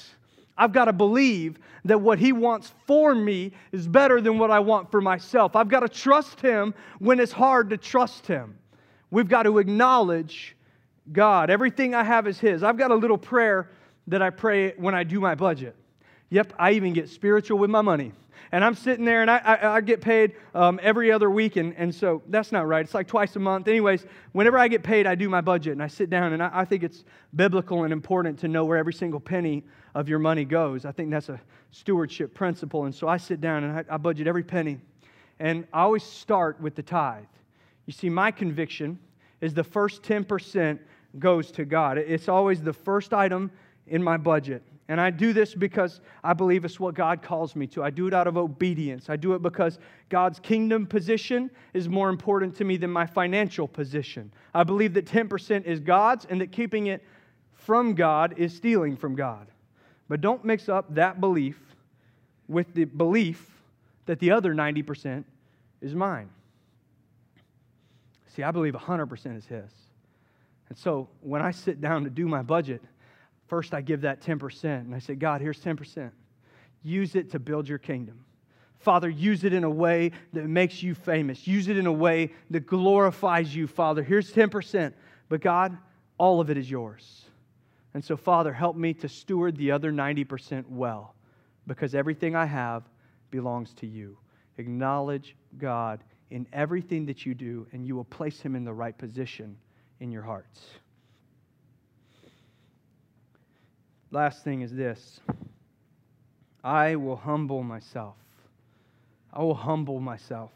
I've 0.57 0.71
got 0.71 0.85
to 0.85 0.93
believe 0.93 1.59
that 1.83 1.99
what 1.99 2.19
he 2.19 2.31
wants 2.31 2.71
for 2.85 3.13
me 3.13 3.51
is 3.73 3.85
better 3.85 4.21
than 4.21 4.39
what 4.39 4.49
I 4.49 4.59
want 4.59 4.89
for 4.89 5.01
myself. 5.01 5.57
I've 5.57 5.67
got 5.67 5.81
to 5.81 5.89
trust 5.89 6.39
him 6.39 6.73
when 6.99 7.19
it's 7.19 7.33
hard 7.33 7.69
to 7.71 7.77
trust 7.77 8.27
him. 8.27 8.57
We've 9.11 9.27
got 9.27 9.43
to 9.43 9.57
acknowledge 9.57 10.55
God. 11.11 11.49
Everything 11.49 11.95
I 11.95 12.05
have 12.05 12.27
is 12.27 12.39
his. 12.39 12.63
I've 12.63 12.77
got 12.77 12.91
a 12.91 12.95
little 12.95 13.17
prayer 13.17 13.71
that 14.07 14.21
I 14.21 14.29
pray 14.29 14.71
when 14.77 14.95
I 14.95 15.03
do 15.03 15.19
my 15.19 15.35
budget. 15.35 15.75
Yep, 16.29 16.53
I 16.59 16.71
even 16.71 16.93
get 16.93 17.09
spiritual 17.09 17.57
with 17.57 17.69
my 17.69 17.81
money. 17.81 18.11
And 18.51 18.63
I'm 18.63 18.75
sitting 18.75 19.03
there 19.03 19.21
and 19.21 19.29
I, 19.29 19.37
I, 19.37 19.75
I 19.75 19.81
get 19.81 19.99
paid 19.99 20.33
um, 20.55 20.79
every 20.81 21.11
other 21.11 21.29
week. 21.29 21.57
And, 21.57 21.73
and 21.77 21.93
so 21.93 22.21
that's 22.27 22.51
not 22.51 22.67
right. 22.67 22.83
It's 22.85 22.93
like 22.93 23.07
twice 23.07 23.35
a 23.35 23.39
month. 23.39 23.67
Anyways, 23.67 24.05
whenever 24.31 24.57
I 24.57 24.67
get 24.67 24.83
paid, 24.83 25.05
I 25.05 25.15
do 25.15 25.27
my 25.27 25.41
budget 25.41 25.73
and 25.73 25.83
I 25.83 25.87
sit 25.87 26.09
down 26.09 26.33
and 26.33 26.41
I, 26.41 26.49
I 26.53 26.65
think 26.65 26.83
it's 26.83 27.03
biblical 27.35 27.83
and 27.83 27.91
important 27.91 28.39
to 28.39 28.47
know 28.47 28.63
where 28.63 28.77
every 28.77 28.93
single 28.93 29.19
penny 29.19 29.63
of 29.95 30.07
your 30.07 30.19
money 30.19 30.45
goes. 30.45 30.85
I 30.85 30.91
think 30.91 31.11
that's 31.11 31.29
a 31.29 31.41
stewardship 31.71 32.33
principle. 32.33 32.85
And 32.85 32.95
so 32.95 33.07
I 33.07 33.17
sit 33.17 33.41
down 33.41 33.63
and 33.63 33.79
I, 33.79 33.95
I 33.95 33.97
budget 33.97 34.27
every 34.27 34.43
penny. 34.43 34.79
And 35.39 35.67
I 35.73 35.81
always 35.81 36.03
start 36.03 36.59
with 36.61 36.75
the 36.75 36.83
tithe. 36.83 37.25
You 37.85 37.93
see, 37.93 38.09
my 38.09 38.31
conviction 38.31 38.99
is 39.41 39.53
the 39.53 39.63
first 39.63 40.03
10% 40.03 40.79
goes 41.19 41.51
to 41.51 41.65
God. 41.65 41.97
It's 41.97 42.29
always 42.29 42.61
the 42.61 42.73
first 42.73 43.13
item 43.13 43.51
in 43.87 44.03
my 44.03 44.17
budget. 44.17 44.63
And 44.89 45.01
I 45.01 45.09
do 45.09 45.33
this 45.33 45.53
because 45.53 45.99
I 46.23 46.33
believe 46.33 46.63
it's 46.63 46.79
what 46.79 46.95
God 46.95 47.21
calls 47.21 47.55
me 47.55 47.67
to. 47.67 47.83
I 47.83 47.89
do 47.89 48.07
it 48.07 48.13
out 48.13 48.25
of 48.25 48.37
obedience. 48.37 49.09
I 49.09 49.17
do 49.17 49.33
it 49.33 49.41
because 49.41 49.79
God's 50.09 50.39
kingdom 50.39 50.87
position 50.87 51.51
is 51.73 51.89
more 51.89 52.09
important 52.09 52.55
to 52.57 52.63
me 52.63 52.77
than 52.77 52.89
my 52.89 53.05
financial 53.05 53.67
position. 53.67 54.31
I 54.53 54.63
believe 54.63 54.93
that 54.93 55.05
10% 55.05 55.65
is 55.65 55.81
God's 55.81 56.25
and 56.25 56.39
that 56.39 56.53
keeping 56.53 56.87
it 56.87 57.03
from 57.53 57.95
God 57.95 58.35
is 58.37 58.55
stealing 58.55 58.95
from 58.95 59.15
God. 59.15 59.47
But 60.07 60.21
don't 60.21 60.45
mix 60.45 60.69
up 60.69 60.95
that 60.95 61.19
belief 61.19 61.59
with 62.47 62.73
the 62.73 62.85
belief 62.85 63.61
that 64.05 64.19
the 64.19 64.31
other 64.31 64.53
90% 64.53 65.25
is 65.81 65.93
mine. 65.93 66.29
See, 68.33 68.43
I 68.43 68.51
believe 68.51 68.73
100% 68.73 69.37
is 69.37 69.45
His. 69.47 69.71
And 70.69 70.77
so 70.77 71.09
when 71.21 71.41
I 71.41 71.51
sit 71.51 71.81
down 71.81 72.05
to 72.05 72.09
do 72.09 72.27
my 72.27 72.41
budget, 72.41 72.81
First, 73.47 73.73
I 73.73 73.81
give 73.81 74.01
that 74.01 74.21
10%, 74.21 74.63
and 74.63 74.93
I 74.93 74.99
say, 74.99 75.15
God, 75.15 75.41
here's 75.41 75.59
10%. 75.59 76.11
Use 76.83 77.15
it 77.15 77.31
to 77.31 77.39
build 77.39 77.67
your 77.67 77.77
kingdom. 77.77 78.25
Father, 78.79 79.09
use 79.09 79.43
it 79.43 79.53
in 79.53 79.63
a 79.63 79.69
way 79.69 80.11
that 80.33 80.45
makes 80.45 80.83
you 80.83 80.93
famous. 80.93 81.47
Use 81.47 81.67
it 81.67 81.77
in 81.77 81.87
a 81.87 81.91
way 81.91 82.31
that 82.51 82.67
glorifies 82.67 83.55
you, 83.55 83.67
Father. 83.67 84.03
Here's 84.03 84.31
10%. 84.31 84.93
But 85.29 85.41
God, 85.41 85.77
all 86.17 86.39
of 86.39 86.49
it 86.49 86.57
is 86.57 86.69
yours. 86.69 87.23
And 87.93 88.03
so, 88.03 88.15
Father, 88.15 88.53
help 88.53 88.75
me 88.75 88.93
to 88.95 89.09
steward 89.09 89.57
the 89.57 89.71
other 89.71 89.91
90% 89.91 90.69
well 90.69 91.15
because 91.65 91.95
everything 91.95 92.35
I 92.35 92.45
have 92.45 92.83
belongs 93.31 93.73
to 93.75 93.87
you. 93.87 94.17
Acknowledge 94.57 95.35
God 95.57 96.03
in 96.29 96.47
everything 96.53 97.05
that 97.05 97.25
you 97.25 97.33
do, 97.33 97.67
and 97.71 97.85
you 97.85 97.95
will 97.95 98.03
place 98.03 98.41
him 98.41 98.55
in 98.55 98.63
the 98.63 98.73
right 98.73 98.97
position 98.97 99.57
in 99.99 100.11
your 100.11 100.23
hearts. 100.23 100.61
Last 104.11 104.43
thing 104.43 104.61
is 104.61 104.73
this 104.73 105.19
I 106.63 106.95
will 106.95 107.15
humble 107.15 107.63
myself. 107.63 108.15
I 109.33 109.41
will 109.41 109.55
humble 109.55 109.99
myself. 109.99 110.51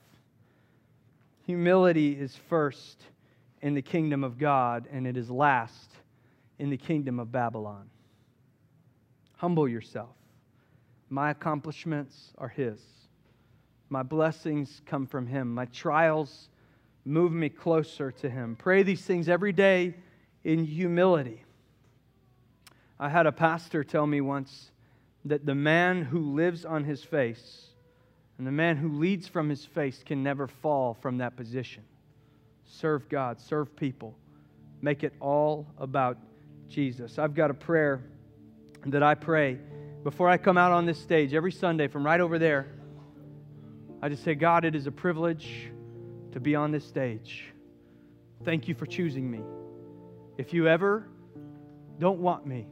Humility 1.45 2.13
is 2.13 2.35
first 2.49 3.03
in 3.61 3.73
the 3.73 3.81
kingdom 3.81 4.23
of 4.23 4.37
God, 4.37 4.87
and 4.91 5.05
it 5.05 5.17
is 5.17 5.29
last 5.29 5.91
in 6.57 6.69
the 6.69 6.77
kingdom 6.77 7.19
of 7.19 7.31
Babylon. 7.31 7.89
Humble 9.37 9.67
yourself. 9.67 10.15
My 11.09 11.31
accomplishments 11.31 12.31
are 12.37 12.47
His. 12.47 12.79
My 13.89 14.03
blessings 14.03 14.81
come 14.85 15.05
from 15.05 15.27
Him. 15.27 15.53
My 15.53 15.65
trials 15.65 16.49
move 17.03 17.33
me 17.33 17.49
closer 17.49 18.11
to 18.11 18.29
Him. 18.29 18.55
Pray 18.55 18.83
these 18.83 19.01
things 19.01 19.27
every 19.27 19.51
day 19.51 19.95
in 20.43 20.65
humility. 20.65 21.43
I 23.01 23.09
had 23.09 23.25
a 23.25 23.31
pastor 23.31 23.83
tell 23.83 24.05
me 24.05 24.21
once 24.21 24.69
that 25.25 25.43
the 25.43 25.55
man 25.55 26.03
who 26.03 26.35
lives 26.35 26.65
on 26.65 26.83
his 26.83 27.03
face 27.03 27.65
and 28.37 28.45
the 28.45 28.51
man 28.51 28.77
who 28.77 28.99
leads 28.99 29.27
from 29.27 29.49
his 29.49 29.65
face 29.65 30.03
can 30.05 30.21
never 30.21 30.47
fall 30.47 30.93
from 31.01 31.17
that 31.17 31.35
position. 31.35 31.83
Serve 32.63 33.09
God, 33.09 33.41
serve 33.41 33.75
people, 33.75 34.15
make 34.83 35.03
it 35.03 35.13
all 35.19 35.65
about 35.79 36.19
Jesus. 36.69 37.17
I've 37.17 37.33
got 37.33 37.49
a 37.49 37.55
prayer 37.55 38.03
that 38.85 39.01
I 39.01 39.15
pray 39.15 39.57
before 40.03 40.29
I 40.29 40.37
come 40.37 40.59
out 40.59 40.71
on 40.71 40.85
this 40.85 40.99
stage 40.99 41.33
every 41.33 41.51
Sunday 41.51 41.87
from 41.87 42.05
right 42.05 42.21
over 42.21 42.37
there. 42.37 42.67
I 43.99 44.09
just 44.09 44.23
say, 44.23 44.35
God, 44.35 44.63
it 44.63 44.75
is 44.75 44.85
a 44.85 44.91
privilege 44.91 45.71
to 46.33 46.39
be 46.39 46.53
on 46.53 46.71
this 46.71 46.85
stage. 46.85 47.51
Thank 48.45 48.67
you 48.67 48.75
for 48.75 48.85
choosing 48.85 49.29
me. 49.29 49.41
If 50.37 50.53
you 50.53 50.67
ever 50.67 51.07
don't 51.97 52.19
want 52.19 52.45
me, 52.45 52.67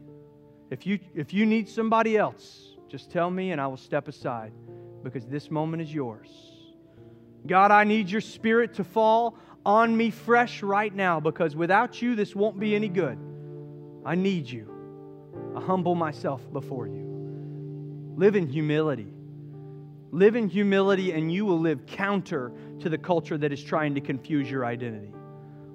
if 0.69 0.85
you, 0.85 0.99
if 1.15 1.33
you 1.33 1.45
need 1.45 1.67
somebody 1.67 2.17
else, 2.17 2.75
just 2.87 3.11
tell 3.11 3.29
me 3.29 3.51
and 3.51 3.59
I 3.59 3.67
will 3.67 3.77
step 3.77 4.07
aside 4.07 4.51
because 5.03 5.25
this 5.25 5.49
moment 5.49 5.81
is 5.81 5.93
yours. 5.93 6.29
God, 7.47 7.71
I 7.71 7.83
need 7.83 8.09
your 8.09 8.21
spirit 8.21 8.73
to 8.75 8.83
fall 8.83 9.37
on 9.65 9.95
me 9.95 10.09
fresh 10.09 10.61
right 10.61 10.93
now 10.93 11.19
because 11.19 11.55
without 11.55 12.01
you, 12.01 12.15
this 12.15 12.35
won't 12.35 12.59
be 12.59 12.75
any 12.75 12.89
good. 12.89 13.17
I 14.05 14.15
need 14.15 14.49
you. 14.49 14.73
I 15.55 15.61
humble 15.61 15.95
myself 15.95 16.41
before 16.51 16.87
you. 16.87 18.13
Live 18.15 18.35
in 18.35 18.47
humility. 18.47 19.13
Live 20.11 20.35
in 20.35 20.49
humility, 20.49 21.11
and 21.11 21.31
you 21.31 21.45
will 21.45 21.59
live 21.59 21.85
counter 21.85 22.51
to 22.79 22.89
the 22.89 22.97
culture 22.97 23.37
that 23.37 23.53
is 23.53 23.63
trying 23.63 23.95
to 23.95 24.01
confuse 24.01 24.49
your 24.49 24.65
identity. 24.65 25.13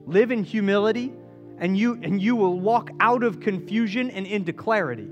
Live 0.07 0.30
in 0.30 0.42
humility 0.42 1.12
and 1.59 1.76
you, 1.76 1.94
and 2.02 2.20
you 2.20 2.36
will 2.36 2.59
walk 2.59 2.90
out 3.00 3.22
of 3.22 3.40
confusion 3.40 4.11
and 4.11 4.26
into 4.26 4.52
clarity. 4.52 5.09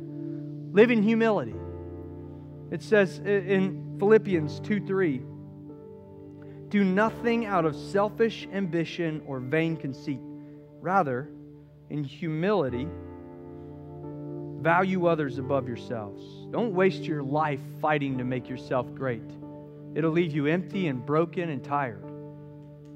Live 0.73 0.91
in 0.91 1.03
humility. 1.03 1.55
It 2.71 2.83
says 2.83 3.19
in 3.19 3.97
Philippians 3.99 4.61
2 4.61 4.87
3, 4.87 5.23
do 6.71 6.85
nothing 6.85 7.45
out 7.45 7.67
of 7.67 7.77
selfish 7.77 8.49
ambition 8.51 9.23
or 9.27 9.41
vain 9.41 9.77
conceit. 9.77 10.21
Rather, 10.81 11.29
in 11.91 12.03
humility, 12.03 12.89
value 14.63 15.07
others 15.07 15.37
above 15.37 15.69
yourselves. 15.69 16.25
Don't 16.51 16.73
waste 16.73 17.03
your 17.03 17.23
life 17.23 17.61
fighting 17.83 18.17
to 18.17 18.25
make 18.25 18.49
yourself 18.49 18.87
great. 18.95 19.31
It'll 19.95 20.13
leave 20.13 20.35
you 20.35 20.47
empty 20.47 20.87
and 20.87 21.05
broken 21.05 21.51
and 21.51 21.63
tired. 21.63 22.05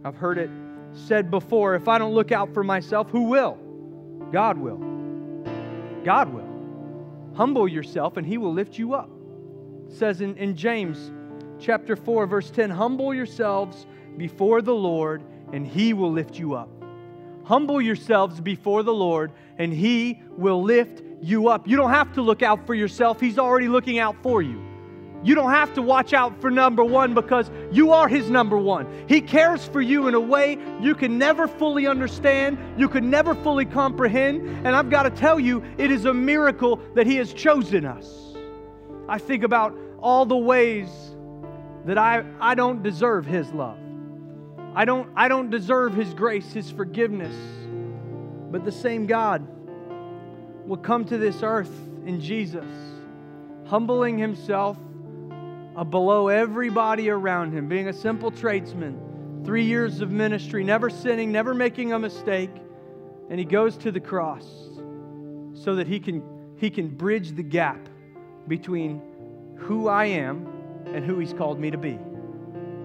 I've 0.05 0.17
heard 0.17 0.39
it 0.39 0.49
said 0.97 1.31
before 1.31 1.75
if 1.75 1.89
I 1.89 1.99
don't 1.99 2.15
look 2.15 2.33
out 2.33 2.53
for 2.53 2.65
myself, 2.65 3.11
who 3.11 3.25
will? 3.25 3.59
God 4.33 4.59
will. 4.59 4.79
God 6.05 6.33
will. 6.33 6.49
Humble 7.35 7.69
yourself 7.69 8.17
and 8.17 8.27
he 8.27 8.39
will 8.39 8.53
lift 8.53 8.79
you 8.79 8.95
up. 8.95 9.11
It 9.89 9.93
says 9.93 10.21
in, 10.21 10.37
in 10.37 10.57
James 10.57 11.13
chapter 11.59 11.97
4, 11.97 12.27
verse 12.27 12.51
10 12.51 12.71
Humble 12.71 13.15
yourselves 13.15 13.87
before 14.17 14.63
the 14.63 14.75
Lord 14.75 15.23
and 15.53 15.67
he 15.67 15.93
will 15.93 16.11
lift 16.11 16.39
you 16.39 16.55
up. 16.55 16.71
Humble 17.45 17.81
yourselves 17.81 18.41
before 18.41 18.83
the 18.83 18.95
Lord 18.95 19.33
and 19.59 19.73
he 19.73 20.21
will 20.37 20.63
lift 20.63 21.03
you 21.21 21.49
up. 21.49 21.69
You 21.69 21.77
don't 21.77 21.91
have 21.91 22.13
to 22.15 22.23
look 22.23 22.43
out 22.43 22.67
for 22.67 22.75
yourself, 22.75 23.21
he's 23.21 23.39
already 23.39 23.69
looking 23.69 23.99
out 23.99 24.17
for 24.23 24.43
you. 24.43 24.76
You 25.23 25.35
don't 25.35 25.51
have 25.51 25.75
to 25.75 25.83
watch 25.83 26.13
out 26.13 26.41
for 26.41 26.51
number 26.51 26.85
one 26.85 27.15
because 27.15 27.51
you 27.73 27.93
are 27.93 28.07
His 28.09 28.31
number 28.31 28.59
one. 28.59 28.87
He 29.09 29.21
cares 29.21 29.67
for 29.67 29.81
you 29.81 30.07
in 30.09 30.15
a 30.15 30.21
way 30.21 30.59
you 30.81 30.95
can 30.95 31.19
never 31.19 31.49
fully 31.49 31.87
understand, 31.87 32.59
you 32.79 32.89
can 32.89 33.11
never 33.11 33.35
fully 33.35 33.65
comprehend. 33.65 34.47
And 34.67 34.69
I've 34.69 34.91
got 34.91 35.03
to 35.03 35.11
tell 35.11 35.41
you, 35.41 35.65
it 35.79 35.91
is 35.91 36.05
a 36.05 36.15
miracle 36.15 36.81
that 36.95 37.07
He 37.07 37.17
has 37.17 37.33
chosen 37.33 37.85
us. 37.85 38.37
I 39.09 39.19
think 39.19 39.43
about 39.43 39.77
all 40.01 40.27
the 40.27 40.37
ways 40.37 40.89
that 41.87 41.99
I, 41.99 42.25
I 42.41 42.55
don't 42.55 42.83
deserve 42.83 43.27
His 43.27 43.51
love. 43.53 43.79
I 44.75 44.85
don't, 44.85 45.09
I 45.17 45.29
don't 45.29 45.51
deserve 45.51 45.95
His 45.95 46.13
grace, 46.15 46.53
His 46.53 46.71
forgiveness. 46.71 47.35
But 48.51 48.65
the 48.65 48.73
same 48.73 49.07
God 49.07 49.47
will 50.67 50.77
come 50.77 51.05
to 51.07 51.19
this 51.19 51.43
earth 51.43 51.73
in 52.05 52.21
Jesus, 52.21 52.67
humbling 53.67 54.19
Himself 54.19 54.77
below 55.85 56.29
everybody 56.29 57.11
around 57.11 57.53
Him, 57.53 57.69
being 57.69 57.89
a 57.89 57.93
simple 57.93 58.31
tradesman, 58.31 59.43
three 59.45 59.65
years 59.65 60.01
of 60.01 60.11
ministry, 60.11 60.65
never 60.65 60.89
sinning, 60.89 61.31
never 61.31 61.55
making 61.55 61.93
a 61.93 61.99
mistake. 61.99 62.51
And 63.29 63.39
He 63.39 63.45
goes 63.45 63.77
to 63.79 63.93
the 63.93 64.01
cross 64.01 64.47
so 65.55 65.75
that 65.77 65.87
He 65.87 66.01
can, 66.01 66.23
he 66.57 66.71
can 66.71 66.89
bridge 66.89 67.33
the 67.33 67.43
gap 67.43 67.89
between 68.49 69.03
who 69.57 69.89
I 69.89 70.07
am 70.07 70.47
and 70.87 71.05
who 71.05 71.19
He's 71.19 71.33
called 71.33 71.59
me 71.59 71.71
to 71.71 71.79
be. 71.79 71.99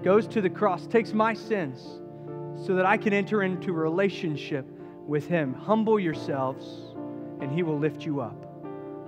Goes 0.02 0.26
to 0.28 0.40
the 0.40 0.50
cross, 0.50 0.86
takes 0.86 1.12
my 1.12 1.32
sins 1.32 2.00
so 2.66 2.74
that 2.74 2.84
I 2.84 2.96
can 2.96 3.12
enter 3.12 3.42
into 3.42 3.72
relationship 3.72 4.66
with 5.06 5.26
Him. 5.26 5.54
Humble 5.54 5.98
yourselves, 5.98 6.94
and 7.40 7.50
He 7.50 7.62
will 7.62 7.78
lift 7.78 8.04
you 8.04 8.20
up. 8.20 8.36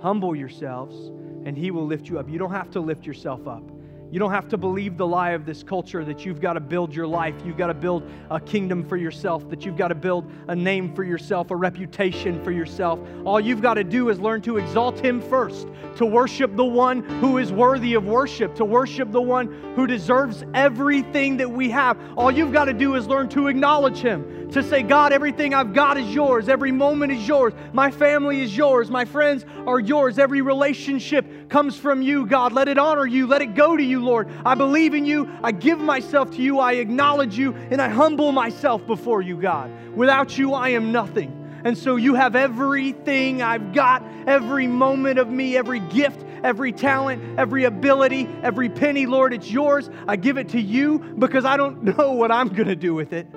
Humble 0.01 0.35
yourselves, 0.35 1.11
and 1.45 1.57
He 1.57 1.71
will 1.71 1.85
lift 1.85 2.09
you 2.09 2.17
up. 2.19 2.29
You 2.29 2.39
don't 2.39 2.51
have 2.51 2.71
to 2.71 2.79
lift 2.79 3.05
yourself 3.05 3.47
up. 3.47 3.63
You 4.11 4.19
don't 4.19 4.31
have 4.31 4.47
to 4.49 4.57
believe 4.57 4.97
the 4.97 5.07
lie 5.07 5.31
of 5.31 5.45
this 5.45 5.63
culture 5.63 6.05
that 6.05 6.25
you've 6.25 6.39
got 6.39 6.53
to 6.53 6.59
build 6.59 6.95
your 6.95 7.07
life. 7.07 7.35
You've 7.43 7.57
got 7.57 7.67
to 7.67 7.73
build 7.73 8.09
a 8.29 8.39
kingdom 8.39 8.87
for 8.87 8.97
yourself, 8.97 9.49
that 9.49 9.65
you've 9.65 9.77
got 9.77 9.89
to 9.89 9.95
build 9.95 10.31
a 10.47 10.55
name 10.55 10.93
for 10.93 11.03
yourself, 11.03 11.51
a 11.51 11.55
reputation 11.55 12.41
for 12.43 12.51
yourself. 12.51 12.99
All 13.25 13.39
you've 13.39 13.61
got 13.61 13.73
to 13.73 13.83
do 13.83 14.09
is 14.09 14.19
learn 14.19 14.41
to 14.43 14.57
exalt 14.57 14.99
Him 14.99 15.21
first, 15.21 15.67
to 15.97 16.05
worship 16.05 16.55
the 16.55 16.65
one 16.65 17.03
who 17.19 17.39
is 17.39 17.51
worthy 17.51 17.95
of 17.95 18.05
worship, 18.05 18.55
to 18.55 18.65
worship 18.65 19.11
the 19.11 19.21
one 19.21 19.47
who 19.75 19.87
deserves 19.87 20.45
everything 20.53 21.37
that 21.37 21.49
we 21.49 21.69
have. 21.71 21.99
All 22.15 22.31
you've 22.31 22.53
got 22.53 22.65
to 22.65 22.73
do 22.73 22.95
is 22.95 23.07
learn 23.07 23.27
to 23.29 23.47
acknowledge 23.47 23.97
Him, 23.97 24.44
to 24.55 24.63
say, 24.63 24.83
God, 24.83 25.11
everything 25.11 25.53
I've 25.53 25.73
got 25.73 25.97
is 25.97 26.15
yours. 26.15 26.47
Every 26.47 26.71
moment 26.71 27.11
is 27.11 27.27
yours. 27.27 27.51
My 27.73 27.91
family 27.91 28.39
is 28.39 28.55
yours. 28.55 28.89
My 28.89 29.03
friends 29.03 29.45
are 29.67 29.81
yours. 29.81 30.17
Every 30.17 30.41
relationship 30.41 31.49
comes 31.49 31.75
from 31.75 32.01
you, 32.01 32.25
God. 32.25 32.53
Let 32.53 32.69
it 32.69 32.77
honor 32.77 33.05
you. 33.05 33.27
Let 33.27 33.41
it 33.41 33.53
go 33.53 33.75
to 33.75 33.83
you, 33.83 34.01
Lord. 34.01 34.29
I 34.45 34.55
believe 34.55 34.93
in 34.93 35.05
you. 35.05 35.29
I 35.43 35.51
give 35.51 35.79
myself 35.79 36.31
to 36.37 36.41
you. 36.41 36.59
I 36.59 36.73
acknowledge 36.75 37.37
you 37.37 37.53
and 37.53 37.81
I 37.81 37.89
humble 37.89 38.31
myself 38.31 38.87
before 38.87 39.21
you, 39.21 39.35
God. 39.41 39.69
Without 39.93 40.37
you, 40.37 40.53
I 40.53 40.69
am 40.69 40.93
nothing. 40.93 41.33
And 41.65 41.77
so 41.77 41.97
you 41.97 42.15
have 42.15 42.37
everything 42.37 43.41
I've 43.41 43.73
got, 43.73 44.03
every 44.25 44.67
moment 44.67 45.19
of 45.19 45.29
me, 45.29 45.57
every 45.57 45.81
gift, 45.81 46.23
every 46.45 46.71
talent, 46.71 47.37
every 47.37 47.65
ability, 47.65 48.29
every 48.41 48.69
penny, 48.69 49.05
Lord, 49.05 49.33
it's 49.33 49.51
yours. 49.51 49.89
I 50.07 50.15
give 50.15 50.37
it 50.37 50.47
to 50.49 50.61
you 50.61 50.99
because 51.19 51.43
I 51.43 51.57
don't 51.57 51.83
know 51.97 52.13
what 52.13 52.31
I'm 52.31 52.47
going 52.47 52.69
to 52.69 52.75
do 52.77 52.93
with 52.93 53.11
it. 53.11 53.27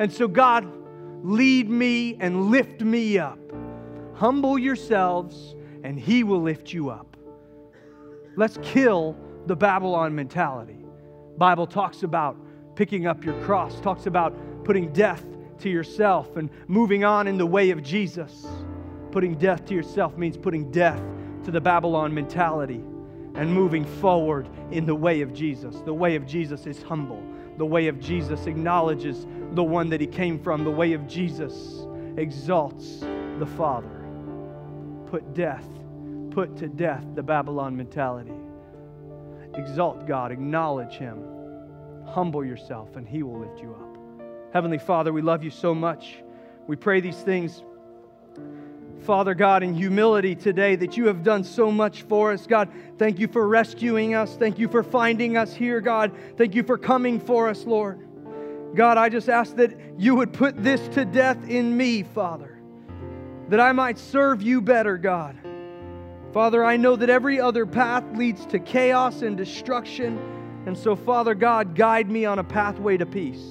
And 0.00 0.10
so, 0.10 0.26
God, 0.26 0.66
lead 1.22 1.68
me 1.68 2.16
and 2.20 2.50
lift 2.50 2.80
me 2.80 3.18
up. 3.18 3.38
Humble 4.14 4.58
yourselves, 4.58 5.54
and 5.84 6.00
He 6.00 6.24
will 6.24 6.40
lift 6.40 6.72
you 6.72 6.88
up. 6.88 7.18
Let's 8.34 8.58
kill 8.62 9.14
the 9.44 9.54
Babylon 9.54 10.14
mentality. 10.14 10.86
Bible 11.36 11.66
talks 11.66 12.02
about 12.02 12.38
picking 12.76 13.06
up 13.06 13.26
your 13.26 13.38
cross, 13.42 13.78
talks 13.80 14.06
about 14.06 14.34
putting 14.64 14.90
death 14.94 15.24
to 15.58 15.68
yourself 15.68 16.38
and 16.38 16.48
moving 16.66 17.04
on 17.04 17.28
in 17.28 17.36
the 17.36 17.44
way 17.44 17.68
of 17.68 17.82
Jesus. 17.82 18.46
Putting 19.10 19.34
death 19.34 19.66
to 19.66 19.74
yourself 19.74 20.16
means 20.16 20.38
putting 20.38 20.70
death 20.70 21.02
to 21.44 21.50
the 21.50 21.60
Babylon 21.60 22.14
mentality 22.14 22.82
and 23.40 23.50
moving 23.50 23.86
forward 23.86 24.46
in 24.70 24.84
the 24.84 24.94
way 24.94 25.22
of 25.22 25.32
Jesus. 25.32 25.74
The 25.86 25.94
way 25.94 26.14
of 26.14 26.26
Jesus 26.26 26.66
is 26.66 26.82
humble. 26.82 27.24
The 27.56 27.64
way 27.64 27.86
of 27.88 27.98
Jesus 27.98 28.44
acknowledges 28.44 29.26
the 29.52 29.64
one 29.64 29.88
that 29.88 29.98
he 29.98 30.06
came 30.06 30.38
from. 30.38 30.62
The 30.62 30.70
way 30.70 30.92
of 30.92 31.08
Jesus 31.08 31.86
exalts 32.18 33.00
the 33.38 33.48
Father. 33.56 34.04
Put 35.06 35.32
death, 35.32 35.64
put 36.32 36.54
to 36.58 36.68
death 36.68 37.02
the 37.14 37.22
Babylon 37.22 37.74
mentality. 37.74 38.34
Exalt 39.54 40.06
God, 40.06 40.32
acknowledge 40.32 40.92
him, 40.92 41.24
humble 42.04 42.44
yourself, 42.44 42.94
and 42.96 43.08
he 43.08 43.22
will 43.22 43.40
lift 43.40 43.58
you 43.58 43.70
up. 43.70 44.22
Heavenly 44.52 44.78
Father, 44.78 45.14
we 45.14 45.22
love 45.22 45.42
you 45.42 45.50
so 45.50 45.74
much. 45.74 46.22
We 46.66 46.76
pray 46.76 47.00
these 47.00 47.22
things, 47.22 47.62
Father 49.02 49.34
God, 49.34 49.62
in 49.62 49.74
humility 49.74 50.34
today 50.34 50.76
that 50.76 50.96
you 50.96 51.06
have 51.06 51.22
done 51.22 51.42
so 51.42 51.70
much 51.70 52.02
for 52.02 52.32
us. 52.32 52.46
God, 52.46 52.70
thank 52.98 53.18
you 53.18 53.28
for 53.28 53.48
rescuing 53.48 54.14
us. 54.14 54.36
Thank 54.36 54.58
you 54.58 54.68
for 54.68 54.82
finding 54.82 55.36
us 55.36 55.54
here, 55.54 55.80
God. 55.80 56.12
Thank 56.36 56.54
you 56.54 56.62
for 56.62 56.76
coming 56.76 57.18
for 57.18 57.48
us, 57.48 57.64
Lord. 57.64 58.06
God, 58.74 58.98
I 58.98 59.08
just 59.08 59.28
ask 59.28 59.56
that 59.56 59.78
you 59.98 60.14
would 60.16 60.32
put 60.32 60.62
this 60.62 60.86
to 60.88 61.04
death 61.04 61.48
in 61.48 61.76
me, 61.76 62.02
Father, 62.02 62.60
that 63.48 63.58
I 63.58 63.72
might 63.72 63.98
serve 63.98 64.42
you 64.42 64.60
better, 64.60 64.96
God. 64.98 65.36
Father, 66.32 66.64
I 66.64 66.76
know 66.76 66.94
that 66.94 67.10
every 67.10 67.40
other 67.40 67.66
path 67.66 68.04
leads 68.14 68.46
to 68.46 68.58
chaos 68.60 69.22
and 69.22 69.36
destruction. 69.36 70.18
And 70.66 70.76
so, 70.76 70.94
Father 70.94 71.34
God, 71.34 71.74
guide 71.74 72.08
me 72.08 72.26
on 72.26 72.38
a 72.38 72.44
pathway 72.44 72.96
to 72.98 73.06
peace. 73.06 73.42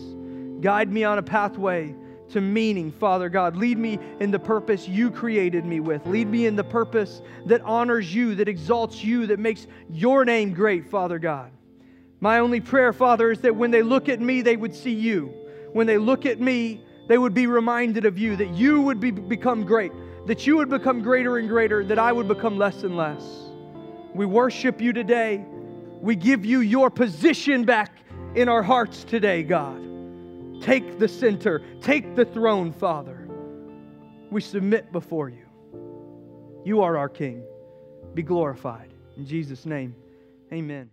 Guide 0.62 0.92
me 0.92 1.04
on 1.04 1.18
a 1.18 1.24
pathway 1.24 1.96
to 2.32 2.42
meaning, 2.42 2.92
Father 2.92 3.30
God. 3.30 3.56
Lead 3.56 3.78
me 3.78 4.00
in 4.20 4.32
the 4.32 4.40
purpose 4.40 4.88
you 4.88 5.12
created 5.12 5.66
me 5.66 5.80
with. 5.80 6.06
Lead 6.06 6.28
me 6.28 6.46
in 6.46 6.56
the 6.56 6.64
purpose 6.64 7.22
that 7.46 7.62
honors 7.62 8.14
you, 8.14 8.36
that 8.36 8.48
exalts 8.48 9.04
you, 9.04 9.28
that 9.28 9.40
makes 9.40 9.68
your 9.92 10.26
name 10.26 10.54
great, 10.54 10.90
Father 10.90 11.20
God. 11.20 11.52
My 12.20 12.40
only 12.40 12.60
prayer, 12.60 12.92
Father, 12.94 13.32
is 13.32 13.40
that 13.42 13.56
when 13.56 13.72
they 13.72 13.82
look 13.82 14.10
at 14.10 14.20
me, 14.20 14.42
they 14.42 14.58
would 14.58 14.76
see 14.76 14.94
you. 14.94 15.34
When 15.74 15.88
they 15.88 15.98
look 15.98 16.26
at 16.26 16.40
me, 16.40 16.84
they 17.08 17.18
would 17.18 17.34
be 17.34 17.48
reminded 17.48 18.06
of 18.06 18.18
you, 18.18 18.36
that 18.36 18.50
you 18.50 18.82
would 18.82 19.00
be, 19.00 19.12
become 19.12 19.66
great, 19.66 19.92
that 20.28 20.46
you 20.46 20.58
would 20.58 20.70
become 20.70 21.02
greater 21.02 21.38
and 21.38 21.48
greater, 21.48 21.84
that 21.86 21.98
I 21.98 22.12
would 22.12 22.28
become 22.28 22.58
less 22.58 22.84
and 22.84 22.96
less. 22.96 23.24
We 24.14 24.26
worship 24.26 24.82
you 24.82 24.94
today. 24.94 25.46
We 26.02 26.16
give 26.16 26.46
you 26.46 26.60
your 26.60 26.90
position 26.90 27.64
back 27.64 27.92
in 28.36 28.48
our 28.50 28.62
hearts 28.62 29.04
today, 29.04 29.44
God. 29.44 29.89
Take 30.62 31.00
the 31.00 31.08
center, 31.08 31.62
take 31.82 32.16
the 32.16 32.26
throne, 32.26 32.72
Father. 32.72 33.28
We 34.30 34.42
submit 34.42 34.92
before 34.92 35.30
you. 35.30 35.46
You 36.66 36.82
are 36.82 36.98
our 36.98 37.10
King. 37.10 37.44
Be 38.14 38.22
glorified. 38.22 38.94
In 39.18 39.26
Jesus' 39.26 39.66
name, 39.66 39.96
amen. 40.52 40.90